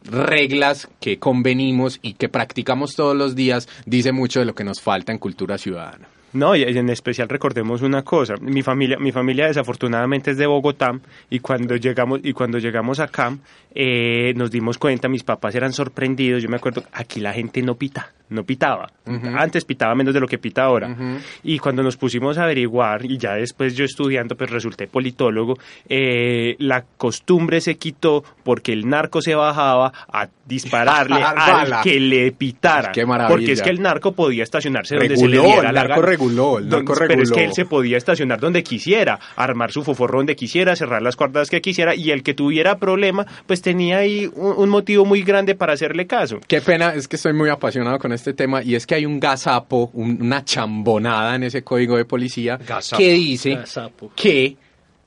reglas 0.03 0.87
que 0.99 1.17
convenimos 1.19 1.99
y 2.01 2.13
que 2.13 2.29
practicamos 2.29 2.95
todos 2.95 3.15
los 3.15 3.35
días, 3.35 3.67
dice 3.85 4.11
mucho 4.11 4.39
de 4.39 4.45
lo 4.45 4.53
que 4.55 4.63
nos 4.63 4.81
falta 4.81 5.11
en 5.11 5.17
cultura 5.17 5.57
ciudadana. 5.57 6.07
No, 6.35 6.55
y 6.55 6.63
en 6.63 6.89
especial 6.89 7.29
recordemos 7.29 7.81
una 7.81 8.03
cosa, 8.03 8.35
mi 8.41 8.61
familia, 8.61 8.97
mi 8.99 9.11
familia 9.11 9.47
desafortunadamente 9.47 10.31
es 10.31 10.37
de 10.37 10.45
Bogotá 10.45 10.91
y 11.29 11.39
cuando 11.39 11.75
llegamos 11.77 12.19
y 12.23 12.33
cuando 12.33 12.57
llegamos 12.59 12.99
acá 12.99 13.35
eh, 13.73 14.33
nos 14.35 14.51
dimos 14.51 14.77
cuenta, 14.77 15.07
mis 15.07 15.23
papás 15.23 15.55
eran 15.55 15.71
sorprendidos, 15.73 16.43
yo 16.43 16.49
me 16.49 16.57
acuerdo, 16.57 16.83
aquí 16.91 17.19
la 17.21 17.33
gente 17.33 17.61
no 17.61 17.75
pita, 17.75 18.11
no 18.29 18.43
pitaba, 18.43 18.89
antes 19.05 19.65
pitaba 19.65 19.95
menos 19.95 20.13
de 20.13 20.19
lo 20.19 20.27
que 20.27 20.37
pita 20.37 20.63
ahora. 20.63 20.95
Y 21.43 21.59
cuando 21.59 21.83
nos 21.83 21.95
pusimos 21.97 22.37
a 22.37 22.43
averiguar 22.43 23.05
y 23.05 23.17
ya 23.17 23.33
después 23.33 23.75
yo 23.75 23.85
estudiando 23.85 24.35
pues 24.35 24.49
resulté 24.49 24.87
politólogo, 24.87 25.55
eh, 25.89 26.55
la 26.59 26.83
costumbre 26.97 27.61
se 27.61 27.75
quitó 27.75 28.23
porque 28.43 28.73
el 28.73 28.87
narco 28.89 29.21
se 29.21 29.35
bajaba 29.35 29.91
a 30.11 30.27
dispararle 30.45 31.21
al 31.23 31.81
que 31.81 31.99
le 31.99 32.31
pitara, 32.31 32.91
Qué 32.91 33.05
maravilla. 33.05 33.35
porque 33.35 33.51
es 33.53 33.61
que 33.61 33.69
el 33.69 33.81
narco 33.81 34.13
podía 34.13 34.43
estacionarse 34.43 34.95
donde 34.95 35.15
se 35.17 35.25
Reguló, 35.25 35.43
le 35.43 35.47
diera 35.47 35.69
el 35.69 35.75
la 35.75 35.83
gana. 35.83 35.95
Reguló, 36.25 36.57
el 36.59 36.69
narco 36.69 36.93
Pero 37.07 37.21
es 37.23 37.31
que 37.31 37.43
él 37.45 37.53
se 37.53 37.65
podía 37.65 37.97
estacionar 37.97 38.39
donde 38.39 38.63
quisiera, 38.63 39.19
armar 39.35 39.71
su 39.71 39.83
foforro 39.83 40.19
donde 40.19 40.35
quisiera, 40.35 40.75
cerrar 40.75 41.01
las 41.01 41.15
cuerdas 41.15 41.49
que 41.49 41.61
quisiera 41.61 41.95
y 41.95 42.11
el 42.11 42.23
que 42.23 42.33
tuviera 42.33 42.77
problema, 42.77 43.25
pues 43.47 43.61
tenía 43.61 43.97
ahí 43.99 44.29
un, 44.35 44.53
un 44.57 44.69
motivo 44.69 45.05
muy 45.05 45.21
grande 45.21 45.55
para 45.55 45.73
hacerle 45.73 46.07
caso. 46.07 46.39
Qué 46.47 46.61
pena, 46.61 46.93
es 46.93 47.07
que 47.07 47.15
estoy 47.15 47.33
muy 47.33 47.49
apasionado 47.49 47.99
con 47.99 48.11
este 48.11 48.33
tema 48.33 48.63
y 48.63 48.75
es 48.75 48.85
que 48.85 48.95
hay 48.95 49.05
un 49.05 49.19
gazapo, 49.19 49.89
un- 49.93 50.17
una 50.21 50.43
chambonada 50.43 51.35
en 51.35 51.43
ese 51.43 51.63
código 51.63 51.97
de 51.97 52.05
policía 52.05 52.57
Gazapo. 52.57 52.97
que 52.99 53.13
dice 53.13 53.55
Gazapo. 53.55 54.11
que 54.15 54.57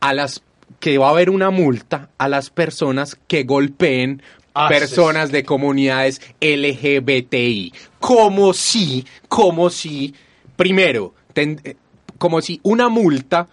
a 0.00 0.14
las 0.14 0.42
que 0.80 0.98
va 0.98 1.08
a 1.08 1.10
haber 1.10 1.30
una 1.30 1.50
multa 1.50 2.10
a 2.18 2.28
las 2.28 2.50
personas 2.50 3.18
que 3.26 3.42
golpeen 3.44 4.22
Ah, 4.60 4.68
personas 4.68 5.30
de 5.30 5.44
comunidades 5.44 6.20
LGBTI. 6.40 7.72
Como 8.00 8.52
si, 8.52 9.04
como 9.28 9.70
si, 9.70 10.14
primero, 10.58 11.14
eh, 11.36 11.76
como 12.18 12.42
si 12.42 12.58
una 12.64 12.88
multa 12.88 13.46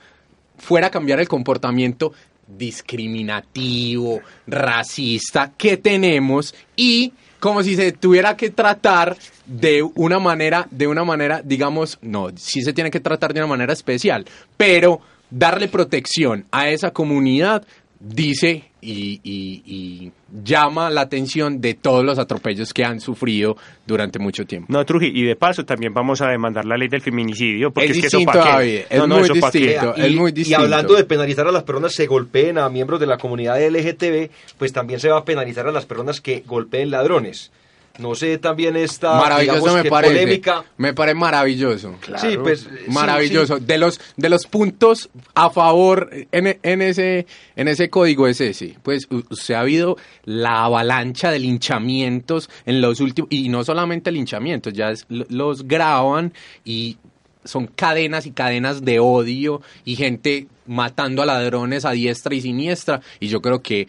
fuera 0.58 0.88
a 0.88 0.92
cambiar 0.92 1.20
el 1.20 1.28
comportamiento 1.28 2.14
discriminativo, 2.48 4.22
racista 4.48 5.54
que 5.56 5.78
tenemos 5.78 6.56
y 6.76 7.14
como 7.40 7.62
si 7.62 7.76
se 7.76 7.92
tuviera 7.92 8.36
que 8.36 8.50
tratar 8.50 9.16
de 9.46 9.84
una 9.84 10.18
manera, 10.18 10.68
de 10.72 10.88
una 10.88 11.04
manera, 11.04 11.44
digamos, 11.44 12.00
no, 12.02 12.30
sí 12.36 12.64
se 12.64 12.74
tiene 12.74 12.90
que 12.90 13.00
tratar 13.00 13.36
de 13.36 13.40
una 13.42 13.50
manera 13.50 13.74
especial, 13.74 14.26
pero 14.58 15.00
darle 15.30 15.68
protección 15.68 16.46
a 16.52 16.70
esa 16.70 16.90
comunidad 16.90 17.68
dice 18.00 18.64
y, 18.92 19.22
y- 19.24 19.64
y 19.66 20.12
llama 20.44 20.90
la 20.90 21.02
atención 21.02 21.60
de 21.62 21.74
todos 21.74 22.04
los 22.06 22.20
atropellos 22.20 22.74
que 22.74 22.84
han 22.84 23.00
sufrido 23.00 23.58
durante 23.88 24.20
mucho 24.20 24.46
tiempo. 24.46 24.68
No, 24.72 24.86
Truji, 24.86 25.08
y 25.14 25.24
de 25.24 25.36
paso 25.36 25.66
también 25.66 25.94
vamos 25.94 26.22
a 26.22 26.28
demandar 26.30 26.66
la 26.66 26.78
ley 26.78 26.88
del 26.88 27.02
feminicidio, 27.02 27.72
porque 27.72 27.92
Es 27.92 27.98
es, 27.98 28.02
que 28.02 28.08
eso 28.08 28.20
pa' 28.26 28.60
qué. 28.62 28.86
Es 28.90 29.00
no, 29.00 29.08
no, 29.08 29.16
muy 29.18 29.24
eso 29.26 29.34
pa' 29.40 29.52
qué. 29.52 29.60
distinto. 29.60 29.94
Y, 29.98 30.02
es 30.02 30.16
muy 30.16 30.30
y 30.30 30.34
distinto. 30.34 30.62
hablando 30.64 30.94
de 30.96 31.04
penalizar 31.06 31.48
a 31.48 31.52
las 31.52 31.64
personas 31.64 31.96
que 31.96 32.06
golpeen 32.08 32.58
a 32.58 32.70
miembros 32.70 33.00
de 33.00 33.08
la 33.08 33.18
comunidad 33.18 33.60
LGTB, 33.66 34.30
pues 34.58 34.72
también 34.74 35.00
se 35.00 35.10
va 35.10 35.20
a 35.20 35.26
penalizar 35.26 35.68
a 35.68 35.72
las 35.72 35.86
personas 35.86 36.22
que 36.22 36.44
golpeen 36.46 36.92
ladrones. 36.92 37.52
No 37.98 38.14
sé, 38.16 38.38
también 38.38 38.76
esta 38.76 39.16
Maravilloso 39.18 39.58
digamos 39.60 39.78
me 39.78 39.84
que 39.84 39.90
parece. 39.90 40.14
polémica. 40.16 40.64
Me 40.78 40.94
parece 40.94 41.16
maravilloso. 41.16 41.96
Sí, 42.18 42.38
pues 42.42 42.68
Maravilloso. 42.88 43.58
sí. 43.60 43.64
De 43.66 43.78
los 43.78 44.00
de 44.18 44.30
los 44.30 44.46
puntos 44.48 45.10
a 45.34 45.50
favor 45.50 46.10
en, 46.32 46.60
en 46.62 46.82
ese 46.82 47.26
en 47.56 47.68
ese 47.70 47.90
código 47.90 48.28
es 48.28 48.42
ese. 48.42 48.76
Pues 48.84 49.08
se 49.32 49.56
ha 49.56 49.62
habido 49.62 49.98
la 50.26 50.66
avalancha 50.66 51.32
de 51.32 51.40
linchamientos 51.40 52.50
en 52.66 52.82
los 52.82 53.00
últimos 53.00 53.30
y 53.32 53.48
no 53.50 53.64
solamente 53.64 54.12
linchamientos, 54.12 54.74
ya 54.74 54.90
es- 54.92 55.06
los 55.10 55.68
graban 55.68 56.34
y 56.64 56.98
son 57.44 57.68
cadenas 57.68 58.26
y 58.26 58.32
cadenas 58.32 58.84
de 58.84 59.00
odio 59.00 59.62
y 59.86 59.96
gente 59.96 60.48
matando 60.66 61.22
a 61.22 61.26
ladrones 61.28 61.86
a 61.86 61.92
diestra 61.92 62.34
y 62.34 62.42
siniestra 62.42 63.02
y 63.20 63.28
yo 63.28 63.40
creo 63.42 63.62
que 63.62 63.88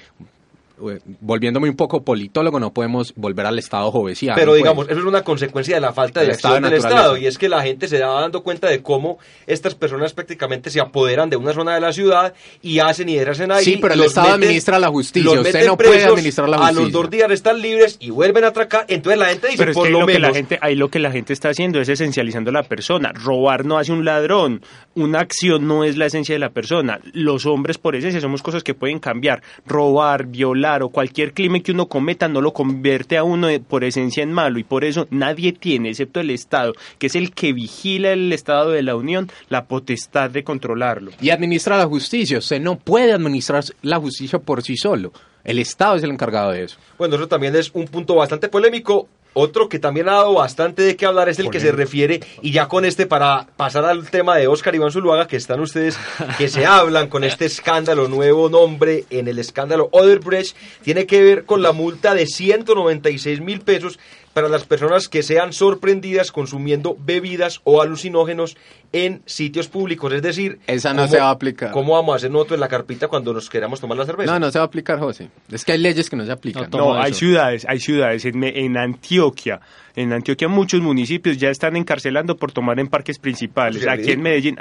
volviéndome 1.21 1.69
un 1.69 1.77
poco 1.77 2.03
politólogo 2.03 2.61
no 2.61 2.73
podemos 2.73 3.13
volver 3.17 3.47
al 3.47 3.59
estado 3.59 3.91
jovesiano. 3.91 4.37
Pero 4.37 4.53
pues. 4.53 4.59
digamos, 4.59 4.89
eso 4.89 4.99
es 4.99 5.05
una 5.05 5.23
consecuencia 5.23 5.75
de 5.77 5.81
la 5.81 5.93
falta 5.93 6.21
de 6.21 6.31
estado 6.31 6.55
acción 6.57 6.71
de 6.71 6.77
del. 6.77 6.87
Estado. 6.87 7.17
Y 7.17 7.27
es 7.27 7.39
que 7.39 7.49
la 7.49 7.63
gente 7.63 7.89
se 7.89 8.01
va 8.01 8.21
dando 8.21 8.43
cuenta 8.43 8.69
de 8.69 8.83
cómo 8.83 9.19
estas 9.47 9.75
personas 9.75 10.13
prácticamente 10.13 10.71
se 10.71 10.81
apoderan 10.81 11.31
de 11.31 11.37
una 11.37 11.53
zona 11.53 11.75
de 11.75 11.81
la 11.81 11.93
ciudad 11.93 12.35
y 12.63 12.79
hacen 12.79 13.09
y 13.09 13.17
deshacen 13.17 13.51
ahí. 13.53 13.65
Sí, 13.65 13.79
pero 13.81 13.95
el 13.95 14.03
Estado 14.03 14.29
meten- 14.29 14.35
administra 14.35 14.79
la 14.79 14.89
justicia, 14.89 15.35
los 15.35 15.47
usted 15.47 15.67
no 15.67 15.77
puede 15.77 16.05
administrar 16.05 16.49
la 16.49 16.57
A 16.59 16.61
los 16.73 16.85
justicia. 16.85 16.93
dos 17.01 17.11
días 17.11 17.31
están 17.31 17.61
libres 17.61 17.97
y 18.01 18.11
vuelven 18.11 18.45
a 18.45 18.49
atracar. 18.49 18.85
Entonces 18.89 19.19
la 19.19 19.27
gente 19.27 19.47
dice, 19.49 19.59
Pero 19.59 19.71
es 19.71 19.77
por 19.77 19.87
que, 19.87 19.93
lo 19.93 20.07
que 20.07 20.19
la 20.19 20.33
gente, 20.35 20.59
ahí 20.61 20.75
lo 20.75 20.89
que 20.91 20.99
la 20.99 21.11
gente 21.11 21.33
está 21.33 21.49
haciendo 21.49 21.81
es 21.81 21.89
esencializando 21.89 22.51
a 22.51 22.53
la 22.53 22.63
persona. 22.63 23.13
Robar 23.15 23.65
no 23.65 23.79
hace 23.79 23.93
un 23.93 24.05
ladrón. 24.05 24.63
Una 24.95 25.21
acción 25.21 25.67
no 25.67 25.85
es 25.85 25.97
la 25.97 26.07
esencia 26.07 26.35
de 26.35 26.39
la 26.39 26.51
persona. 26.51 27.01
Los 27.13 27.47
hombres, 27.47 27.79
por 27.79 27.97
esencia, 27.97 28.21
somos 28.21 28.43
cosas 28.43 28.63
que 28.63 28.75
pueden 28.75 28.99
cambiar. 28.99 29.43
Robar, 29.67 30.27
violar 30.27 30.66
o 30.83 30.89
cualquier 30.91 31.33
crimen 31.33 31.63
que 31.63 31.73
uno 31.73 31.87
cometa 31.87 32.29
no 32.29 32.41
lo 32.41 32.53
convierte 32.53 33.17
a 33.17 33.25
uno 33.25 33.49
por 33.69 33.85
esencia 33.85 34.23
en 34.23 34.33
malo. 34.33 34.59
Y 34.59 34.65
por 34.65 34.85
eso 34.85 35.07
nadie 35.11 35.53
tiene, 35.53 35.91
excepto 35.91 36.21
el 36.21 36.31
Estado, 36.31 36.73
que 36.99 37.07
es 37.07 37.17
el 37.17 37.33
que 37.33 37.53
vigila 37.53 38.13
el 38.13 38.33
Estado 38.33 38.71
de 38.71 38.83
la 38.83 38.97
Unión, 38.97 39.31
la 39.49 39.67
potestad 39.67 40.31
de 40.31 40.45
controlarlo. 40.45 41.13
Y 41.21 41.31
administra 41.31 41.79
la 41.79 41.87
justicia. 41.87 42.39
Usted 42.39 42.61
no 42.61 42.79
puede 42.79 43.13
administrar 43.13 43.65
la 43.83 43.99
justicia 43.99 44.39
por 44.39 44.63
sí 44.63 44.77
solo. 44.77 45.13
El 45.45 45.61
Estado 45.61 45.95
es 45.95 46.03
el 46.03 46.11
encargado 46.11 46.51
de 46.51 46.65
eso. 46.65 46.77
Bueno, 46.99 47.15
eso 47.15 47.29
también 47.29 47.55
es 47.55 47.71
un 47.73 47.85
punto 47.87 48.17
bastante 48.17 48.49
polémico. 48.49 49.09
Otro 49.39 49.69
que 49.69 49.79
también 49.79 50.09
ha 50.09 50.13
dado 50.13 50.33
bastante 50.33 50.81
de 50.81 50.97
qué 50.97 51.05
hablar 51.05 51.29
es 51.29 51.39
el 51.39 51.51
que 51.51 51.61
se 51.61 51.71
refiere, 51.71 52.21
y 52.41 52.53
ya 52.53 52.69
con 52.69 52.87
este, 52.87 53.05
para 53.05 53.47
pasar 53.59 53.85
al 53.85 54.09
tema 54.09 54.35
de 54.35 54.47
Oscar 54.47 54.75
Iván 54.75 54.91
Zuluaga, 54.91 55.29
que 55.29 55.37
están 55.37 55.61
ustedes, 55.61 55.99
que 56.39 56.49
se 56.49 56.65
hablan 56.65 57.11
con 57.11 57.23
este 57.23 57.45
escándalo, 57.45 58.09
nuevo 58.09 58.49
nombre 58.49 59.05
en 59.11 59.29
el 59.29 59.39
escándalo 59.39 59.91
Oderbrecht, 59.93 60.57
tiene 60.83 61.05
que 61.05 61.23
ver 61.23 61.45
con 61.45 61.61
la 61.61 61.73
multa 61.73 62.15
de 62.15 62.25
196 62.25 63.43
mil 63.43 63.61
pesos 63.61 63.99
para 64.37 64.51
las 64.51 64.65
personas 64.65 65.09
que 65.09 65.23
sean 65.23 65.55
sorprendidas 65.55 66.31
consumiendo 66.31 66.95
bebidas 67.01 67.63
o 67.65 67.81
alucinógenos 67.81 68.55
en 68.93 69.23
sitios 69.25 69.67
públicos. 69.69 70.13
Es 70.13 70.21
decir, 70.21 70.59
Esa 70.67 70.93
no 70.93 71.05
¿cómo- 71.05 71.13
se 71.15 71.19
va 71.21 71.29
a 71.29 71.31
aplicar. 71.31 71.71
¿Cómo 71.71 71.95
vamos 71.95 72.13
a 72.13 72.17
hacer 72.17 72.31
nosotros 72.31 72.57
en 72.59 72.61
la 72.61 72.69
carpita 72.69 73.09
cuando 73.09 73.33
nos 73.33 73.49
queramos 73.49 73.81
tomar 73.81 73.97
la 73.97 74.05
cerveza? 74.05 74.31
No, 74.31 74.39
no 74.39 74.51
se 74.51 74.59
va 74.59 74.65
a 74.65 74.67
aplicar, 74.67 74.99
José. 74.99 75.31
Es 75.51 75.65
que 75.65 75.73
hay 75.73 75.79
leyes 75.79 76.11
que 76.11 76.17
no 76.17 76.27
se 76.27 76.33
aplican. 76.33 76.69
No, 76.71 76.95
hay 76.95 77.15
ciudades, 77.15 77.65
hay 77.67 77.81
ciudades. 77.81 78.27
En, 78.27 78.77
Antioquia, 78.77 79.59
en 79.95 80.13
Antioquia 80.13 80.49
muchos 80.49 80.83
municipios 80.83 81.39
ya 81.39 81.49
están 81.49 81.75
encarcelando 81.75 82.37
por 82.37 82.53
tomar 82.53 82.79
en 82.79 82.89
parques 82.89 83.19
principales. 83.19 83.87
Aquí 83.89 84.11
en. 84.11 84.21
Medellín. 84.21 84.59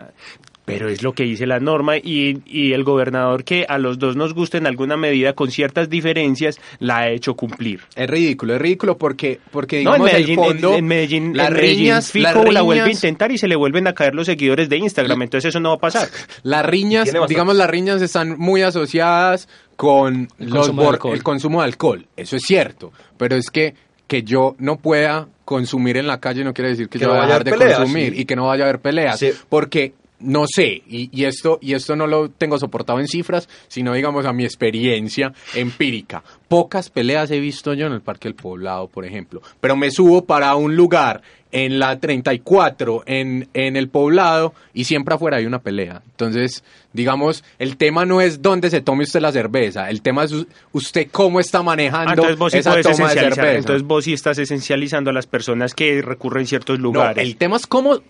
Pero 0.66 0.90
es 0.90 1.04
lo 1.04 1.14
que 1.14 1.24
dice 1.24 1.46
la 1.46 1.60
norma 1.60 1.98
y, 1.98 2.40
y 2.48 2.74
el 2.74 2.84
gobernador 2.84 3.44
que 3.44 3.66
a 3.70 3.78
los 3.78 4.00
dos 4.00 4.16
nos 4.16 4.34
gusta 4.34 4.58
en 4.58 4.66
alguna 4.66 4.98
medida 4.98 5.34
con 5.34 5.52
ciertas 5.52 5.92
diferencias 5.92 6.60
la 6.80 6.98
ha 7.02 7.10
hecho 7.12 7.36
cumplir. 7.36 7.82
Es 7.96 8.10
ridículo, 8.10 8.56
es 8.56 8.62
ridículo 8.62 8.98
porque, 8.98 9.40
porque 9.52 9.84
No, 9.84 9.96
en 9.96 10.04
digamos, 10.04 10.12
Medellín, 10.14 10.40
el 10.40 10.46
fondo... 10.48 10.70
en, 10.72 10.76
en 10.80 10.86
Medellín, 10.88 11.38
las 11.38 11.48
en 11.50 11.54
Medellín 11.54 11.80
riñas, 11.80 12.12
Fico 12.12 12.44
las 12.46 12.54
la 12.54 12.62
vuelve 12.64 12.82
a 12.84 12.92
intentar 12.92 13.32
y 13.32 13.38
se 13.38 13.48
le 13.48 13.56
vuelven 13.56 13.86
a 13.88 13.94
caer 13.94 14.16
los 14.16 14.26
seguidores 14.26 14.68
de 14.68 14.78
Instagram. 14.78 15.22
Entonces 15.22 15.50
eso 15.50 15.60
no 15.60 15.70
va 15.70 15.76
a 15.76 15.80
pasar. 15.80 16.08
Las 16.44 16.66
riñas, 16.66 17.12
digamos, 17.30 17.56
las 17.56 17.70
riñas 17.70 18.02
están 18.02 18.36
muy 18.40 18.62
asociadas 18.64 19.48
con 19.76 20.28
El 20.40 20.50
los 20.50 20.58
consumo 20.68 20.82
de 20.82 20.88
bor- 20.88 20.94
alcohol. 20.96 21.14
el 21.16 21.24
consumo 21.24 21.60
de 21.62 21.66
alcohol. 21.68 22.06
Eso 22.18 22.36
es 22.38 22.42
cierto. 22.44 22.92
Pero 23.18 23.36
es 23.36 23.50
que, 23.52 23.76
que 24.08 24.24
yo 24.24 24.56
no 24.58 24.78
pueda 24.78 25.28
consumir 25.44 25.98
en 25.98 26.08
la 26.08 26.20
calle 26.20 26.44
no 26.44 26.54
quiere 26.54 26.70
decir 26.72 26.90
que, 26.90 26.98
Que 26.98 27.06
yo 27.06 27.12
vaya 27.12 27.24
a 27.24 27.28
dejar 27.28 27.44
de 27.44 27.52
peleas, 27.52 27.78
consumir 27.80 28.14
sí. 28.16 28.22
y 28.22 28.26
que 28.26 28.36
no 28.36 28.48
vaya 28.48 28.64
a 28.64 28.68
haber 28.70 28.80
peleas. 28.80 29.20
Sí. 29.20 29.30
Porque 29.50 29.94
no 30.20 30.46
sé, 30.48 30.82
y, 30.88 31.10
y 31.12 31.26
esto, 31.26 31.60
y 31.62 31.74
esto 31.74 31.96
no 31.96 32.08
lo 32.08 32.30
tengo 32.30 32.58
soportado 32.58 33.00
en 33.00 33.08
cifras, 33.08 33.50
sino 33.68 33.94
digamos 33.94 34.26
a 34.26 34.34
mi 34.34 34.44
experiencia 34.46 35.34
empírica. 35.54 36.24
Pocas 36.48 36.90
peleas 36.90 37.32
he 37.32 37.40
visto 37.40 37.74
yo 37.74 37.88
en 37.88 37.94
el 37.94 38.02
Parque 38.02 38.28
del 38.30 38.36
Poblado, 38.36 38.88
por 38.88 39.06
ejemplo. 39.06 39.42
Pero 39.60 39.76
me 39.76 39.92
subo 39.92 40.26
para 40.26 40.56
un 40.56 40.76
lugar 40.76 41.22
en 41.52 41.80
la 41.80 42.00
34 42.00 43.04
en, 43.06 43.48
en 43.54 43.78
el 43.78 43.88
poblado 43.88 44.54
y 44.74 44.84
siempre 44.86 45.16
afuera 45.16 45.38
hay 45.38 45.46
una 45.46 45.60
pelea. 45.60 46.02
Entonces, 46.12 46.64
digamos, 46.92 47.44
el 47.60 47.78
tema 47.78 48.06
no 48.06 48.20
es 48.20 48.42
dónde 48.42 48.70
se 48.70 48.82
tome 48.82 49.04
usted 49.04 49.22
la 49.22 49.32
cerveza, 49.32 49.90
el 49.90 50.02
tema 50.02 50.26
es 50.26 50.34
usted 50.74 51.08
cómo 51.12 51.40
está 51.40 51.60
Ah, 51.60 51.64
manejando 51.64 52.12
entonces 52.12 52.38
vos 52.38 52.52
sí 52.52 52.58
esa 52.60 52.82
toma 52.82 53.14
de 53.14 53.20
cerveza. 53.22 53.54
Entonces 53.54 53.84
vos 53.84 54.04
sí 54.04 54.14
estás 54.14 54.38
esencializando 54.38 55.10
a 55.12 55.14
las 55.14 55.28
personas 55.28 55.74
que 55.74 56.02
recurren 56.02 56.44
a 56.44 56.48
ciertos 56.48 56.78
No, 56.80 56.86
lugares. 56.86 57.24
el 57.26 57.38
tema 57.38 57.56
es 57.56 57.68
cómo, 57.68 58.02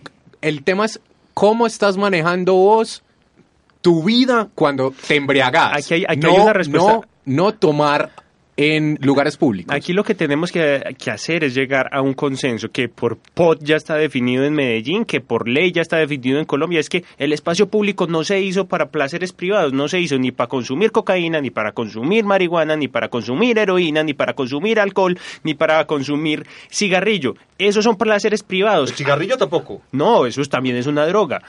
el 0.42 0.62
tema 0.64 0.86
es 0.86 1.00
cómo 1.36 1.66
estás 1.66 1.98
manejando 1.98 2.54
vos 2.54 3.02
tu 3.82 4.02
vida 4.02 4.48
cuando 4.54 4.90
te 5.06 5.16
embriagas. 5.16 5.76
Aquí 5.76 5.92
hay- 5.94 6.04
aquí 6.08 6.20
no, 6.20 6.30
hay 6.30 6.40
una 6.40 6.52
respuesta. 6.54 6.92
No, 6.92 7.02
no 7.26 7.52
tomar 7.54 8.10
en 8.56 8.98
lugares 9.02 9.36
públicos. 9.36 9.74
Aquí 9.74 9.92
lo 9.92 10.02
que 10.02 10.14
tenemos 10.14 10.50
que, 10.50 10.96
que, 10.98 11.10
hacer 11.10 11.44
es 11.44 11.54
llegar 11.54 11.90
a 11.92 12.00
un 12.00 12.14
consenso 12.14 12.70
que 12.70 12.88
por 12.88 13.18
POT 13.18 13.62
ya 13.62 13.76
está 13.76 13.96
definido 13.96 14.44
en 14.44 14.54
Medellín, 14.54 15.04
que 15.04 15.20
por 15.20 15.48
ley 15.48 15.72
ya 15.72 15.82
está 15.82 15.98
definido 15.98 16.38
en 16.38 16.46
Colombia. 16.46 16.80
Es 16.80 16.88
que 16.88 17.04
el 17.18 17.32
espacio 17.32 17.68
público 17.68 18.06
no 18.06 18.24
se 18.24 18.40
hizo 18.40 18.66
para 18.66 18.90
placeres 18.90 19.32
privados, 19.32 19.72
no 19.72 19.88
se 19.88 20.00
hizo 20.00 20.18
ni 20.18 20.32
para 20.32 20.48
consumir 20.48 20.90
cocaína, 20.90 21.40
ni 21.40 21.50
para 21.50 21.72
consumir 21.72 22.24
marihuana, 22.24 22.76
ni 22.76 22.88
para 22.88 23.08
consumir 23.08 23.58
heroína, 23.58 24.02
ni 24.02 24.14
para 24.14 24.32
consumir 24.34 24.80
alcohol, 24.80 25.18
ni 25.42 25.54
para 25.54 25.86
consumir 25.86 26.46
cigarrillo. 26.70 27.34
Esos 27.58 27.84
son 27.84 27.96
placeres 27.96 28.42
privados. 28.42 28.90
¿El 28.90 28.96
cigarrillo 28.96 29.36
tampoco? 29.36 29.82
No, 29.92 30.26
eso 30.26 30.42
también 30.44 30.76
es 30.76 30.86
una 30.86 31.06
droga 31.06 31.42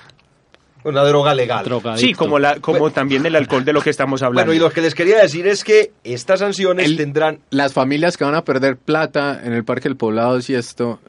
una 0.89 1.03
droga 1.03 1.33
legal. 1.33 1.65
Sí, 1.95 2.13
como, 2.13 2.39
la, 2.39 2.59
como 2.59 2.91
también 2.91 3.25
el 3.25 3.35
alcohol 3.35 3.65
de 3.65 3.73
lo 3.73 3.81
que 3.81 3.89
estamos 3.89 4.21
hablando. 4.21 4.49
Bueno, 4.49 4.53
y 4.53 4.59
lo 4.59 4.71
que 4.71 4.81
les 4.81 4.95
quería 4.95 5.19
decir 5.19 5.47
es 5.47 5.63
que 5.63 5.91
estas 6.03 6.39
sanciones 6.39 6.95
tendrán... 6.95 7.39
Las 7.49 7.73
familias 7.73 8.17
que 8.17 8.23
van 8.23 8.35
a 8.35 8.43
perder 8.43 8.77
plata 8.77 9.39
en 9.43 9.53
el 9.53 9.63
Parque 9.63 9.89
del 9.89 9.97
Poblado, 9.97 10.41
si 10.41 10.53
esto... 10.53 10.99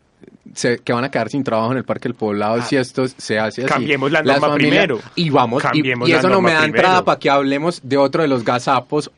Se, 0.55 0.79
que 0.79 0.95
van 0.95 1.05
a 1.05 1.11
quedar 1.11 1.29
sin 1.29 1.45
trabajo 1.45 1.73
en 1.73 1.79
el 1.79 1.85
Parque 1.85 2.09
del 2.09 2.15
Poblado 2.15 2.55
ah, 2.55 2.63
si 2.63 2.77
esto 2.77 3.07
se 3.07 3.39
hace 3.39 3.65
así. 3.65 3.71
Cambiemos 3.71 4.11
la 4.11 4.23
norma 4.23 4.55
primero. 4.55 4.99
Y 5.15 5.29
vamos, 5.29 5.63
y, 5.75 6.11
eso 6.11 6.31
no 6.31 6.41
me 6.41 6.55
da 6.55 6.65
entrada 6.65 7.05
para 7.05 7.19
que 7.19 7.29
hablemos 7.29 7.81
de 7.83 7.99
otro 7.99 8.23
de 8.23 8.29
los 8.29 8.45
gazapos 8.45 9.11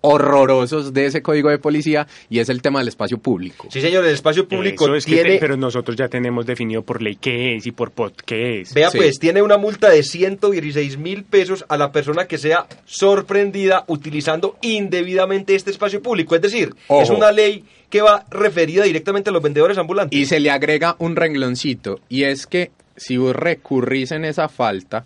horrorosos 0.00 0.92
de 0.92 1.06
ese 1.06 1.22
código 1.22 1.50
de 1.50 1.58
policía 1.58 2.06
y 2.28 2.38
es 2.38 2.48
el 2.48 2.62
tema 2.62 2.80
del 2.80 2.88
espacio 2.88 3.18
público. 3.18 3.68
Sí, 3.70 3.80
señor, 3.80 4.04
el 4.04 4.14
espacio 4.14 4.48
público 4.48 4.86
tiene... 5.04 5.38
pero 5.38 5.56
nosotros 5.56 5.96
ya 5.96 6.08
tenemos 6.08 6.46
definido 6.46 6.82
por 6.82 7.02
ley 7.02 7.16
qué 7.16 7.56
es 7.56 7.66
y 7.66 7.72
por 7.72 7.90
pot 7.90 8.20
qué 8.24 8.60
es. 8.60 8.74
Vea, 8.74 8.90
pues, 8.90 9.18
tiene 9.18 9.42
una 9.42 9.56
multa 9.58 9.90
de 9.90 10.02
116 10.02 10.98
mil 10.98 11.24
pesos 11.24 11.64
a 11.68 11.76
la 11.76 11.92
persona 11.92 12.26
que 12.26 12.38
sea 12.38 12.66
sorprendida 12.84 13.84
utilizando 13.88 14.56
indebidamente 14.62 15.54
este 15.54 15.70
espacio 15.70 16.02
público. 16.02 16.34
Es 16.34 16.42
decir, 16.42 16.74
es 16.88 17.10
una 17.10 17.32
ley 17.32 17.64
que 17.90 18.02
va 18.02 18.24
referida 18.30 18.84
directamente 18.84 19.30
a 19.30 19.32
los 19.32 19.42
vendedores 19.42 19.78
ambulantes. 19.78 20.18
Y 20.18 20.26
se 20.26 20.40
le 20.40 20.50
agrega 20.50 20.96
un 20.98 21.16
rengloncito, 21.16 22.00
y 22.08 22.24
es 22.24 22.46
que 22.46 22.70
si 22.96 23.16
vos 23.16 23.34
recurrís 23.34 24.10
en 24.12 24.24
esa 24.24 24.48
falta, 24.48 25.04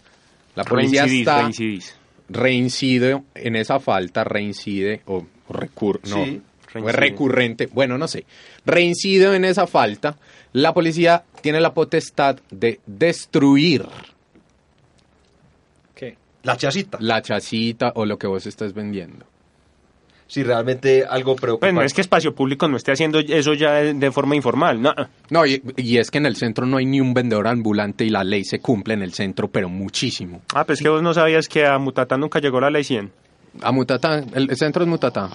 la 0.54 0.64
policía 0.64 1.04
está 1.04 1.48
reincide 2.30 3.22
en 3.34 3.56
esa 3.56 3.80
falta, 3.80 4.24
reincide 4.24 5.02
o 5.06 5.26
recur 5.48 6.00
no, 6.08 6.24
recurrente, 6.92 7.66
bueno, 7.66 7.98
no 7.98 8.08
sé, 8.08 8.24
reincide 8.64 9.34
en 9.34 9.44
esa 9.44 9.66
falta, 9.66 10.16
la 10.52 10.72
policía 10.72 11.24
tiene 11.42 11.60
la 11.60 11.74
potestad 11.74 12.38
de 12.50 12.80
destruir 12.86 13.86
¿Qué? 15.94 16.16
La 16.42 16.56
chacita. 16.56 16.98
La 17.00 17.20
chacita 17.20 17.92
o 17.94 18.06
lo 18.06 18.18
que 18.18 18.26
vos 18.26 18.46
estás 18.46 18.72
vendiendo 18.72 19.29
si 20.30 20.44
realmente 20.44 21.04
algo 21.04 21.34
preocupante. 21.34 21.74
Bueno, 21.74 21.84
es 21.84 21.92
que 21.92 22.02
espacio 22.02 22.32
público 22.32 22.68
no 22.68 22.76
esté 22.76 22.92
haciendo 22.92 23.18
eso 23.18 23.52
ya 23.54 23.72
de, 23.72 24.10
forma 24.12 24.36
informal. 24.36 24.80
No, 24.80 24.94
no 25.28 25.44
y, 25.44 25.60
es 25.98 26.08
que 26.12 26.18
en 26.18 26.26
el 26.26 26.36
centro 26.36 26.66
no 26.66 26.76
hay 26.76 26.86
ni 26.86 27.00
un 27.00 27.12
vendedor 27.12 27.48
ambulante 27.48 28.04
y 28.04 28.10
la 28.10 28.22
ley 28.22 28.44
se 28.44 28.60
cumple 28.60 28.94
en 28.94 29.02
el 29.02 29.12
centro, 29.12 29.48
pero 29.48 29.68
muchísimo. 29.68 30.42
Ah, 30.54 30.64
pues 30.64 30.78
que 30.78 30.88
vos 30.88 31.02
no 31.02 31.12
sabías 31.14 31.48
que 31.48 31.66
a 31.66 31.76
Mutatá 31.78 32.16
nunca 32.16 32.38
llegó 32.38 32.60
la 32.60 32.70
ley 32.70 32.84
100. 32.84 33.10
A 33.60 33.72
Mutatá, 33.72 34.22
el, 34.32 34.56
centro 34.56 34.84
es 34.84 34.88
Mutatá. 34.88 35.30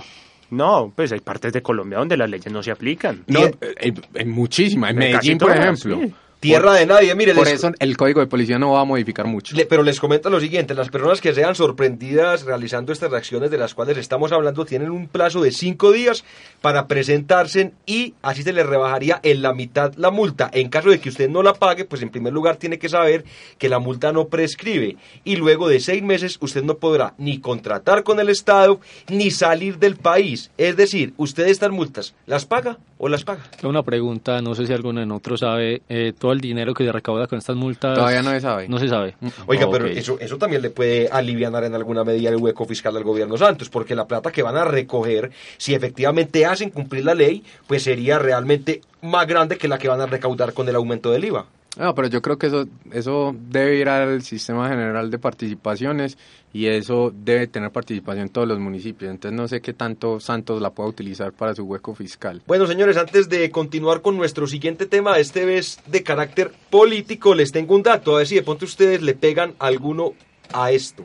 No, 0.52 0.93
pues 0.96 1.12
hay 1.12 1.20
partes 1.20 1.52
de 1.52 1.62
Colombia 1.62 1.98
donde 1.98 2.16
las 2.16 2.30
leyes 2.30 2.54
no 2.54 2.64
se 2.64 2.72
aplican. 2.72 3.26
No, 3.28 3.41
en, 3.60 4.30
muchísimas. 4.30 4.91
En 4.91 4.98
Medellín, 4.98 5.38
por 5.38 5.52
ejemplo. 5.52 6.00
Tierra 6.46 6.74
de 6.74 6.86
nadie, 6.86 7.16
mire. 7.16 7.34
Por 7.34 7.48
eso 7.48 7.72
el 7.80 7.98
código 7.98 8.20
de 8.20 8.28
policía 8.28 8.60
no 8.60 8.72
va 8.72 8.82
a 8.82 8.86
modificar 8.86 9.26
mucho. 9.26 9.56
pero 9.68 9.84
les 9.84 10.00
comento 10.00 10.30
lo 10.30 10.39
siguiente, 10.39 10.74
las 10.74 10.89
personas 10.89 11.22
que 11.22 11.34
sean 11.34 11.56
sorprendidas 11.56 12.43
realizando 12.43 12.93
estas 12.93 13.12
reacciones 13.12 13.52
de 13.52 13.58
las 13.58 13.74
cuales 13.74 13.98
estamos 13.98 14.32
hablando 14.32 14.66
tienen 14.66 14.91
un 14.91 15.08
plazo 15.08 15.41
de 15.41 15.52
cinco 15.52 15.91
días 15.91 16.24
para 16.62 16.88
presentarse 16.88 17.74
y 17.86 18.14
así 18.22 18.43
se 18.43 18.54
les 18.54 18.66
rebajaría 18.66 19.20
en 19.24 19.41
la 19.41 19.54
mitad 19.54 19.93
la 19.96 20.12
multa. 20.12 20.50
En 20.54 20.70
caso 20.70 20.89
de 20.89 21.00
que 21.00 21.10
usted 21.10 21.30
no 21.30 21.43
la 21.43 21.54
pague, 21.54 21.86
pues 21.86 22.02
en 22.02 22.10
primer 22.10 22.34
lugar 22.34 22.58
tiene 22.58 22.78
que 22.78 22.89
saber 22.89 23.26
que 23.58 23.70
la 23.70 23.80
multa 23.80 24.12
no 24.12 24.28
prescribe 24.28 24.98
y 25.24 25.36
luego 25.38 25.68
de 25.68 25.80
seis 25.80 26.04
meses 26.04 26.38
usted 26.41 26.64
no 26.64 26.78
podrá 26.78 27.14
ni 27.18 27.39
contratar 27.39 28.04
con 28.04 28.20
el 28.20 28.30
Estado 28.30 28.80
ni 29.10 29.32
salir 29.32 29.80
del 29.80 29.96
país. 29.96 30.52
Es 30.58 30.78
decir, 30.78 31.14
usted 31.18 31.48
estas 31.48 31.72
multas, 31.72 32.14
¿las 32.28 32.46
paga 32.46 32.78
o 32.98 33.10
las 33.10 33.24
paga? 33.24 33.43
Una 33.64 33.84
pregunta, 33.84 34.41
no 34.41 34.56
sé 34.56 34.68
si 34.68 34.74
alguno 34.74 35.02
en 35.02 35.12
otro 35.12 35.38
sabe, 35.38 35.82
eh, 35.89 36.14
todo 36.18 36.32
el 36.36 36.42
dinero 36.42 36.74
que 36.74 36.86
se 36.86 36.92
recauda 36.92 37.28
con 37.28 37.40
estas 37.40 37.56
multas. 37.56 37.96
Todavía 37.96 38.22
no 38.22 38.32
se 38.32 38.42
sabe. 38.42 38.68
No 38.68 38.78
se 38.78 38.88
sabe. 38.88 39.16
Oiga, 39.48 39.68
pero 39.72 39.88
eso, 39.88 40.18
eso 40.20 40.38
también 40.38 40.62
le 40.62 40.70
puede 40.70 41.10
aliviar 41.10 41.46
en 41.64 41.76
alguna 41.76 42.04
medida 42.04 42.30
el 42.30 42.38
hueco 42.38 42.66
fiscal 42.66 42.96
al 42.98 43.04
gobierno 43.04 43.38
Santos, 43.38 43.70
porque 43.70 43.96
la 43.96 44.08
plata 44.08 44.32
que 44.32 44.42
van 44.44 44.58
a 44.58 44.66
recoger, 44.66 45.32
si 45.58 45.74
efectivamente 45.74 46.46
hacen 46.46 46.70
cumplir 46.70 47.06
la 47.06 47.14
ley, 47.14 47.44
pues 47.68 47.84
sería 47.84 48.20
realmente 48.20 48.82
más 49.02 49.28
grande 49.28 49.58
que 49.58 49.68
la 49.68 49.78
que 49.78 49.88
van 49.88 50.02
a 50.02 50.06
recaudar 50.06 50.54
con 50.54 50.68
el 50.68 50.76
aumento 50.76 51.12
del 51.12 51.26
IVA. 51.26 51.46
No, 51.78 51.93
pero 51.93 52.07
yo 52.07 52.21
creo 52.21 52.38
que 52.38 52.47
eso, 52.47 52.65
eso 52.91 53.36
debe 53.49 53.76
ir 53.78 53.89
al 53.89 54.21
sistema 54.21 54.69
general 54.69 55.11
de 55.11 55.19
participaciones 55.19 56.17
y 56.53 56.67
eso 56.67 57.11
debe 57.13 57.47
tener 57.47 57.69
participación 57.71 58.28
en 58.28 58.30
todos 58.30 58.47
los 58.47 58.59
municipios. 58.59 59.11
Entonces 59.11 59.38
no 59.38 59.47
sé 59.47 59.59
qué 59.59 59.73
tanto 59.73 60.21
Santos 60.21 60.61
la 60.61 60.69
pueda 60.69 60.88
utilizar 60.88 61.34
para 61.34 61.53
su 61.53 61.63
hueco 61.63 61.93
fiscal. 61.93 62.41
Bueno, 62.47 62.65
señores, 62.65 62.95
antes 62.95 63.28
de 63.28 63.51
continuar 63.51 64.01
con 64.01 64.15
nuestro 64.15 64.47
siguiente 64.47 64.86
tema, 64.86 65.19
este 65.19 65.43
vez 65.43 65.80
de 65.86 66.01
carácter 66.01 66.51
político, 66.69 67.36
les 67.36 67.51
tengo 67.51 67.76
un 67.76 67.84
dato, 67.84 68.15
a 68.15 68.19
ver 68.19 68.28
si 68.28 68.36
de 68.36 68.43
pronto 68.43 68.63
ustedes 68.63 69.01
le 69.01 69.13
pegan 69.13 69.53
alguno 69.59 70.13
a 70.53 70.71
esto. 70.71 71.03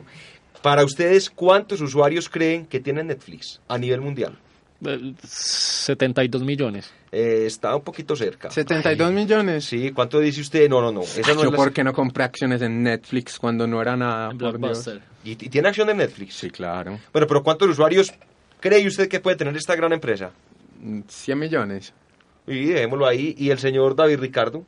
Para 0.61 0.85
ustedes, 0.85 1.29
¿cuántos 1.29 1.81
usuarios 1.81 2.29
creen 2.29 2.65
que 2.65 2.79
tienen 2.79 3.07
Netflix 3.07 3.59
a 3.67 3.77
nivel 3.77 3.99
mundial? 3.99 4.37
72 5.23 6.43
millones. 6.43 6.91
Eh, 7.11 7.43
está 7.45 7.75
un 7.75 7.83
poquito 7.83 8.15
cerca. 8.15 8.49
¿72 8.49 9.11
millones? 9.11 9.65
Sí, 9.65 9.91
¿cuánto 9.91 10.19
dice 10.19 10.41
usted? 10.41 10.69
No, 10.69 10.81
no, 10.81 10.91
no. 10.91 11.01
Esa 11.01 11.33
no 11.33 11.43
Yo, 11.43 11.51
¿por 11.51 11.71
qué 11.71 11.83
no 11.83 11.93
compré 11.93 12.23
acciones 12.23 12.61
en 12.61 12.83
Netflix 12.83 13.37
cuando 13.37 13.67
no 13.67 13.81
era 13.81 13.95
nada? 13.95 14.31
¿Y, 15.23 15.35
tiene 15.35 15.67
acción 15.67 15.89
en 15.89 15.97
Netflix? 15.97 16.35
Sí, 16.35 16.49
claro. 16.49 16.99
Bueno, 17.13 17.27
pero 17.27 17.43
¿cuántos 17.43 17.69
usuarios 17.69 18.11
cree 18.59 18.85
usted 18.87 19.07
que 19.07 19.19
puede 19.19 19.35
tener 19.35 19.55
esta 19.55 19.75
gran 19.75 19.93
empresa? 19.93 20.31
100 21.07 21.37
millones. 21.37 21.93
Y 22.47 22.67
dejémoslo 22.67 23.05
ahí. 23.05 23.35
¿Y 23.37 23.51
el 23.51 23.59
señor 23.59 23.95
David 23.95 24.19
Ricardo? 24.19 24.65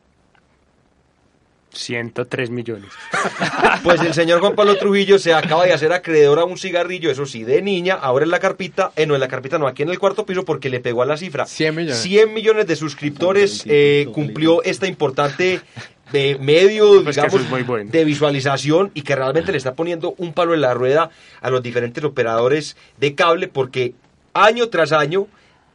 103 1.74 2.50
millones. 2.50 2.90
Pues 3.84 4.00
el 4.02 4.14
señor 4.14 4.40
Juan 4.40 4.56
Pablo 4.56 4.78
Trujillo 4.78 5.20
se 5.20 5.34
acaba 5.34 5.66
de 5.66 5.74
hacer 5.74 5.92
acreedor 5.92 6.40
a 6.40 6.46
un 6.46 6.58
cigarrillo, 6.58 7.12
eso 7.12 7.26
sí, 7.26 7.44
de 7.44 7.62
niña, 7.62 7.96
ahora 7.96 8.24
en 8.24 8.32
la 8.32 8.40
carpita, 8.40 8.92
eh, 8.96 9.06
no 9.06 9.14
en 9.14 9.20
la 9.20 9.28
carpita, 9.28 9.58
no, 9.58 9.68
aquí 9.68 9.84
en 9.84 9.90
el 9.90 10.00
cuarto 10.00 10.26
piso 10.26 10.46
porque 10.46 10.70
le 10.70 10.80
pegó 10.80 11.02
a 11.02 11.06
la 11.06 11.18
cifra. 11.18 11.46
100 11.46 11.76
millones. 11.76 12.02
100 12.02 12.34
millones 12.34 12.68
de 12.68 12.76
suscriptores 12.76 13.64
eh, 13.68 14.08
cumplió 14.14 14.64
esta 14.64 14.88
importante 14.88 15.60
eh, 16.14 16.38
medio, 16.40 17.04
pues 17.04 17.16
digamos, 17.16 17.42
de 17.92 18.06
visualización 18.06 18.92
y 18.94 19.02
que 19.02 19.16
realmente 19.16 19.52
le 19.52 19.58
está 19.58 19.74
poniendo 19.74 20.14
un 20.18 20.34
palo 20.34 20.54
en 20.54 20.62
la 20.62 20.74
rueda 20.74 21.10
a 21.42 21.50
los 21.50 21.64
diferentes 21.64 22.04
operadores 22.04 22.78
de 23.00 23.16
cable 23.16 23.48
porque 23.48 23.96
año 24.34 24.70
tras 24.70 24.92
año 24.92 25.28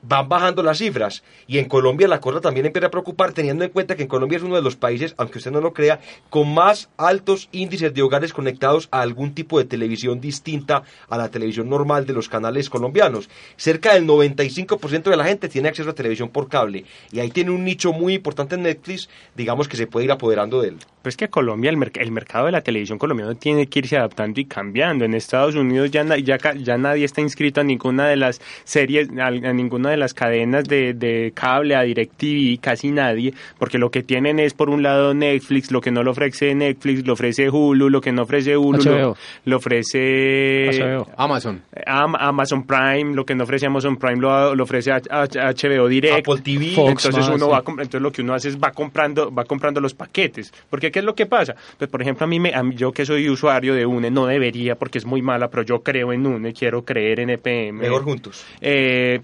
van 0.03 0.28
bajando 0.28 0.62
las 0.62 0.78
cifras. 0.78 1.22
Y 1.46 1.59
en 1.59 1.66
Colombia 1.66 2.09
la 2.09 2.20
cosa 2.20 2.40
también 2.40 2.66
empieza 2.66 2.88
a 2.88 2.90
preocupar, 2.90 3.32
teniendo 3.32 3.64
en 3.64 3.70
cuenta 3.70 3.96
que 3.96 4.03
en 4.03 4.09
Colombia 4.09 4.36
es 4.36 4.42
uno 4.42 4.57
de 4.57 4.62
los 4.62 4.76
países, 4.76 5.14
aunque 5.16 5.38
usted 5.38 5.51
no 5.51 5.61
lo 5.61 5.72
crea, 5.72 6.01
con 6.30 6.53
más 6.53 6.88
altos 6.96 7.49
índices 7.53 7.94
de 7.94 8.03
hogares 8.03 8.32
conectados 8.32 8.88
a 8.90 9.01
algún 9.01 9.34
tipo 9.34 9.59
de 9.59 9.64
televisión 9.64 10.20
distinta 10.20 10.82
a 11.09 11.18
la 11.18 11.30
televisión 11.30 11.68
normal 11.68 12.07
de 12.07 12.12
los 12.12 12.28
canales 12.28 12.70
colombianos. 12.70 13.28
Cerca 13.57 13.94
del 13.94 14.07
95% 14.07 15.03
de 15.03 15.16
la 15.16 15.24
gente 15.24 15.49
tiene 15.49 15.68
acceso 15.68 15.90
a 15.90 15.94
televisión 15.94 16.28
por 16.28 16.49
cable. 16.49 16.84
Y 17.12 17.20
ahí 17.20 17.30
tiene 17.30 17.51
un 17.51 17.64
nicho 17.64 17.92
muy 17.92 18.14
importante 18.14 18.55
en 18.55 18.62
Netflix, 18.62 19.09
digamos 19.36 19.68
que 19.68 19.76
se 19.76 19.86
puede 19.86 20.07
ir 20.07 20.12
apoderando 20.12 20.61
de 20.61 20.68
él. 20.68 20.78
Pues 21.09 21.16
que 21.16 21.28
Colombia, 21.28 21.70
el, 21.70 21.90
el 21.94 22.12
mercado 22.12 22.44
de 22.44 22.52
la 22.52 22.61
televisión 22.61 22.98
colombiana 22.98 23.34
tiene 23.34 23.66
que 23.66 23.78
irse 23.78 23.96
adaptando 23.96 24.38
y 24.42 24.44
cambiando. 24.44 25.06
En 25.06 25.14
Estados 25.14 25.54
Unidos 25.54 25.90
ya, 25.90 26.04
ya, 26.18 26.36
ya 26.36 26.76
nadie 26.76 27.06
está 27.06 27.22
inscrito 27.22 27.62
a 27.62 27.64
ninguna 27.64 28.09
de 28.09 28.16
las 28.16 28.42
series, 28.64 29.09
a 29.18 29.30
ninguna 29.30 29.88
de 29.88 29.96
las 29.96 30.12
cadenas 30.12 30.64
de, 30.64 30.92
de 30.92 31.32
cable, 31.34 31.76
a 31.76 31.80
DirecTV, 31.80 32.61
casi 32.61 32.90
nadie, 32.90 33.32
porque 33.59 33.78
lo 33.78 33.90
que 33.90 34.02
tienen 34.02 34.38
es 34.38 34.52
por 34.52 34.68
un 34.68 34.82
lado 34.82 35.14
Netflix, 35.14 35.70
lo 35.70 35.80
que 35.80 35.90
no 35.90 36.02
lo 36.02 36.11
ofrece 36.11 36.54
Netflix, 36.54 37.06
lo 37.06 37.14
ofrece 37.14 37.48
Hulu, 37.48 37.88
lo 37.88 38.02
que 38.02 38.12
no 38.12 38.24
ofrece 38.24 38.54
Hulu, 38.54 39.16
lo, 39.46 39.56
ofrece 39.56 40.98
Amazon. 41.16 41.62
Amazon 41.86 42.66
Prime, 42.66 43.14
lo 43.14 43.24
que 43.24 43.34
no 43.34 43.44
ofrece 43.44 43.64
Amazon 43.64 43.96
Prime 43.96 44.16
lo, 44.16 44.54
lo 44.54 44.64
ofrece 44.64 44.92
HBO 44.92 45.88
Direct. 45.88 46.18
Apple 46.18 46.42
TV. 46.42 46.74
entonces 46.76 47.28
uno 47.28 47.48
va 47.48 47.61
entonces 47.66 48.02
lo 48.02 48.12
que 48.12 48.20
uno 48.20 48.34
hace 48.34 48.50
es 48.50 48.59
va 48.59 48.72
comprando 48.72 49.32
va 49.32 49.46
comprando 49.46 49.80
los 49.80 49.94
paquetes, 49.94 50.52
porque 50.68 50.97
qué 50.99 51.01
es 51.01 51.05
lo 51.05 51.14
que 51.14 51.26
pasa? 51.26 51.55
Pues 51.78 51.88
por 51.88 52.03
ejemplo 52.03 52.24
a 52.24 52.26
mí 52.26 52.40
me 52.40 52.53
a 52.53 52.62
mí, 52.64 52.74
yo 52.74 52.90
que 52.90 53.07
soy 53.07 53.28
usuario 53.28 53.72
de 53.74 53.86
UNE 53.86 54.11
no 54.11 54.26
debería 54.26 54.74
porque 54.74 54.99
es 54.99 55.07
muy 55.07 55.22
mala, 55.22 55.49
pero 55.49 55.62
yo 55.62 55.80
creo 55.80 56.12
en 56.12 56.26
UNE, 56.26 56.53
quiero 56.53 56.84
creer 56.84 57.20
en 57.20 57.30
EPM. 57.30 57.78
Mejor 57.78 58.03
juntos. 58.03 58.44
Eh 58.61 59.20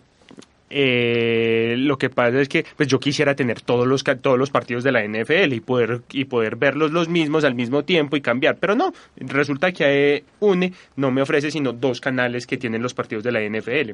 eh, 0.71 1.77
lo 1.79 1.99
que 1.99 2.11
pasa 2.11 2.41
es 2.41 2.49
que 2.49 2.65
pues 2.77 2.89
yo 2.89 2.99
quisiera 2.99 3.37
tener 3.37 3.61
todos 3.61 3.87
los 3.87 4.03
todos 4.21 4.39
los 4.39 4.51
partidos 4.51 4.83
de 4.83 4.91
la 4.91 5.07
NFL 5.07 5.53
y 5.53 5.61
poder 5.61 6.01
y 6.11 6.25
poder 6.25 6.57
verlos 6.57 6.91
los 6.91 7.09
mismos 7.09 7.45
al 7.45 7.55
mismo 7.55 7.85
tiempo 7.85 8.17
y 8.17 8.21
cambiar, 8.21 8.57
pero 8.59 8.75
no, 8.75 8.93
resulta 9.17 9.71
que 9.71 10.25
UNE 10.41 10.73
no 10.97 11.11
me 11.13 11.23
ofrece 11.23 11.51
sino 11.51 11.73
dos 11.73 12.01
canales 12.01 12.47
que 12.47 12.57
tienen 12.57 12.83
los 12.83 12.93
partidos 12.93 13.23
de 13.23 13.31
la 13.31 13.41
NFL. 13.41 13.93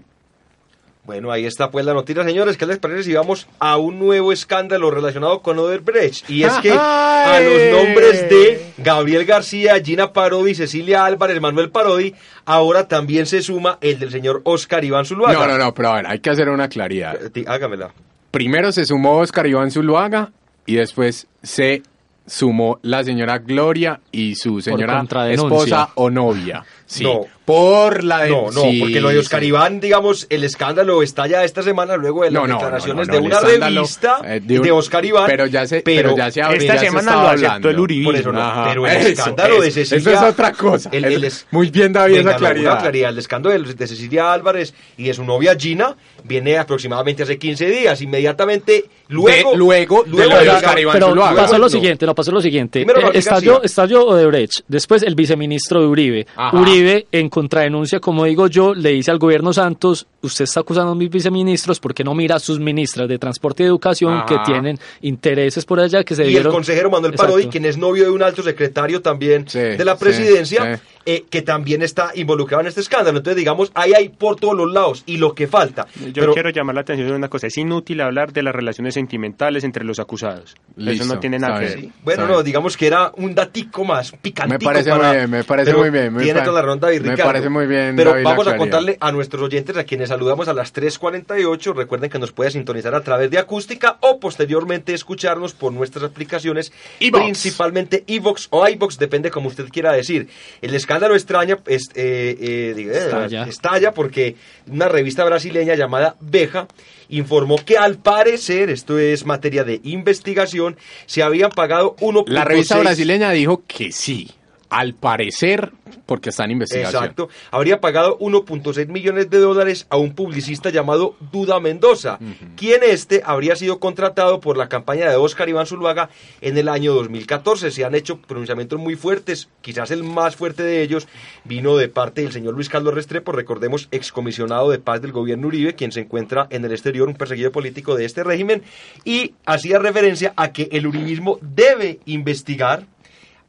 Bueno, 1.04 1.32
ahí 1.32 1.46
está 1.46 1.70
pues 1.70 1.86
la 1.86 1.94
noticia, 1.94 2.22
señores. 2.24 2.56
¿Qué 2.56 2.66
les 2.66 2.78
parece 2.78 3.04
si 3.04 3.14
vamos 3.14 3.48
a 3.58 3.78
un 3.78 3.98
nuevo 3.98 4.32
escándalo 4.32 4.90
relacionado 4.90 5.40
con 5.40 5.58
Odebrecht? 5.58 6.28
Y 6.28 6.44
es 6.44 6.52
que 6.58 6.72
a 6.72 7.40
los 7.40 7.84
nombres 7.84 8.28
de 8.28 8.72
Gabriel 8.78 9.24
García, 9.24 9.80
Gina 9.82 10.12
Parodi, 10.12 10.54
Cecilia 10.54 11.04
Álvarez, 11.04 11.40
Manuel 11.40 11.70
Parodi, 11.70 12.14
ahora 12.44 12.86
también 12.86 13.26
se 13.26 13.42
suma 13.42 13.78
el 13.80 13.98
del 13.98 14.10
señor 14.10 14.42
Oscar 14.44 14.84
Iván 14.84 15.06
Zuluaga. 15.06 15.34
No, 15.34 15.46
no, 15.46 15.58
no, 15.58 15.74
pero 15.74 15.88
a 15.88 15.94
ver, 15.96 16.06
hay 16.06 16.20
que 16.20 16.30
hacer 16.30 16.48
una 16.48 16.68
claridad. 16.68 17.16
Eh, 17.34 17.44
hágamela. 17.46 17.92
Primero 18.30 18.70
se 18.70 18.84
sumó 18.84 19.18
Oscar 19.18 19.46
Iván 19.46 19.70
Zuluaga 19.70 20.30
y 20.66 20.76
después 20.76 21.26
se 21.42 21.82
sumó 22.26 22.78
la 22.82 23.02
señora 23.02 23.38
Gloria 23.38 24.00
y 24.12 24.36
su 24.36 24.60
señora 24.60 25.04
esposa 25.30 25.90
o 25.96 26.10
novia. 26.10 26.64
Sí. 26.90 27.04
No. 27.04 27.20
Por 27.44 28.04
la 28.04 28.22
de... 28.24 28.30
No, 28.30 28.50
no, 28.50 28.62
sí, 28.62 28.78
porque 28.80 29.00
lo 29.00 29.08
de 29.10 29.18
Oscar 29.18 29.40
sí. 29.40 29.46
Iván, 29.46 29.80
digamos, 29.80 30.26
el 30.30 30.44
escándalo 30.44 31.02
estalla 31.02 31.44
esta 31.44 31.62
semana 31.62 31.96
luego 31.96 32.22
de 32.24 32.30
las 32.32 32.42
No, 32.48 32.54
declaraciones 32.54 33.06
no, 33.08 33.12
no, 33.14 33.20
de 33.20 33.26
una 33.26 33.40
revista 33.40 34.20
eh, 34.24 34.40
de, 34.40 34.70
Oscar 34.72 35.04
Iván. 35.04 35.24
pero 35.26 35.46
ya 35.46 35.66
se- 35.66 35.80
pero 35.82 36.16
ya 36.16 36.30
se- 36.30 36.40
Esta 36.40 36.74
ya 36.74 36.78
se 36.78 36.86
semana 36.86 37.00
estaba 37.10 37.22
lo 37.22 37.28
aceptó 37.30 37.46
hablando. 37.46 37.70
el 37.70 37.80
Uribismo. 37.80 38.10
Por 38.10 38.20
eso 38.20 38.32
no, 38.32 38.40
Ajá. 38.40 38.64
pero 38.68 38.86
el 38.86 38.96
Eso, 38.96 39.08
escándalo 39.08 39.60
de 39.60 39.70
Cecilia... 39.70 39.98
Eso 39.98 40.12
es 40.26 40.32
otra 40.32 40.52
cosa. 40.52 40.90
el- 40.92 41.04
Es- 41.24 41.40
el 41.42 41.48
muy 41.52 41.70
bien, 41.70 41.92
David, 41.92 42.16
Venga, 42.16 42.30
esa 42.30 42.38
claridad. 42.38 42.80
claridad. 42.80 43.10
El 43.10 43.18
escándalo 43.18 43.60
de, 43.62 43.74
de 43.74 43.86
Cecilia 43.86 44.32
Álvarez 44.32 44.74
y 44.96 45.04
de 45.04 45.14
su 45.14 45.24
novia 45.24 45.56
Gina 45.58 45.96
viene 46.24 46.56
aproximadamente 46.58 47.22
hace 47.24 47.36
15 47.38 47.66
días. 47.66 48.00
Inmediatamente, 48.00 48.84
luego... 49.08 49.52
De- 49.52 49.56
luego 49.56 50.02
de 50.04 50.10
luego 50.10 50.30
lo 50.34 50.40
de 50.44 50.50
Oscar 50.50 50.78
Iván 50.78 50.92
Pero 50.94 51.08
Zuluaga. 51.08 51.42
pasó 51.42 51.54
lo 51.58 51.64
No. 51.64 51.68
siguiente, 51.68 52.06
no 52.06 52.14
pasó 52.14 52.30
lo 52.32 52.40
siguiente. 52.40 52.82
Eh, 52.82 53.10
estalló, 53.14 54.06
Odebrecht, 54.06 54.60
después 54.68 55.02
el 55.02 55.14
viceministro 55.14 55.80
de 55.80 55.86
Uribe. 55.86 56.26
Ajá. 56.36 56.56
Uribe, 56.80 57.06
en 57.12 57.28
contradenuncia, 57.28 58.00
como 58.00 58.24
digo 58.24 58.46
yo, 58.46 58.74
le 58.74 58.90
dice 58.90 59.10
al 59.10 59.18
gobierno 59.18 59.52
Santos, 59.52 60.06
usted 60.22 60.44
está 60.44 60.60
acusando 60.60 60.92
a 60.92 60.94
mis 60.94 61.10
viceministros 61.10 61.78
porque 61.80 62.04
no 62.04 62.14
mira 62.14 62.36
a 62.36 62.38
sus 62.38 62.58
ministras 62.60 63.08
de 63.08 63.18
Transporte 63.18 63.62
y 63.62 63.66
Educación 63.66 64.14
Ajá. 64.14 64.26
que 64.26 64.38
tienen 64.44 64.78
intereses 65.02 65.64
por 65.64 65.80
allá 65.80 66.04
que 66.04 66.14
se 66.14 66.26
y 66.30 66.36
el 66.36 66.48
consejero 66.48 66.90
Manuel 66.90 67.12
Exacto. 67.12 67.32
Parodi, 67.34 67.48
quien 67.50 67.64
es 67.64 67.76
novio 67.76 68.04
de 68.04 68.10
un 68.10 68.22
alto 68.22 68.42
secretario 68.42 69.02
también 69.02 69.46
Sí, 69.48 69.58
de 69.58 69.84
la 69.84 69.96
presidencia, 69.96 70.76
sí. 70.76 70.82
eh, 71.06 71.24
que 71.28 71.42
también 71.42 71.82
está 71.82 72.12
involucrado 72.14 72.60
en 72.62 72.66
este 72.68 72.80
escándalo. 72.80 73.18
Entonces, 73.18 73.36
digamos, 73.36 73.70
ahí 73.74 73.92
hay 73.94 74.08
por 74.10 74.36
todos 74.36 74.54
los 74.56 74.72
lados 74.72 75.02
y 75.06 75.16
lo 75.18 75.34
que 75.34 75.46
falta. 75.46 75.86
Yo 76.06 76.12
Pero- 76.14 76.34
quiero 76.34 76.50
llamar 76.50 76.74
la 76.74 76.80
atención 76.82 77.08
de 77.08 77.14
una 77.14 77.28
cosa. 77.28 77.46
Es 77.48 77.56
inútil 77.58 78.00
hablar 78.00 78.32
de 78.32 78.42
las 78.42 78.54
relaciones 78.54 78.94
sentimentales 78.94 79.64
entre 79.64 79.84
los 79.84 79.98
acusados. 79.98 80.54
Listo, 80.76 81.04
Eso 81.04 81.14
no 81.14 81.20
tiene 81.20 81.38
nada 81.38 81.58
que 81.60 81.66
ver. 81.66 81.88
Bueno, 82.04 82.26
no, 82.26 82.42
digamos 82.42 82.76
que 82.76 82.86
era 82.86 83.12
un 83.16 83.34
datico 83.34 83.84
más 83.84 84.12
picantico. 84.12 84.58
Me 84.58 84.64
parece 84.64 84.90
para- 84.90 85.08
muy 85.08 85.16
bien, 85.16 85.30
me 85.30 85.44
parece 85.44 85.66
pero 85.70 85.78
muy 85.78 85.90
bien, 85.90 86.12
me 86.12 86.22
tiene 86.22 86.40
toda 86.42 86.60
la 86.62 86.66
David 86.78 87.00
me 87.00 87.10
Ricardo. 87.12 87.32
parece 87.32 87.48
muy 87.48 87.66
bien, 87.66 87.96
Pero 87.96 88.10
David, 88.10 88.24
vamos 88.24 88.46
a 88.46 88.56
contarle 88.56 88.96
a 89.00 89.10
nuestros 89.10 89.42
oyentes, 89.42 89.76
a 89.76 89.84
quienes 89.84 90.10
saludamos 90.10 90.46
a 90.48 90.52
las 90.52 90.72
3.48. 90.74 91.74
Recuerden 91.74 92.10
que 92.10 92.18
nos 92.18 92.32
puede 92.32 92.50
sintonizar 92.50 92.94
a 92.94 93.00
través 93.02 93.30
de 93.30 93.38
acústica 93.38 93.96
o 94.00 94.20
posteriormente 94.20 94.94
escucharnos 94.94 95.52
por 95.54 95.72
nuestras 95.72 96.04
aplicaciones, 96.04 96.72
iVox. 97.00 97.24
principalmente 97.24 98.04
iVox 98.06 98.48
o 98.50 98.68
iVox, 98.68 98.98
depende 98.98 99.30
como 99.30 99.48
usted 99.48 99.68
quiera 99.68 99.92
decir. 99.92 100.28
El 100.60 100.74
escándalo 100.74 101.14
extraña, 101.14 101.58
es, 101.66 101.88
eh, 101.94 102.36
eh, 102.40 102.74
diga, 102.76 102.92
eh, 102.92 102.98
Estalla. 102.98 103.42
estalla 103.44 103.92
porque 103.92 104.36
una 104.66 104.88
revista 104.88 105.24
brasileña 105.24 105.74
llamada 105.74 106.16
Beja 106.20 106.68
informó 107.08 107.56
que 107.64 107.76
al 107.76 107.96
parecer, 107.96 108.70
esto 108.70 108.98
es 108.98 109.26
materia 109.26 109.64
de 109.64 109.80
investigación, 109.84 110.76
se 111.06 111.22
habían 111.22 111.50
pagado 111.50 111.96
1.6 112.00 112.28
La 112.28 112.44
revista 112.44 112.78
brasileña 112.78 113.30
dijo 113.30 113.62
que 113.66 113.90
sí. 113.92 114.30
Al 114.70 114.94
parecer, 114.94 115.72
porque 116.06 116.30
está 116.30 116.44
en 116.44 116.52
investigación. 116.52 117.02
Exacto. 117.02 117.28
Habría 117.50 117.80
pagado 117.80 118.18
1.6 118.18 118.86
millones 118.88 119.28
de 119.28 119.38
dólares 119.38 119.86
a 119.90 119.96
un 119.96 120.14
publicista 120.14 120.70
llamado 120.70 121.16
Duda 121.32 121.60
Mendoza, 121.60 122.18
quien 122.56 122.82
este 122.82 123.22
habría 123.24 123.56
sido 123.56 123.80
contratado 123.80 124.40
por 124.40 124.56
la 124.56 124.68
campaña 124.68 125.10
de 125.10 125.16
Oscar 125.16 125.48
Iván 125.48 125.66
Zuluaga 125.66 126.08
en 126.40 126.56
el 126.56 126.68
año 126.68 126.94
2014. 126.94 127.70
Se 127.70 127.84
han 127.84 127.94
hecho 127.94 128.20
pronunciamientos 128.20 128.78
muy 128.78 128.96
fuertes, 128.96 129.48
quizás 129.60 129.90
el 129.90 130.04
más 130.04 130.36
fuerte 130.36 130.62
de 130.62 130.82
ellos 130.82 131.08
vino 131.44 131.76
de 131.76 131.88
parte 131.88 132.22
del 132.22 132.32
señor 132.32 132.54
Luis 132.54 132.68
Carlos 132.68 132.94
Restrepo, 132.94 133.32
recordemos, 133.32 133.88
excomisionado 133.90 134.70
de 134.70 134.78
paz 134.78 135.02
del 135.02 135.12
gobierno 135.12 135.48
Uribe, 135.48 135.74
quien 135.74 135.92
se 135.92 136.00
encuentra 136.00 136.46
en 136.50 136.64
el 136.64 136.72
exterior, 136.72 137.08
un 137.08 137.14
perseguido 137.14 137.52
político 137.52 137.96
de 137.96 138.04
este 138.04 138.24
régimen, 138.24 138.62
y 139.04 139.34
hacía 139.46 139.78
referencia 139.78 140.32
a 140.36 140.52
que 140.52 140.68
el 140.72 140.86
uribismo 140.86 141.38
debe 141.42 142.00
investigar 142.04 142.86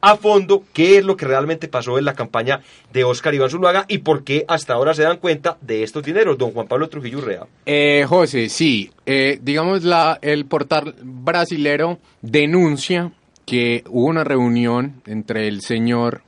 a 0.02 0.16
fondo 0.16 0.64
qué 0.72 0.98
es 0.98 1.04
lo 1.04 1.16
que 1.16 1.26
realmente 1.26 1.68
pasó 1.68 1.96
en 1.96 2.04
la 2.04 2.14
campaña 2.14 2.60
de 2.92 3.04
Oscar 3.04 3.34
Iván 3.34 3.48
Zuluaga 3.48 3.84
y 3.88 3.98
por 3.98 4.24
qué 4.24 4.44
hasta 4.48 4.74
ahora 4.74 4.94
se 4.94 5.04
dan 5.04 5.18
cuenta 5.18 5.56
de 5.60 5.84
estos 5.84 6.02
dineros, 6.02 6.36
don 6.36 6.50
Juan 6.50 6.66
Pablo 6.66 6.88
Trujillo 6.88 7.18
Urrea. 7.18 7.46
Eh, 7.64 8.04
José, 8.06 8.48
sí. 8.48 8.90
Eh, 9.06 9.38
digamos, 9.40 9.84
la, 9.84 10.18
el 10.20 10.44
portal 10.46 10.96
brasilero 11.02 12.00
denuncia 12.20 13.12
que 13.46 13.84
hubo 13.88 14.06
una 14.06 14.24
reunión 14.24 15.00
entre 15.06 15.48
el 15.48 15.62
señor... 15.62 16.22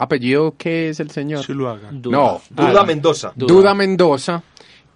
¿Apellido 0.00 0.54
qué 0.56 0.90
es 0.90 1.00
el 1.00 1.10
señor? 1.10 1.44
Zuluaga. 1.44 1.90
No, 1.90 2.40
Duda 2.50 2.80
ah, 2.80 2.86
Mendoza. 2.86 3.32
Duda. 3.34 3.74
Mendoza 3.74 4.44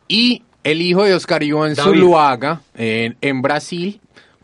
y 0.06 0.44
el 0.62 0.80
hijo 0.80 1.02
de 1.02 1.14
Oscar 1.14 1.42
Iván 1.42 1.74
David. 1.74 1.90
Zuluaga 1.90 2.62
en, 2.76 3.16
en 3.20 3.42
Brasil 3.42 4.00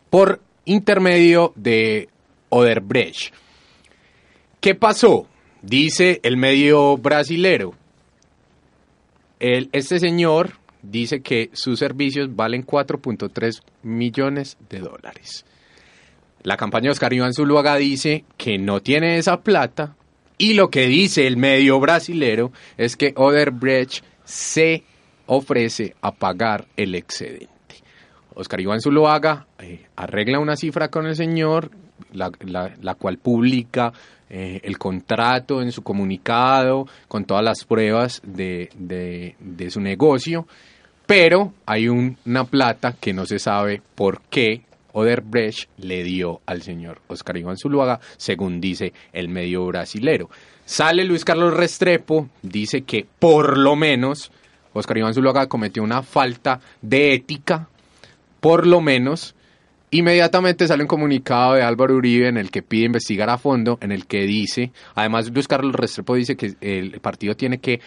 por 0.09 0.41
intermedio 0.65 1.53
de 1.55 2.09
Odebrecht. 2.49 3.33
¿Qué 4.59 4.75
pasó? 4.75 5.27
Dice 5.61 6.19
el 6.23 6.37
medio 6.37 6.97
brasilero. 6.97 7.73
El- 9.39 9.69
este 9.71 9.99
señor 9.99 10.51
dice 10.81 11.21
que 11.21 11.49
sus 11.53 11.79
servicios 11.79 12.35
valen 12.35 12.63
4.3 12.65 13.61
millones 13.83 14.57
de 14.69 14.79
dólares. 14.79 15.45
La 16.43 16.57
campaña 16.57 16.85
de 16.85 16.91
Oscar 16.91 17.13
Iván 17.13 17.33
Zuluaga 17.33 17.75
dice 17.75 18.23
que 18.37 18.57
no 18.57 18.81
tiene 18.81 19.17
esa 19.17 19.41
plata 19.41 19.95
y 20.37 20.53
lo 20.53 20.69
que 20.69 20.87
dice 20.87 21.27
el 21.27 21.35
medio 21.35 21.79
brasilero 21.79 22.51
es 22.77 22.95
que 22.95 23.13
Odebrecht 23.17 24.03
se 24.23 24.83
ofrece 25.25 25.95
a 26.01 26.13
pagar 26.13 26.67
el 26.77 26.95
excedente. 26.95 27.49
Oscar 28.35 28.61
Iván 28.61 28.79
Zuluaga 28.79 29.47
eh, 29.59 29.85
arregla 29.97 30.39
una 30.39 30.55
cifra 30.55 30.87
con 30.89 31.05
el 31.07 31.15
señor, 31.17 31.71
la, 32.13 32.31
la- 32.45 32.95
cual 32.95 33.17
publica 33.17 33.91
eh, 34.29 34.61
el 34.63 34.77
contrato 34.77 35.61
en 35.61 35.71
su 35.71 35.81
comunicado 35.83 36.85
con 37.07 37.25
todas 37.25 37.43
las 37.43 37.63
pruebas 37.65 38.21
de, 38.23 38.69
de- 38.77 39.35
de 39.39 39.71
su 39.71 39.79
negocio, 39.81 40.45
pero 41.05 41.53
hay 41.65 41.87
un- 41.89 42.17
una 42.25 42.43
plata 42.43 42.95
que 42.99 43.13
no 43.13 43.25
se 43.25 43.39
sabe 43.39 43.81
por 43.95 44.21
qué 44.29 44.61
Odebrecht 44.91 45.69
le 45.77 46.03
dio 46.03 46.41
al 46.45 46.61
señor 46.63 46.99
Oscar 47.07 47.37
Iván 47.37 47.57
Zuluaga, 47.57 47.99
según 48.17 48.59
dice 48.59 48.91
el 49.13 49.29
medio 49.29 49.65
brasilero. 49.67 50.29
Sale 50.65 51.03
Luis 51.05 51.25
Carlos 51.25 51.53
Restrepo, 51.55 52.29
dice 52.41 52.81
que 52.81 53.05
por 53.19 53.57
lo 53.57 53.75
menos 53.75 54.31
Oscar 54.73 54.97
Iván 54.99 55.13
Zuluaga 55.13 55.47
cometió 55.47 55.81
una 55.83 56.01
falta 56.03 56.59
de 56.81 57.13
ética, 57.13 57.67
por 58.39 58.65
lo 58.67 58.81
menos. 58.81 59.35
Inmediatamente 59.91 60.67
sale 60.67 60.83
un 60.83 60.87
comunicado 60.87 61.53
de 61.55 61.63
Álvaro 61.63 61.95
Uribe 61.95 62.27
en 62.27 62.37
el 62.37 62.51
que 62.51 62.61
pide 62.61 62.85
investigar 62.85 63.29
a 63.29 63.37
fondo, 63.37 63.77
en 63.81 63.91
el 63.91 64.05
que 64.05 64.21
dice, 64.27 64.71
además 64.95 65.31
Luis 65.31 65.47
Carlos 65.47 65.73
Restrepo 65.75 66.15
dice 66.15 66.35
que 66.35 66.53
el 66.61 66.99
partido 66.99 67.35
tiene 67.35 67.57
que 67.57 67.79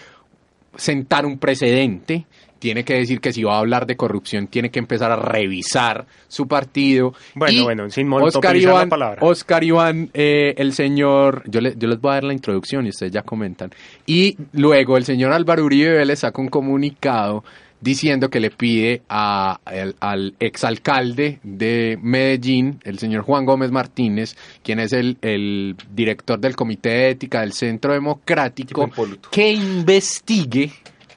sentar 0.76 1.26
un 1.26 1.38
precedente, 1.38 2.26
tiene 2.58 2.84
que 2.84 2.94
decir 2.94 3.20
que 3.20 3.32
si 3.32 3.42
va 3.42 3.56
a 3.56 3.58
hablar 3.58 3.86
de 3.86 3.96
corrupción 3.96 4.46
tiene 4.46 4.70
que 4.70 4.78
empezar 4.78 5.10
a 5.10 5.16
revisar 5.16 6.06
su 6.28 6.46
partido. 6.46 7.12
Bueno, 7.34 7.58
Y 7.60 7.62
bueno, 7.62 7.90
sin 7.90 8.10
Oscar 8.12 8.54
la 8.56 8.62
Iván, 8.62 8.88
palabra. 8.88 9.18
Oscar 9.22 9.62
Iván, 9.64 10.10
eh, 10.14 10.54
el 10.56 10.72
señor, 10.72 11.42
yo, 11.46 11.60
le- 11.60 11.74
yo 11.76 11.88
les 11.88 12.00
voy 12.00 12.12
a 12.12 12.14
dar 12.14 12.24
la 12.24 12.32
introducción 12.32 12.86
y 12.86 12.90
ustedes 12.90 13.12
ya 13.12 13.22
comentan. 13.22 13.70
Y 14.06 14.36
luego 14.52 14.96
el 14.96 15.04
señor 15.04 15.32
Álvaro 15.32 15.64
Uribe 15.64 15.90
Vélez 15.98 16.20
saca 16.20 16.40
un 16.40 16.48
comunicado 16.48 17.44
diciendo 17.82 18.30
que 18.30 18.40
le 18.40 18.50
pide 18.50 19.02
a- 19.10 19.58
al, 19.64 19.94
al 20.00 20.34
exalcalde 20.40 21.40
de 21.42 21.98
Medellín, 22.00 22.80
el 22.84 22.98
señor 22.98 23.22
Juan 23.24 23.44
Gómez 23.44 23.70
Martínez, 23.70 24.36
quien 24.62 24.78
es 24.80 24.92
el, 24.94 25.18
el 25.20 25.76
director 25.94 26.38
del 26.40 26.56
Comité 26.56 26.88
de 26.90 27.10
Ética 27.10 27.40
del 27.40 27.52
Centro 27.52 27.92
Democrático, 27.92 28.82
que 29.30 29.52
investigue 29.52 30.72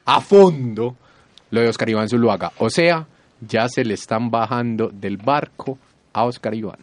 a 0.05 0.20
fondo 0.22 0.95
lo 1.51 1.61
de 1.61 1.70
Oscar 1.70 1.89
Iván 1.89 2.09
Zuluaga. 2.09 2.51
O 2.57 2.70
sea, 2.70 3.07
ya 3.47 3.70
se 3.70 3.86
le 3.86 3.93
están 3.93 4.30
bajando 4.32 4.89
del 4.93 5.18
barco 5.18 5.78
a 6.13 6.26
Oscar 6.26 6.53
Iván. 6.55 6.80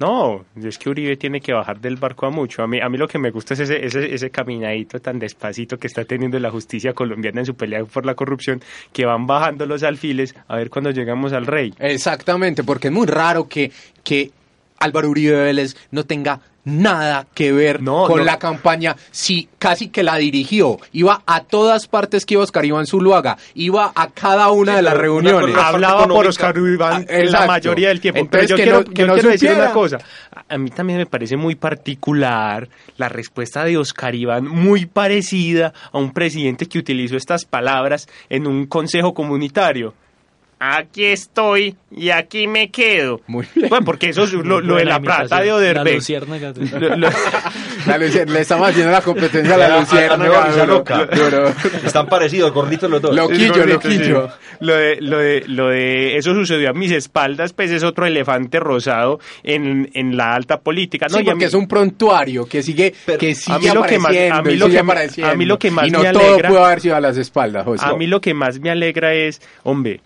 No, 0.00 0.46
es 0.56 0.78
que 0.78 0.88
Uribe 0.88 1.16
tiene 1.18 1.42
que 1.42 1.52
bajar 1.52 1.78
del 1.78 1.96
barco 1.96 2.24
a 2.24 2.30
mucho. 2.30 2.62
A 2.62 2.66
mí, 2.66 2.80
a 2.80 2.88
mí 2.88 2.96
lo 2.96 3.06
que 3.06 3.18
me 3.18 3.30
gusta 3.30 3.52
es 3.52 3.60
ese, 3.60 3.84
ese, 3.84 4.14
ese 4.14 4.30
caminadito 4.30 4.98
tan 4.98 5.18
despacito 5.18 5.78
que 5.78 5.86
está 5.86 6.06
teniendo 6.06 6.38
la 6.38 6.50
justicia 6.50 6.94
colombiana 6.94 7.40
en 7.40 7.46
su 7.46 7.54
pelea 7.54 7.84
por 7.84 8.06
la 8.06 8.14
corrupción, 8.14 8.62
que 8.94 9.04
van 9.04 9.26
bajando 9.26 9.66
los 9.66 9.82
alfiles 9.82 10.34
a 10.48 10.56
ver 10.56 10.70
cuando 10.70 10.90
llegamos 10.90 11.34
al 11.34 11.46
rey. 11.46 11.74
Exactamente, 11.78 12.64
porque 12.64 12.88
es 12.88 12.94
muy 12.94 13.06
raro 13.06 13.46
que, 13.46 13.70
que 14.02 14.30
Álvaro 14.78 15.10
Uribe 15.10 15.38
Vélez 15.38 15.76
no 15.90 16.04
tenga 16.04 16.40
nada 16.64 17.26
que 17.34 17.52
ver 17.52 17.78
con 17.78 17.84
no. 17.84 18.16
la 18.24 18.38
campaña, 18.38 18.96
si 19.10 19.48
casi 19.58 19.88
que 19.88 20.02
la 20.02 20.16
dirigió, 20.16 20.78
iba 20.92 21.22
a 21.26 21.42
todas 21.44 21.86
partes 21.86 22.26
que 22.26 22.34
iba 22.34 22.42
Oscar 22.42 22.64
Iván 22.64 22.86
Zuluaga, 22.86 23.36
iba 23.54 23.92
a 23.94 24.08
cada 24.10 24.50
una 24.50 24.76
de 24.76 24.82
las 24.82 24.94
reuniones. 24.96 25.56
Hablaba 25.56 26.06
por 26.06 26.26
Oscar 26.26 26.56
Iván 26.56 27.06
Ah, 27.08 27.14
la 27.24 27.46
mayoría 27.46 27.88
del 27.88 28.00
tiempo. 28.00 28.20
Entonces, 28.20 28.48
pero 28.48 28.50
yo 28.50 28.56
que 28.56 28.62
quiero, 28.62 28.78
no- 28.80 28.84
que 28.84 29.00
yo 29.02 29.06
no 29.06 29.12
quiero 29.14 29.28
decir 29.30 29.52
una 29.52 29.72
cosa. 29.72 29.98
A 30.34 30.54
a 30.54 30.58
mí 30.58 30.70
también 30.70 30.98
me 30.98 31.06
parece 31.06 31.36
muy 31.36 31.54
particular 31.54 32.68
la 32.96 33.08
respuesta 33.08 33.64
de 33.64 33.76
Oscar 33.78 34.14
Iván, 34.14 34.46
muy 34.48 34.86
parecida 34.86 35.72
a 35.92 35.98
un 35.98 36.12
presidente 36.12 36.66
que 36.66 36.78
utilizó 36.78 37.16
estas 37.16 37.44
palabras 37.44 38.08
en 38.28 38.46
un 38.46 38.66
consejo 38.66 39.14
comunitario. 39.14 39.94
Aquí 40.62 41.06
estoy 41.06 41.74
y 41.90 42.10
aquí 42.10 42.46
me 42.46 42.70
quedo. 42.70 43.22
Muy 43.26 43.46
Bueno, 43.54 43.82
porque 43.82 44.10
eso 44.10 44.24
es 44.24 44.32
lo, 44.34 44.60
lo 44.60 44.76
de 44.76 44.84
la 44.84 45.00
plata 45.00 45.40
de. 45.40 45.50
Oderbeck. 45.52 45.86
La 45.86 45.92
luciérnaga. 45.94 46.52
Lo- 46.78 46.96
lo- 46.96 47.08
La 47.86 47.96
Lucier- 47.96 48.28
le 48.28 48.40
estamos 48.40 48.68
haciendo 48.68 48.92
la 48.92 49.00
competencia 49.00 49.54
a 49.54 49.56
la 49.56 49.64
A- 49.64 49.68
a- 49.70 49.76
a 49.76 49.80
Luciérnaga. 49.80 50.16
Nueva 50.18 50.46
Risa 50.48 50.60
duro, 50.66 50.74
Loca. 50.74 51.06
duro. 51.06 51.48
Están 51.84 52.06
parecidos, 52.08 52.52
gorditos 52.52 52.90
los 52.90 53.00
dos. 53.00 53.16
Loquillo, 53.16 53.54
gordito, 53.54 53.72
loquillo. 53.88 54.28
sí. 54.28 54.56
Lo 54.60 54.74
de, 54.76 54.96
lo 55.00 55.16
de, 55.18 55.44
lo 55.46 55.68
de 55.68 56.18
eso 56.18 56.34
sucedió 56.34 56.68
a 56.68 56.72
mis 56.74 56.90
espaldas, 56.92 57.54
pues 57.54 57.70
es 57.70 57.82
otro 57.82 58.04
elefante 58.04 58.60
rosado 58.60 59.18
en, 59.42 59.90
en 59.94 60.14
la 60.18 60.34
alta 60.34 60.60
política. 60.60 61.06
No, 61.10 61.16
Sí, 61.18 61.24
porque 61.24 61.36
mí- 61.38 61.44
es 61.44 61.54
un 61.54 61.66
prontuario 61.66 62.44
que 62.44 62.62
sigue, 62.62 62.92
que 63.18 63.34
sigue 63.34 63.54
a 63.56 63.58
mí 63.58 63.68
lo 63.74 63.82
que 63.84 63.98
más- 63.98 64.14
a 64.30 64.42
mí 64.42 64.52
y 64.52 64.56
lo 64.58 64.66
sigue 64.66 64.76
que 64.76 64.82
más- 64.82 64.92
apareciendo. 64.96 65.32
a 65.32 65.34
mí 65.36 65.44
lo 65.46 65.58
que 65.58 65.70
más 65.70 65.88
y 65.88 65.90
no 65.90 66.00
me 66.02 66.12
todo 66.12 66.22
alegra- 66.34 66.48
puede 66.50 66.64
haber 66.64 66.80
sido 66.82 66.96
a 66.96 67.00
las 67.00 67.16
espaldas, 67.16 67.64
José. 67.64 67.86
A 67.86 67.94
mí 67.94 68.06
lo 68.06 68.20
que 68.20 68.34
más 68.34 68.60
me 68.60 68.68
alegra 68.68 69.14
es, 69.14 69.40
hombre, 69.62 70.02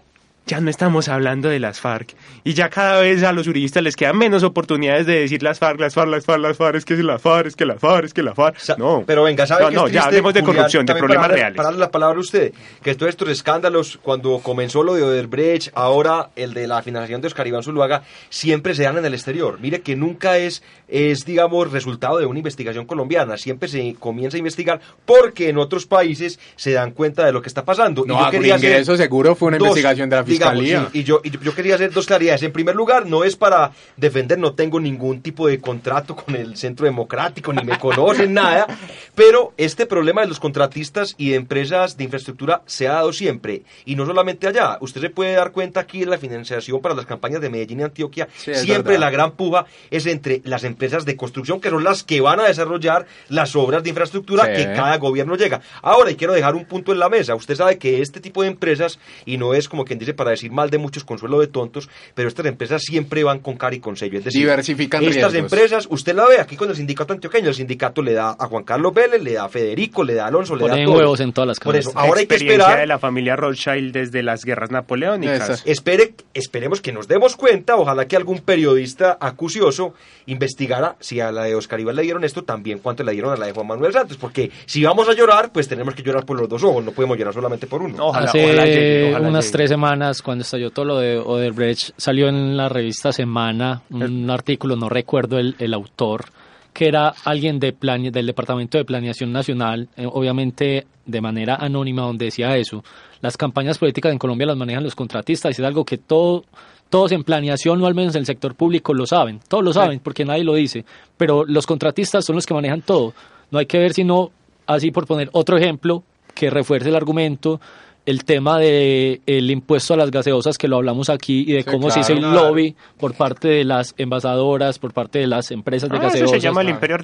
ya 0.47 0.61
no 0.61 0.69
estamos 0.71 1.09
hablando 1.09 1.49
de 1.49 1.59
las 1.59 1.81
FARC 1.81 2.15
y 2.45 2.53
ya 2.55 2.69
cada 2.69 3.01
vez 3.01 3.23
a 3.23 3.33
los 3.33 3.47
juristas 3.47 3.83
les 3.83 3.97
quedan 3.97 4.19
menos 4.19 4.43
oportunidades 4.43 5.07
de 5.07 5.21
decir 5.21 5.43
las 5.43 5.59
FARC, 5.59 5.81
las 5.81 5.95
FARC, 5.95 6.11
las 6.11 6.25
FARC, 6.25 6.41
las 6.41 6.57
FARC, 6.57 6.77
es 6.77 6.85
que 6.85 6.95
las 6.97 7.23
FARC, 7.23 7.47
es 7.47 7.57
que 7.57 7.65
las 7.65 7.81
FARC, 7.81 8.05
es 8.05 8.15
que 8.15 8.23
las 8.23 8.35
FARC. 8.35 8.79
no, 8.79 9.05
Pero 9.07 9.25
venga, 9.25 9.47
¿sabe 9.47 9.65
no, 9.65 9.69
qué 9.71 9.75
no, 9.77 9.87
es 9.87 9.93
ya 9.93 10.01
triste, 10.01 10.09
hablemos 10.09 10.35
de 10.35 10.41
Julián? 10.41 10.57
corrupción, 10.57 10.87
de 10.87 10.93
También 10.93 11.01
problemas 11.07 11.27
para 11.29 11.35
reales. 11.35 11.57
Para 11.57 11.69
darle 11.69 11.81
la 11.81 11.91
palabra 11.91 12.17
a 12.19 12.21
usted, 12.21 12.53
que 12.83 12.95
todos 12.95 13.11
estos 13.11 13.29
escándalos, 13.31 13.99
cuando 14.03 14.39
comenzó 14.41 14.83
lo 14.83 14.95
de 14.95 15.03
Odebrecht, 15.03 15.71
ahora 15.75 16.31
el 16.37 16.53
de 16.53 16.67
la 16.67 16.83
financiación 16.83 17.21
de 17.23 17.29
Oscar 17.29 17.47
Iván 17.47 17.63
Zuluaga, 17.63 18.03
siempre 18.29 18.75
se 18.75 18.83
dan 18.83 18.99
en 18.99 19.05
el 19.07 19.15
exterior. 19.15 19.59
Mire 19.61 19.81
que 19.81 19.97
nunca 19.97 20.37
es, 20.37 20.63
es, 20.89 21.25
digamos, 21.25 21.73
resultado 21.73 22.19
de 22.19 22.27
una 22.27 22.39
investigación 22.39 22.85
colombiana. 22.87 23.39
Siempre 23.39 23.69
se 23.69 23.97
comienza 23.99 24.37
a 24.37 24.39
investigar 24.39 24.81
porque 25.07 25.49
en 25.49 25.59
otros 25.59 25.87
países 25.87 26.39
se 26.57 26.73
dan 26.73 26.91
cuenta 26.91 27.25
de 27.25 27.33
lo 27.33 27.41
que 27.41 27.49
está 27.49 27.65
pasando. 27.65 28.05
No, 28.07 28.19
Agroingreso 28.19 28.97
seguro 28.97 29.35
fue 29.35 29.49
una 29.49 29.57
investigación 29.57 30.11
de 30.11 30.17
la 30.17 30.25
digamos, 30.39 30.95
y 30.95 31.05
yo, 31.05 31.21
y 31.25 31.31
yo- 31.31 31.55
quería 31.55 31.75
hacer 31.77 31.93
dos 31.93 32.07
claridades. 32.07 32.43
En 32.43 32.53
primer 32.53 32.75
lugar, 32.77 33.07
no 33.07 33.25
es 33.25 33.37
para 33.37 33.73
defender, 33.97 34.39
no 34.39 34.55
tengo 34.55 34.81
ningún 34.81 35.21
tipo 35.23 35.47
de 35.47 35.61
contrato 35.61 36.17
con 36.17 36.35
el 36.37 36.57
Centro 36.57 36.85
Democrático, 36.87 37.53
ni 37.53 37.63
me 37.65 37.79
conocen, 37.79 38.33
nada. 38.35 38.67
Pero 39.15 39.53
este 39.57 39.87
problema 39.87 40.21
de 40.23 40.27
los 40.29 40.41
contratistas 40.41 41.15
y 41.19 41.31
de 41.31 41.37
empresas 41.37 41.97
de 41.97 42.05
infraestructura 42.05 42.63
se 42.67 42.89
ha 42.89 42.95
dado 42.95 43.13
siempre. 43.13 43.63
Y 43.85 43.97
no 43.97 44.07
solamente 44.07 44.47
allá. 44.47 44.79
Usted 44.81 45.01
se 45.01 45.11
puede 45.11 45.35
dar 45.35 45.53
cuenta 45.53 45.81
aquí 45.81 46.03
en 46.03 46.11
la 46.11 46.19
financiación 46.19 46.81
para 46.81 46.95
las 46.95 47.07
campañas 47.07 47.41
de 47.41 47.51
Medellín 47.51 47.81
y 47.81 47.83
Antioquia. 47.85 48.29
Sí, 48.37 48.55
siempre 48.55 48.99
la 48.99 49.11
gran 49.11 49.33
puja 49.33 49.67
es 49.91 50.07
entre 50.07 50.41
las 50.45 50.65
empresas 50.65 51.05
de 51.05 51.17
construcción, 51.17 51.61
que 51.61 51.71
son 51.71 51.85
las 51.85 52.03
que 52.05 52.21
van 52.21 52.41
a 52.41 52.45
desarrollar 52.45 53.07
las 53.29 53.55
obras 53.57 53.83
de 53.83 53.91
infraestructura 53.91 54.45
Sí. 54.45 54.51
que 54.57 54.65
cada 54.75 54.97
gobierno 54.99 55.37
llega. 55.37 55.61
Ahora, 55.83 56.11
y 56.11 56.17
quiero 56.17 56.33
dejar 56.33 56.55
un 56.55 56.65
punto 56.65 56.93
en 56.93 56.99
la 56.99 57.09
mesa. 57.09 57.35
Usted 57.35 57.55
sabe 57.55 57.79
que 57.79 58.03
este 58.03 58.21
tipo 58.21 58.43
de 58.43 58.49
empresas, 58.49 58.99
y 59.25 59.37
no 59.37 59.55
es 59.55 59.69
como 59.69 59.85
quien 59.85 59.99
dice 59.99 60.15
para 60.25 60.33
decir 60.33 60.51
mal 60.51 60.71
de 60.71 60.79
muchos 60.79 61.05
consuelo 61.05 61.39
de 61.39 61.49
tontos, 61.49 61.91
pero 62.15 62.29
estas 62.29 62.47
empresas 62.47 62.81
siempre 62.83 63.23
van 63.25 63.41
con 63.41 63.57
cara 63.57 63.77
y 63.77 63.81
con 63.81 63.95
sello. 63.95 64.19
Es 64.19 64.25
decir, 64.25 64.41
Diversifican 64.41 65.05
estas 65.05 65.33
riesgos. 65.33 65.53
empresas, 65.53 65.87
usted 65.91 66.15
la 66.15 66.27
ve 66.27 66.41
aquí 66.41 66.57
con 66.57 66.71
el 66.71 66.77
sindicato 66.77 67.13
antioqueño, 67.13 67.49
el 67.49 67.55
sindicato 67.55 68.01
le 68.01 68.15
da 68.15 68.31
a 68.39 68.47
Juan 68.47 68.65
Carlos 68.65 68.95
Vélez, 68.95 69.23
le 69.23 69.35
da 69.35 69.45
a 69.45 69.49
Federico, 69.51 70.03
le 70.03 70.15
da 70.15 70.25
a 70.25 70.29
Alonso, 70.29 70.57
le 70.57 70.67
da 70.67 70.75
a 70.75 70.85
todos. 70.85 70.99
huevos 70.99 71.21
en 71.21 71.35
todas 71.35 71.49
las 71.49 71.61
Por 71.61 71.77
eso, 71.77 71.93
ahora 71.95 72.21
hay 72.21 72.27
que 72.27 72.35
Experiencia 72.35 72.65
esperar 72.65 72.81
de 72.81 72.87
la 72.87 72.99
familia 72.99 73.37
Rothschild 73.37 73.93
desde 73.93 74.23
las 74.23 74.45
guerras 74.45 74.71
napoleónicas. 74.71 75.63
Espere, 75.67 76.15
esperemos 76.33 76.81
que 76.81 76.93
nos 76.93 77.07
demos 77.07 77.37
cuenta, 77.37 77.77
ojalá 77.77 78.09
que 78.09 78.17
algún 78.17 78.39
periodista 78.39 79.19
acucioso 79.21 79.93
investigara 80.25 80.97
si 81.01 81.21
a 81.21 81.31
la 81.31 81.45
de 81.45 81.55
Oscar 81.55 81.81
Iván 81.81 81.97
le 81.97 82.03
dieron 82.03 82.25
esto, 82.25 82.45
también 82.45 82.79
cuánto 82.79 83.05
le 83.05 83.13
dieron 83.13 83.31
a 83.31 83.37
la 83.37 83.47
de 83.47 83.53
Juan 83.53 83.67
Manuel 83.67 83.93
Santos, 83.93 84.17
porque 84.17 84.51
si 84.65 84.83
vamos 84.85 85.07
a 85.09 85.13
llorar, 85.13 85.53
pues 85.53 85.69
tenemos 85.69 85.95
que 85.95 86.03
llorar 86.03 86.25
por 86.25 86.39
los 86.39 86.49
dos 86.49 86.63
ojos, 86.65 86.83
no 86.83 86.93
podemos 86.93 87.19
llorar 87.19 87.35
solamente 87.35 87.67
por 87.67 87.83
uno. 87.83 88.15
Hace 88.15 89.15
unas 89.21 89.51
tres 89.51 89.69
semanas, 89.69 90.14
cuando 90.23 90.43
estalló 90.43 90.71
todo 90.71 90.85
lo 90.85 90.99
de 90.99 91.19
Odebrecht, 91.19 91.91
salió 91.97 92.29
en 92.29 92.57
la 92.57 92.69
revista 92.69 93.13
Semana 93.13 93.83
un 93.91 94.31
artículo, 94.31 94.77
no 94.77 94.89
recuerdo 94.89 95.39
el, 95.39 95.55
el 95.59 95.75
autor, 95.75 96.27
que 96.73 96.89
era 96.89 97.15
alguien 97.25 97.61
de 97.61 97.73
plane- 97.73 98.11
del 98.11 98.27
Departamento 98.27 98.79
de 98.79 98.85
Planeación 98.85 99.33
Nacional, 99.33 99.89
eh, 99.97 100.07
obviamente 100.11 100.87
de 101.07 101.21
manera 101.21 101.57
anónima, 101.57 102.03
donde 102.03 102.27
decía 102.27 102.57
eso. 102.57 102.83
Las 103.21 103.37
campañas 103.37 103.79
políticas 103.79 104.13
en 104.13 104.19
Colombia 104.19 104.47
las 104.47 104.57
manejan 104.57 104.83
los 104.83 104.95
contratistas 104.95 105.59
es 105.59 105.65
algo 105.65 105.85
que 105.85 105.99
todo, 105.99 106.45
todos 106.91 107.13
en 107.13 107.23
planeación, 107.25 107.81
o 107.83 107.87
al 107.87 107.95
menos 107.95 108.15
en 108.17 108.21
el 108.21 108.27
sector 108.27 108.55
público, 108.55 108.93
lo 108.93 109.07
saben. 109.07 109.41
Todos 109.49 109.63
lo 109.65 109.73
saben, 109.73 110.01
porque 110.01 110.25
nadie 110.25 110.45
lo 110.45 110.55
dice. 110.55 110.85
Pero 111.17 111.45
los 111.45 111.67
contratistas 111.67 112.25
son 112.25 112.37
los 112.37 112.45
que 112.47 112.55
manejan 112.55 112.83
todo. 112.83 113.15
No 113.51 113.59
hay 113.59 113.67
que 113.67 113.79
ver 113.79 113.93
sino, 113.95 114.31
así 114.67 114.91
por 114.91 115.07
poner 115.07 115.29
otro 115.33 115.57
ejemplo, 115.57 116.03
que 116.35 116.51
refuerce 116.51 116.89
el 116.89 116.97
argumento, 116.97 117.61
el 118.07 118.25
tema 118.25 118.59
de 118.59 119.21
el 119.27 119.51
impuesto 119.51 119.95
a 119.95 119.97
las 119.97 120.11
gaseosas 120.11 120.59
que 120.59 120.69
lo 120.69 120.77
hablamos 120.77 121.09
aquí 121.09 121.45
y 121.49 121.53
de 121.55 121.63
Sí, 121.63 121.71
cómo 121.71 121.91
se 121.91 122.01
hizo 122.01 122.13
el 122.13 122.19
claro. 122.19 122.49
lobby 122.51 122.75
por 122.99 123.15
parte 123.15 123.49
de 123.49 123.65
las 123.65 123.95
envasadoras, 123.97 124.79
por 124.79 124.93
parte 124.93 125.19
de 125.21 125.27
las 125.27 125.51
empresas 125.51 125.89
de 125.89 125.97
Ah, 125.97 126.01
eso 126.01 126.09
gaseosas. 126.09 126.31
se 126.33 126.41
llama 126.41 126.61
el 126.63 126.69
imperio. 126.69 126.97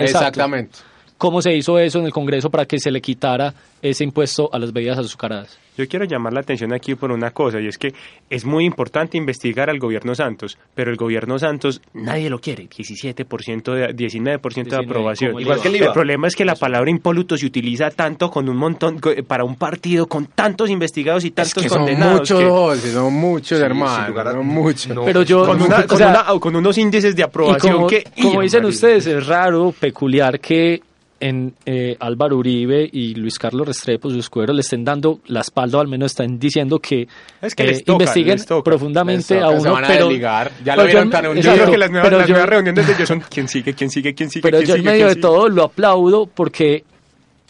Exactamente. 0.00 0.78
¿Cómo 1.18 1.40
se 1.42 1.54
hizo 1.54 1.78
eso 1.78 2.00
en 2.00 2.06
el 2.06 2.12
Congreso 2.12 2.50
para 2.50 2.66
que 2.66 2.78
se 2.78 2.90
le 2.90 3.00
quitara 3.00 3.54
ese 3.80 4.02
impuesto 4.04 4.50
a 4.52 4.58
las 4.58 4.72
bebidas 4.72 4.98
azucaradas? 4.98 5.58
Yo 5.76 5.88
quiero 5.88 6.04
llamar 6.04 6.32
la 6.32 6.40
atención 6.40 6.72
aquí 6.72 6.94
por 6.94 7.10
una 7.10 7.30
cosa, 7.32 7.60
y 7.60 7.66
es 7.66 7.78
que 7.78 7.92
es 8.30 8.44
muy 8.44 8.64
importante 8.64 9.16
investigar 9.16 9.68
al 9.70 9.78
gobierno 9.80 10.14
Santos, 10.14 10.56
pero 10.74 10.90
el 10.92 10.96
gobierno 10.96 11.36
Santos 11.38 11.80
nadie 11.94 12.30
lo 12.30 12.38
quiere, 12.40 12.68
17% 12.68 13.72
de, 13.74 13.94
19% 13.96 14.64
de 14.70 14.76
aprobación. 14.76 15.34
el 15.34 15.40
Igual 15.42 15.60
que 15.60 15.68
el 15.68 15.76
IVA. 15.76 15.92
problema 15.92 16.28
es 16.28 16.36
que 16.36 16.44
la 16.44 16.54
palabra 16.54 16.90
impoluto 16.90 17.36
se 17.36 17.46
utiliza 17.46 17.90
tanto 17.90 18.30
con 18.30 18.48
un 18.48 18.56
montón, 18.56 19.00
para 19.26 19.44
un 19.44 19.56
partido 19.56 20.06
con 20.06 20.26
tantos 20.26 20.70
investigados 20.70 21.24
y 21.24 21.32
tantos 21.32 21.54
que 21.64 21.68
son 21.68 21.78
condenados. 21.78 22.20
muchos, 22.20 22.38
que- 22.82 22.90
son 22.92 23.12
muchos, 23.14 23.58
Sí, 23.58 23.64
hermano, 23.64 24.20
a- 24.20 24.32
son 24.32 24.46
muchos. 24.46 24.98
Pero 25.04 25.22
yo- 25.22 25.44
con, 25.46 25.60
una- 25.60 25.80
o 25.80 25.86
con 25.86 25.98
sea, 25.98 26.08
una- 26.10 26.40
con 26.40 26.54
unos 26.56 26.78
índices 26.78 27.16
de 27.16 27.22
Y 27.22 27.24
aprobación 27.24 27.72
como, 27.74 27.86
que... 27.88 28.04
como 28.20 28.34
¡Ia, 28.34 28.40
dicen 28.42 28.64
ustedes, 28.64 29.06
es 29.08 29.26
raro, 29.26 29.72
peculiar 29.78 30.38
que 30.38 30.80
en 31.26 31.54
eh, 31.64 31.96
Álvaro 32.00 32.36
Uribe 32.36 32.86
y 32.92 33.14
Luis 33.14 33.38
Carlos 33.38 33.66
Restrepo, 33.66 34.10
sus 34.10 34.28
cueros, 34.28 34.54
le 34.54 34.60
estén 34.60 34.84
dando 34.84 35.20
la 35.26 35.40
espalda 35.40 35.78
o 35.78 35.80
al 35.80 35.88
menos 35.88 36.12
están 36.12 36.38
diciendo 36.38 36.78
que, 36.78 37.08
Es 37.40 37.54
que 37.54 37.62
eh, 37.64 37.80
toca, 37.80 37.92
investiguen 38.04 38.44
toca. 38.44 38.62
profundamente 38.62 39.40
a 39.40 39.48
uno, 39.48 39.60
se 39.60 39.68
van 39.70 39.84
a 39.84 39.88
pero, 39.88 40.06
desligar. 40.08 40.50
Ya 40.62 40.74
pero 40.74 40.76
lo 40.76 40.82
yo 40.82 40.86
vieron 40.88 41.04
en- 41.04 41.10
tan 41.10 41.36
exacto, 41.38 41.70
que 41.70 41.78
las 41.78 41.90
nuevas, 41.90 42.12
las 42.12 42.26
yo- 42.28 42.34
nuevas 42.34 42.48
reuniones 42.50 42.86
de 42.86 42.92
ellos 42.92 43.08
son 43.08 43.22
quién 43.30 43.48
sigue, 43.48 43.72
quién 43.74 43.88
sigue, 43.90 44.14
quién 44.14 44.28
sigue, 44.28 44.42
pero 44.42 44.58
quién 44.58 44.68
yo 44.68 44.74
en 44.74 44.80
sigue, 44.80 44.90
medio 44.90 44.98
quién 45.06 45.08
de 45.08 45.14
sigue. 45.14 45.22
todo 45.22 45.48
lo 45.48 45.62
aplaudo 45.62 46.26
porque 46.26 46.84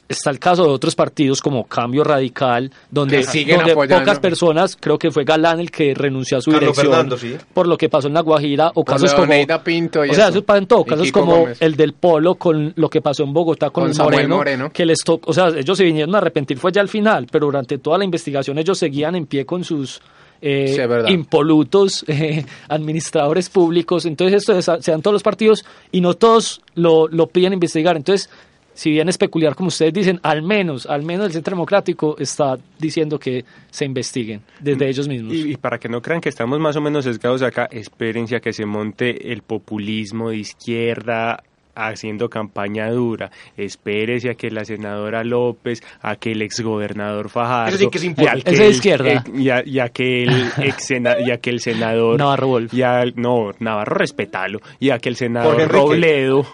está 0.09 0.31
el 0.31 0.39
caso 0.39 0.65
de 0.65 0.71
otros 0.71 0.95
partidos 0.95 1.41
como 1.41 1.65
Cambio 1.65 2.05
Radical, 2.05 2.71
donde, 2.91 3.17
donde 3.59 3.73
apoyando. 3.73 4.05
pocas 4.05 4.19
personas, 4.21 4.77
creo 4.79 4.99
que 4.99 5.11
fue 5.11 5.25
Galán 5.25 5.61
el 5.61 5.71
que 5.71 5.95
renunció 5.95 6.39
a 6.39 6.41
su 6.41 6.51
Carlos 6.51 6.77
dirección 6.77 6.93
Fernando, 6.93 7.17
sí. 7.19 7.37
por 7.55 7.67
lo 7.67 7.77
que 7.79 7.89
pasó 7.89 8.09
en 8.09 8.15
La 8.15 8.21
Guajira 8.21 8.69
o 8.75 8.85
Por 8.85 8.95
casos 8.95 9.15
como 9.15 9.33
Pinto 9.65 10.05
y 10.05 10.11
o 10.11 10.15
sea, 10.15 10.29
eso. 10.29 10.45
en 10.57 10.67
todo, 10.67 10.85
casos 10.85 11.07
Kiko 11.07 11.21
como 11.21 11.37
Gómez. 11.39 11.59
el 11.61 11.75
del 11.77 11.93
Polo 11.95 12.35
con 12.35 12.73
lo 12.77 12.89
que 12.91 13.01
pasó 13.01 13.25
en 13.25 13.33
Bogotá 13.33 13.71
con, 13.71 13.85
Con 13.85 13.89
el 13.91 13.95
Samuel 13.95 14.15
Moreno, 14.17 14.37
Moreno. 14.37 14.71
que 14.73 14.85
les 14.85 14.99
tocó, 14.99 15.31
o 15.31 15.33
sea, 15.35 15.49
ellos 15.49 15.77
se 15.79 15.85
vinieron 15.85 16.15
a 16.15 16.19
arrepentir 16.19 16.59
fue 16.59 16.71
ya 16.73 16.81
al 16.83 16.89
final, 16.89 17.27
pero 17.31 17.47
durante 17.47 17.79
toda 17.79 17.97
la 17.99 18.05
investigación 18.05 18.59
ellos 18.59 18.79
seguían 18.79 19.15
en 19.17 19.27
pie 19.27 19.47
con 19.47 19.65
sus 19.65 20.01
eh, 20.43 20.75
Sí, 20.77 21.13
impolutos 21.13 22.05
eh, 22.09 22.45
administradores 22.69 23.49
públicos, 23.49 24.05
entonces 24.05 24.43
esto 24.47 24.59
es- 24.59 24.85
se 24.85 24.91
dan 24.91 25.01
todos 25.01 25.15
los 25.15 25.23
partidos 25.23 25.65
y 25.91 26.01
no 26.03 26.15
todos 26.15 26.61
lo, 26.75 27.09
lo 27.09 27.27
piden 27.29 27.55
investigar, 27.55 27.97
entonces 27.97 28.29
si 28.75 28.91
bien 28.91 29.09
es 29.09 29.17
peculiar 29.17 29.55
como 29.55 29.69
ustedes 29.69 29.93
dicen, 29.95 30.21
al 30.23 30.43
menos, 30.43 30.85
al 30.87 31.03
menos 31.03 31.27
el 31.29 31.33
Centro 31.33 31.53
Democrático 31.55 32.17
está 32.19 32.57
diciendo 32.79 33.19
que 33.19 33.45
se 33.71 33.85
investiguen 33.85 34.43
desde 34.61 34.89
ellos 34.89 35.09
mismos. 35.09 35.33
Y, 35.33 35.53
y 35.53 35.57
para 35.57 35.79
que 35.79 35.89
no 35.89 36.03
crean 36.03 36.21
que 36.21 36.29
estamos 36.29 36.59
más 36.61 36.77
o 36.77 36.81
menos 36.81 37.05
sesgados 37.05 37.43
acá, 37.43 37.69
espérense 37.71 38.37
a 38.37 38.41
que 38.41 38.53
se 38.53 38.67
monte 38.67 39.33
el 39.33 39.43
populismo 39.43 40.31
de 40.31 40.37
izquierda 40.39 41.43
haciendo 41.77 42.31
campaña 42.31 42.89
dura. 42.91 43.33
Espérese 43.57 44.31
a 44.31 44.35
que 44.35 44.49
la 44.51 44.65
senadora 44.65 45.25
López, 45.25 45.83
a 46.03 46.15
que 46.17 46.31
el 46.31 46.43
exgobernador 46.43 47.29
Fajardo, 47.31 47.71
Eso 47.75 47.79
sí 47.79 47.89
que 47.91 47.99
es 47.99 48.05
y 48.05 48.07
a 48.07 48.11
importante. 48.11 48.45
que 48.45 48.51
Ese 48.53 48.63
de 48.63 48.69
el- 48.69 48.75
izquierda. 48.75 49.25
y, 49.35 49.49
a, 49.51 49.63
y 49.67 49.79
a 49.81 49.89
que 49.89 50.23
el 50.23 50.31
ex 50.63 50.85
sena- 50.87 51.17
y 51.21 51.33
a 51.33 51.39
que 51.39 51.51
el 51.51 51.59
senador 51.61 52.17
Navarro 52.19 52.47
Wolf. 52.47 52.73
y 52.73 52.83
a- 52.83 53.05
no, 53.17 53.51
Navarro 53.59 53.97
respetalo, 53.97 54.61
y 54.79 54.91
a 54.91 54.99
que 55.01 55.09
el 55.09 55.17
senador. 55.17 55.67
Robledo 55.69 56.47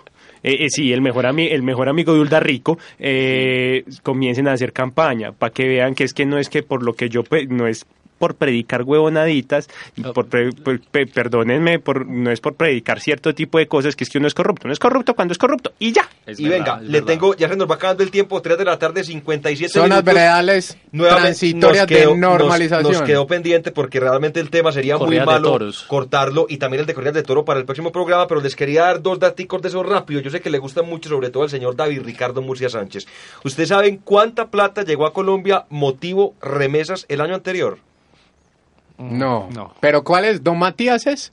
eh, 0.42 0.64
eh, 0.64 0.66
sí, 0.70 0.92
el 0.92 1.00
mejor, 1.02 1.24
ami- 1.26 1.48
el 1.50 1.62
mejor 1.62 1.88
amigo 1.88 2.14
de 2.14 2.20
Ulda 2.20 2.40
Rico, 2.40 2.78
eh, 2.98 3.84
comiencen 4.02 4.48
a 4.48 4.52
hacer 4.52 4.72
campaña 4.72 5.32
para 5.32 5.52
que 5.52 5.66
vean 5.66 5.94
que 5.94 6.04
es 6.04 6.14
que 6.14 6.26
no 6.26 6.38
es 6.38 6.48
que 6.48 6.62
por 6.62 6.82
lo 6.82 6.94
que 6.94 7.08
yo, 7.08 7.22
no 7.48 7.66
es 7.66 7.86
por 8.20 8.34
predicar 8.34 8.82
huevonaditas, 8.82 9.68
y 9.96 10.02
por, 10.02 10.26
pre- 10.28 10.52
por- 10.52 10.78
pe- 10.80 11.06
perdónenme, 11.06 11.78
por, 11.78 12.06
no 12.06 12.30
es 12.30 12.40
por 12.40 12.54
predicar 12.54 13.00
cierto 13.00 13.34
tipo 13.34 13.56
de 13.58 13.66
cosas, 13.66 13.96
que 13.96 14.04
es 14.04 14.10
que 14.10 14.18
uno 14.18 14.26
es 14.28 14.34
corrupto. 14.34 14.68
No 14.68 14.72
es 14.74 14.78
corrupto 14.78 15.14
cuando 15.14 15.32
es 15.32 15.38
corrupto, 15.38 15.72
y 15.78 15.92
ya. 15.92 16.06
y 16.26 16.46
venga, 16.48 16.80
le 16.82 17.00
tengo, 17.02 17.34
ya 17.34 17.48
se 17.48 17.56
nos 17.56 17.68
va 17.68 17.76
acabando 17.76 18.02
el 18.02 18.10
tiempo, 18.10 18.40
3 18.42 18.58
de 18.58 18.64
la 18.66 18.78
tarde, 18.78 19.02
57 19.04 19.72
Zonas 19.72 19.88
minutos. 19.88 20.04
veredales 20.04 20.78
Nuevamente 20.92 21.22
transitorias 21.22 21.86
quedó- 21.86 22.10
de 22.10 22.16
normalización. 22.18 22.82
Nos, 22.82 22.92
nos 22.92 23.02
quedó 23.08 23.26
pendiente 23.26 23.72
porque 23.72 23.98
realmente 24.00 24.38
el 24.38 24.50
tema 24.50 24.70
sería 24.70 24.98
Corridas 24.98 25.24
muy 25.26 25.32
malo 25.34 25.58
cortarlo 25.88 26.44
y 26.48 26.58
también 26.58 26.80
el 26.82 26.86
de 26.86 26.92
Corridas 26.94 27.14
de 27.14 27.22
Toro 27.22 27.44
para 27.46 27.58
el 27.58 27.64
próximo 27.64 27.90
programa, 27.90 28.26
pero 28.28 28.42
les 28.42 28.54
quería 28.54 28.82
dar 28.82 29.00
dos 29.02 29.18
daticos 29.18 29.62
de 29.62 29.68
esos 29.68 29.86
rápido. 29.86 30.20
Yo 30.20 30.30
sé 30.30 30.40
que 30.40 30.50
le 30.50 30.58
gustan 30.58 30.84
mucho, 30.86 31.08
sobre 31.08 31.30
todo 31.30 31.42
al 31.44 31.50
señor 31.50 31.74
David 31.74 32.02
Ricardo 32.02 32.42
Murcia 32.42 32.68
Sánchez. 32.68 33.06
¿Ustedes 33.44 33.70
saben 33.70 33.96
cuánta 34.04 34.50
plata 34.50 34.82
llegó 34.84 35.06
a 35.06 35.14
Colombia 35.14 35.64
motivo 35.70 36.34
remesas 36.42 37.06
el 37.08 37.20
año 37.22 37.34
anterior? 37.34 37.78
No. 39.00 39.48
¿Pero 39.80 40.04
cuál 40.04 40.26
es? 40.26 40.44
¿Don 40.44 40.58
Matías 40.58 41.06
es? 41.06 41.32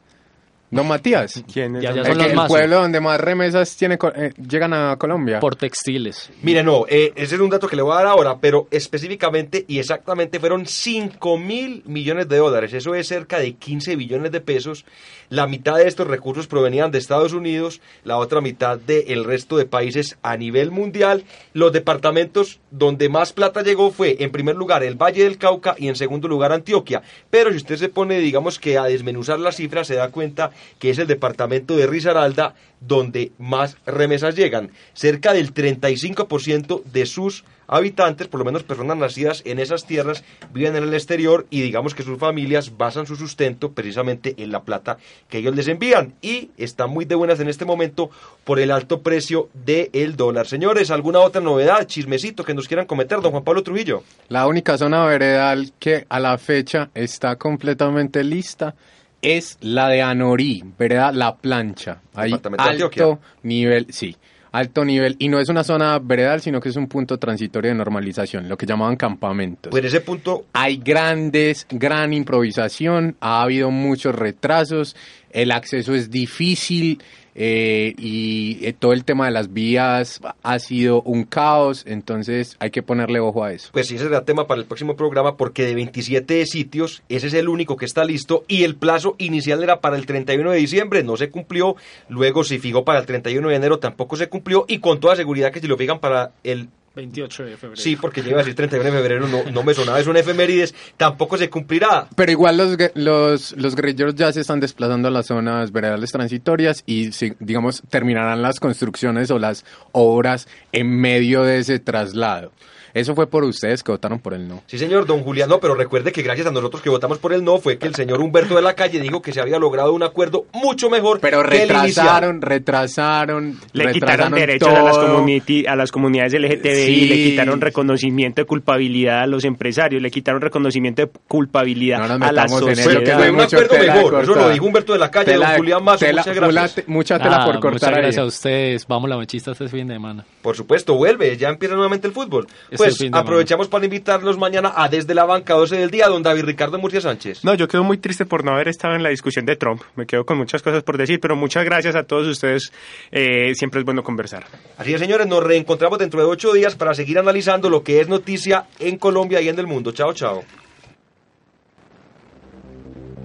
¿Don 0.69 0.87
Matías? 0.87 1.43
¿Quién 1.53 1.77
es 1.77 1.83
Ya, 1.83 1.93
ya 1.93 2.01
el, 2.01 2.17
que- 2.17 2.35
pueblo 2.47 2.81
donde 2.81 2.99
más 2.99 3.19
remesas 3.21 3.75
tiene, 3.77 3.97
eh, 4.15 4.33
llegan 4.49 4.73
a 4.73 4.97
Colombia. 4.97 5.39
Por 5.39 5.55
textiles. 5.55 6.29
Mire, 6.41 6.61
no, 6.63 6.85
eh, 6.89 7.13
ese 7.15 7.35
es 7.35 7.41
un 7.41 7.49
dato 7.49 7.67
que 7.67 7.75
le 7.77 7.81
voy 7.81 7.93
a 7.93 7.97
dar 7.97 8.07
ahora, 8.07 8.37
pero 8.39 8.67
específicamente 8.69 9.63
y 9.67 9.79
exactamente 9.79 10.39
fueron 10.39 10.65
5 10.65 11.37
mil 11.37 11.83
millones 11.85 12.27
de 12.27 12.37
dólares. 12.37 12.73
Eso 12.73 12.95
es 12.95 13.07
cerca 13.07 13.39
de 13.39 13.53
15 13.53 13.95
billones 13.95 14.31
de 14.31 14.41
pesos. 14.41 14.85
La 15.29 15.47
mitad 15.47 15.75
de 15.77 15.87
estos 15.87 16.07
recursos 16.07 16.47
provenían 16.47 16.91
de 16.91 16.97
Estados 16.97 17.33
Unidos, 17.33 17.81
la 18.03 18.17
otra 18.17 18.41
mitad 18.41 18.77
del 18.77 19.23
resto 19.23 19.57
de 19.57 19.65
países 19.65 20.17
a 20.21 20.37
nivel 20.37 20.71
mundial. 20.71 21.23
Los 21.53 21.71
departamentos 21.73 22.59
donde 22.71 23.09
más 23.09 23.33
plata 23.33 23.61
llegó 23.61 23.91
fue, 23.91 24.17
en 24.19 24.31
primer 24.31 24.55
lugar, 24.55 24.83
el 24.83 24.95
Valle 24.95 25.23
del 25.23 25.37
Cauca 25.37 25.75
y 25.77 25.87
en 25.87 25.95
segundo 25.95 26.27
lugar, 26.27 26.51
Antioquia. 26.51 27.01
Pero 27.29 27.51
si 27.51 27.57
usted 27.57 27.77
se 27.77 27.89
pone, 27.89 28.19
digamos 28.19 28.59
que 28.59 28.77
a 28.77 28.83
desmenuzar 28.85 29.39
las 29.39 29.55
cifras, 29.55 29.87
se 29.87 29.95
da 29.95 30.09
cuenta 30.09 30.51
que 30.79 30.89
es 30.89 30.97
el 30.97 31.07
departamento 31.07 31.75
de 31.75 31.87
Risaralda 31.87 32.55
donde 32.79 33.31
más 33.37 33.77
remesas 33.85 34.35
llegan. 34.35 34.71
Cerca 34.93 35.33
del 35.33 35.53
35% 35.53 36.83
de 36.83 37.05
sus 37.05 37.43
habitantes, 37.67 38.27
por 38.27 38.39
lo 38.39 38.45
menos 38.45 38.63
personas 38.63 38.97
nacidas 38.97 39.41
en 39.45 39.59
esas 39.59 39.85
tierras, 39.85 40.23
viven 40.53 40.75
en 40.75 40.83
el 40.83 40.93
exterior 40.93 41.45
y 41.49 41.61
digamos 41.61 41.93
que 41.93 42.03
sus 42.03 42.17
familias 42.17 42.77
basan 42.77 43.05
su 43.05 43.15
sustento 43.15 43.73
precisamente 43.73 44.35
en 44.37 44.51
la 44.51 44.63
plata 44.63 44.97
que 45.29 45.39
ellos 45.39 45.55
les 45.55 45.67
envían 45.67 46.13
y 46.21 46.51
están 46.57 46.89
muy 46.89 47.05
de 47.05 47.15
buenas 47.15 47.39
en 47.39 47.49
este 47.49 47.65
momento 47.65 48.09
por 48.45 48.59
el 48.59 48.71
alto 48.71 49.01
precio 49.01 49.49
del 49.53 50.15
dólar. 50.15 50.47
Señores, 50.47 50.91
¿alguna 50.91 51.19
otra 51.19 51.41
novedad, 51.41 51.85
chismecito 51.85 52.43
que 52.43 52.53
nos 52.53 52.67
quieran 52.67 52.85
cometer, 52.85 53.19
don 53.21 53.31
Juan 53.31 53.43
Pablo 53.43 53.63
Trujillo? 53.63 54.03
La 54.29 54.47
única 54.47 54.77
zona 54.77 55.05
veredal 55.05 55.73
que 55.79 56.05
a 56.07 56.19
la 56.19 56.37
fecha 56.37 56.89
está 56.93 57.35
completamente 57.35 58.23
lista 58.23 58.75
es 59.21 59.57
la 59.61 59.89
de 59.89 60.01
Anorí, 60.01 60.63
vereda 60.77 61.11
La 61.11 61.35
Plancha. 61.35 62.01
Hay 62.13 62.33
alto 62.57 63.19
nivel, 63.43 63.87
sí, 63.89 64.15
alto 64.51 64.85
nivel. 64.85 65.15
Y 65.19 65.29
no 65.29 65.39
es 65.39 65.49
una 65.49 65.63
zona 65.63 65.99
veredal, 65.99 66.41
sino 66.41 66.59
que 66.59 66.69
es 66.69 66.75
un 66.75 66.87
punto 66.87 67.17
transitorio 67.17 67.71
de 67.71 67.77
normalización, 67.77 68.47
lo 68.47 68.57
que 68.57 68.65
llamaban 68.65 68.95
campamentos. 68.95 69.71
Pues 69.71 69.85
ese 69.85 70.01
punto 70.01 70.45
Hay 70.53 70.77
grandes, 70.77 71.65
gran 71.69 72.13
improvisación, 72.13 73.15
ha 73.19 73.41
habido 73.41 73.71
muchos 73.71 74.15
retrasos, 74.15 74.95
el 75.31 75.51
acceso 75.51 75.93
es 75.93 76.09
difícil 76.09 77.01
eh, 77.39 77.93
y 77.99 78.65
eh, 78.65 78.73
todo 78.73 78.93
el 78.93 79.05
tema 79.05 79.25
de 79.25 79.31
las 79.31 79.53
vías 79.53 80.19
ha 80.41 80.57
sido 80.57 81.03
un 81.03 81.23
caos, 81.23 81.83
entonces 81.85 82.57
hay 82.59 82.71
que 82.71 82.81
ponerle 82.81 83.19
ojo 83.19 83.43
a 83.43 83.53
eso. 83.53 83.69
Pues 83.71 83.87
sí, 83.87 83.95
ese 83.95 84.05
será 84.05 84.25
tema 84.25 84.47
para 84.47 84.59
el 84.59 84.65
próximo 84.65 84.95
programa 84.95 85.37
porque 85.37 85.63
de 85.63 85.75
27 85.75 86.47
sitios, 86.47 87.03
ese 87.09 87.27
es 87.27 87.35
el 87.35 87.47
único 87.47 87.77
que 87.77 87.85
está 87.85 88.03
listo 88.05 88.43
y 88.47 88.63
el 88.63 88.75
plazo 88.75 89.13
inicial 89.19 89.61
era 89.61 89.81
para 89.81 89.97
el 89.97 90.07
31 90.07 90.49
de 90.49 90.57
diciembre, 90.57 91.03
no 91.03 91.15
se 91.15 91.29
cumplió, 91.29 91.75
luego 92.09 92.43
se 92.43 92.57
fijó 92.57 92.83
para 92.83 92.97
el 92.97 93.05
31 93.05 93.49
de 93.49 93.55
enero, 93.55 93.77
tampoco 93.77 94.15
se 94.15 94.29
cumplió 94.29 94.65
y 94.67 94.79
con 94.79 94.99
toda 94.99 95.15
seguridad 95.15 95.51
que 95.51 95.59
si 95.59 95.67
lo 95.67 95.77
fijan 95.77 95.99
para 95.99 96.31
el 96.43 96.69
28 96.97 97.45
de 97.45 97.57
febrero. 97.57 97.81
Sí, 97.81 97.95
porque 97.95 98.21
yo 98.21 98.31
iba 98.31 98.39
a 98.39 98.43
decir 98.43 98.55
31 98.55 98.91
de 98.91 98.97
febrero, 98.97 99.27
no, 99.27 99.43
no 99.51 99.63
me 99.63 99.73
sonaba, 99.73 99.99
es 99.99 100.07
un 100.07 100.17
efemérides, 100.17 100.75
tampoco 100.97 101.37
se 101.37 101.49
cumplirá. 101.49 102.07
Pero 102.15 102.31
igual 102.31 102.57
los, 102.57 102.75
los, 102.95 103.55
los 103.55 103.75
guerrilleros 103.75 104.15
ya 104.15 104.33
se 104.33 104.41
están 104.41 104.59
desplazando 104.59 105.07
a 105.07 105.11
las 105.11 105.27
zonas 105.27 105.71
veredales 105.71 106.11
transitorias 106.11 106.83
y, 106.85 107.11
digamos, 107.39 107.83
terminarán 107.89 108.41
las 108.41 108.59
construcciones 108.59 109.31
o 109.31 109.39
las 109.39 109.63
obras 109.91 110.47
en 110.71 110.99
medio 110.99 111.43
de 111.43 111.59
ese 111.59 111.79
traslado. 111.79 112.51
Eso 112.97 113.15
fue 113.15 113.27
por 113.27 113.43
ustedes 113.43 113.83
que 113.83 113.91
votaron 113.91 114.19
por 114.19 114.33
el 114.33 114.47
no. 114.47 114.63
Sí, 114.67 114.77
señor, 114.77 115.05
don 115.05 115.21
Julián, 115.23 115.49
no, 115.49 115.59
pero 115.59 115.75
recuerde 115.75 116.11
que 116.11 116.21
gracias 116.21 116.47
a 116.47 116.51
nosotros 116.51 116.81
que 116.81 116.89
votamos 116.89 117.17
por 117.19 117.33
el 117.33 117.43
no 117.43 117.59
fue 117.59 117.77
que 117.77 117.87
el 117.87 117.95
señor 117.95 118.19
Humberto 118.21 118.55
de 118.55 118.61
la 118.61 118.73
Calle 118.73 118.99
dijo 118.99 119.21
que 119.21 119.31
se 119.33 119.39
había 119.41 119.59
logrado 119.59 119.93
un 119.93 120.03
acuerdo 120.03 120.45
mucho 120.53 120.89
mejor 120.89 121.19
Pero 121.19 121.43
que 121.43 121.61
el 121.63 121.69
retrasaron, 121.69 122.41
retrasaron, 122.41 123.59
Le 123.73 123.91
quitaron 123.91 124.31
retrasaron 124.33 124.39
derechos 124.39 124.69
a 124.69 124.81
las, 124.83 124.95
todo. 124.95 125.19
comuniti- 125.19 125.67
a 125.67 125.75
las 125.75 125.91
comunidades 125.91 126.33
LGTBI, 126.33 126.85
Sí. 126.85 127.07
le 127.07 127.15
quitaron 127.15 127.61
reconocimiento 127.61 128.41
de 128.41 128.45
culpabilidad 128.45 129.21
a 129.21 129.27
los 129.27 129.43
empresarios, 129.45 130.01
le 130.01 130.11
quitaron 130.11 130.41
reconocimiento 130.41 131.03
de 131.03 131.11
culpabilidad 131.27 131.99
No 131.99 132.17
nos 132.19 132.27
a 132.29 132.31
la 132.31 132.47
sociedad. 132.47 133.03
que 133.03 133.11
Fue 133.13 133.29
un 133.31 133.39
acuerdo 133.41 133.77
mejor, 133.77 134.23
eso 134.23 134.35
lo 134.35 134.49
dijo 134.49 134.65
Humberto 134.65 134.93
de 134.93 134.99
la 134.99 135.11
Calle, 135.11 135.31
Tela 135.31 135.49
don 135.49 135.57
Julián 135.57 135.83
Mazo, 135.83 136.05
tela- 136.05 136.21
muchas 136.21 136.35
gracias. 136.35 136.87
mucha 136.87 137.19
tela 137.19 137.45
por 137.45 137.55
Ah, 137.57 137.59
cortar 137.59 137.71
Muchas 137.73 137.89
gracias 137.91 138.17
ahí. 138.17 138.23
a 138.23 138.25
ustedes. 138.27 138.87
Vamos 138.87 139.09
la 139.09 139.17
mechista 139.17 139.51
este 139.51 139.67
fin 139.69 139.87
de 139.87 139.93
semana. 139.95 140.25
Por 140.41 140.55
supuesto, 140.55 140.95
vuelve, 140.95 141.35
ya 141.37 141.49
empieza 141.49 141.73
nuevamente 141.75 142.07
el 142.07 142.13
fútbol. 142.13 142.47
Este 142.71 142.77
Pues 142.87 143.09
aprovechamos 143.11 143.67
para 143.67 143.85
invitarlos 143.85 144.37
mañana 144.37 144.71
a 144.75 144.87
Desde 144.87 145.13
la 145.13 145.25
Banca 145.25 145.55
12 145.55 145.75
del 145.75 145.91
día, 145.91 146.07
don 146.07 146.23
David 146.23 146.45
Ricardo 146.45 146.79
Murcia 146.79 147.01
Sánchez. 147.01 147.43
No, 147.43 147.53
yo 147.53 147.67
quedo 147.67 147.83
muy 147.83 147.97
triste 147.97 148.25
por 148.25 148.45
no 148.45 148.51
haber 148.51 148.69
estado 148.69 148.95
en 148.95 149.03
la 149.03 149.09
discusión 149.09 149.45
de 149.45 149.55
Trump. 149.55 149.81
Me 149.95 150.05
quedo 150.05 150.25
con 150.25 150.37
muchas 150.37 150.61
cosas 150.61 150.83
por 150.83 150.97
decir, 150.97 151.19
pero 151.19 151.35
muchas 151.35 151.65
gracias 151.65 151.95
a 151.95 152.03
todos 152.03 152.27
ustedes. 152.27 152.71
Eh, 153.11 153.53
siempre 153.55 153.81
es 153.81 153.85
bueno 153.85 154.03
conversar. 154.03 154.45
Así 154.77 154.93
es, 154.93 154.99
señores, 154.99 155.27
nos 155.27 155.43
reencontramos 155.43 155.99
dentro 155.99 156.21
de 156.21 156.27
ocho 156.27 156.53
días 156.53 156.75
para 156.75 156.93
seguir 156.93 157.19
analizando 157.19 157.69
lo 157.69 157.83
que 157.83 157.99
es 157.99 158.07
noticia 158.07 158.67
en 158.79 158.97
Colombia 158.97 159.41
y 159.41 159.49
en 159.49 159.59
el 159.59 159.67
mundo. 159.67 159.91
Chao, 159.91 160.13
chao. 160.13 160.43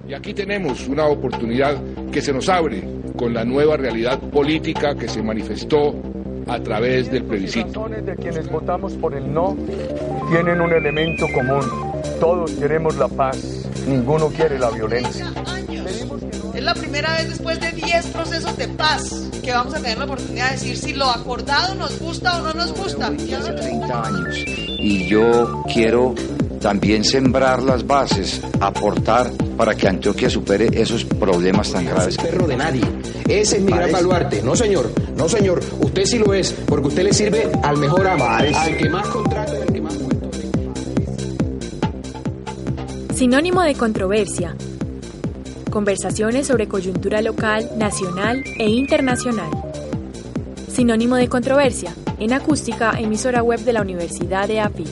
Y 0.07 0.13
aquí 0.13 0.33
tenemos 0.33 0.85
una 0.87 1.05
oportunidad 1.05 1.81
que 2.11 2.21
se 2.21 2.33
nos 2.33 2.49
abre 2.49 2.83
con 3.17 3.33
la 3.33 3.45
nueva 3.45 3.77
realidad 3.77 4.19
política 4.19 4.95
que 4.95 5.07
se 5.07 5.23
manifestó 5.23 5.93
a 6.47 6.59
través 6.59 7.11
del 7.11 7.23
plebiscito. 7.23 7.67
razones 7.67 8.05
de 8.05 8.15
quienes 8.15 8.49
votamos 8.49 8.93
por 8.93 9.13
el 9.13 9.33
no 9.33 9.55
tienen 10.29 10.61
un 10.61 10.71
elemento 10.71 11.25
común. 11.33 11.61
Todos 12.19 12.51
queremos 12.51 12.95
la 12.97 13.07
paz, 13.07 13.67
ninguno 13.87 14.27
quiere 14.27 14.59
la 14.59 14.69
violencia. 14.69 15.31
Es 16.53 16.63
la 16.63 16.73
primera 16.75 17.17
vez 17.17 17.29
después 17.29 17.59
de 17.59 17.71
10 17.71 18.07
procesos 18.07 18.55
de 18.57 18.67
paz 18.69 19.29
que 19.43 19.51
vamos 19.51 19.73
a 19.73 19.77
tener 19.77 19.97
la 19.97 20.05
oportunidad 20.05 20.47
de 20.47 20.51
decir 20.53 20.77
si 20.77 20.93
lo 20.93 21.05
acordado 21.05 21.75
nos 21.75 21.99
gusta 21.99 22.37
o 22.37 22.43
no 22.43 22.53
nos 22.53 22.73
gusta. 22.73 23.07
hace 23.07 23.51
30 23.51 24.07
años. 24.07 24.37
Y 24.45 25.07
yo 25.07 25.63
quiero 25.73 26.15
también 26.63 27.03
sembrar 27.03 27.61
las 27.61 27.85
bases, 27.85 28.41
aportar 28.61 29.29
para 29.57 29.75
que 29.75 29.85
Antioquia 29.85 30.29
supere 30.29 30.69
esos 30.71 31.03
problemas 31.03 31.69
tan 31.73 31.85
graves. 31.85 32.15
que 32.15 32.23
perro 32.23 32.47
de 32.47 32.55
nadie. 32.55 32.81
Ese 33.27 33.57
es 33.57 33.61
mi 33.61 33.73
gran 33.73 33.91
baluarte. 33.91 34.41
No, 34.41 34.55
señor. 34.55 34.89
No, 35.17 35.27
señor. 35.27 35.59
Usted 35.81 36.05
sí 36.05 36.19
lo 36.19 36.33
es, 36.33 36.53
porque 36.53 36.87
usted 36.87 37.03
le 37.03 37.13
sirve 37.13 37.51
al 37.61 37.77
mejor 37.77 38.07
amo, 38.07 38.23
al 38.23 38.77
que 38.77 38.89
más 38.89 39.05
contrata 39.09 39.53
y 39.59 39.61
al 39.61 39.73
que 39.73 39.81
más. 39.81 39.93
Sinónimo 43.13 43.61
de 43.61 43.75
controversia. 43.75 44.55
Conversaciones 45.69 46.47
sobre 46.47 46.69
coyuntura 46.69 47.21
local, 47.21 47.71
nacional 47.75 48.41
e 48.57 48.69
internacional. 48.69 49.51
Sinónimo 50.69 51.17
de 51.17 51.27
controversia. 51.27 51.93
En 52.19 52.31
acústica, 52.31 52.97
emisora 52.97 53.43
web 53.43 53.59
de 53.59 53.73
la 53.73 53.81
Universidad 53.81 54.47
de 54.47 54.61
API. 54.61 54.85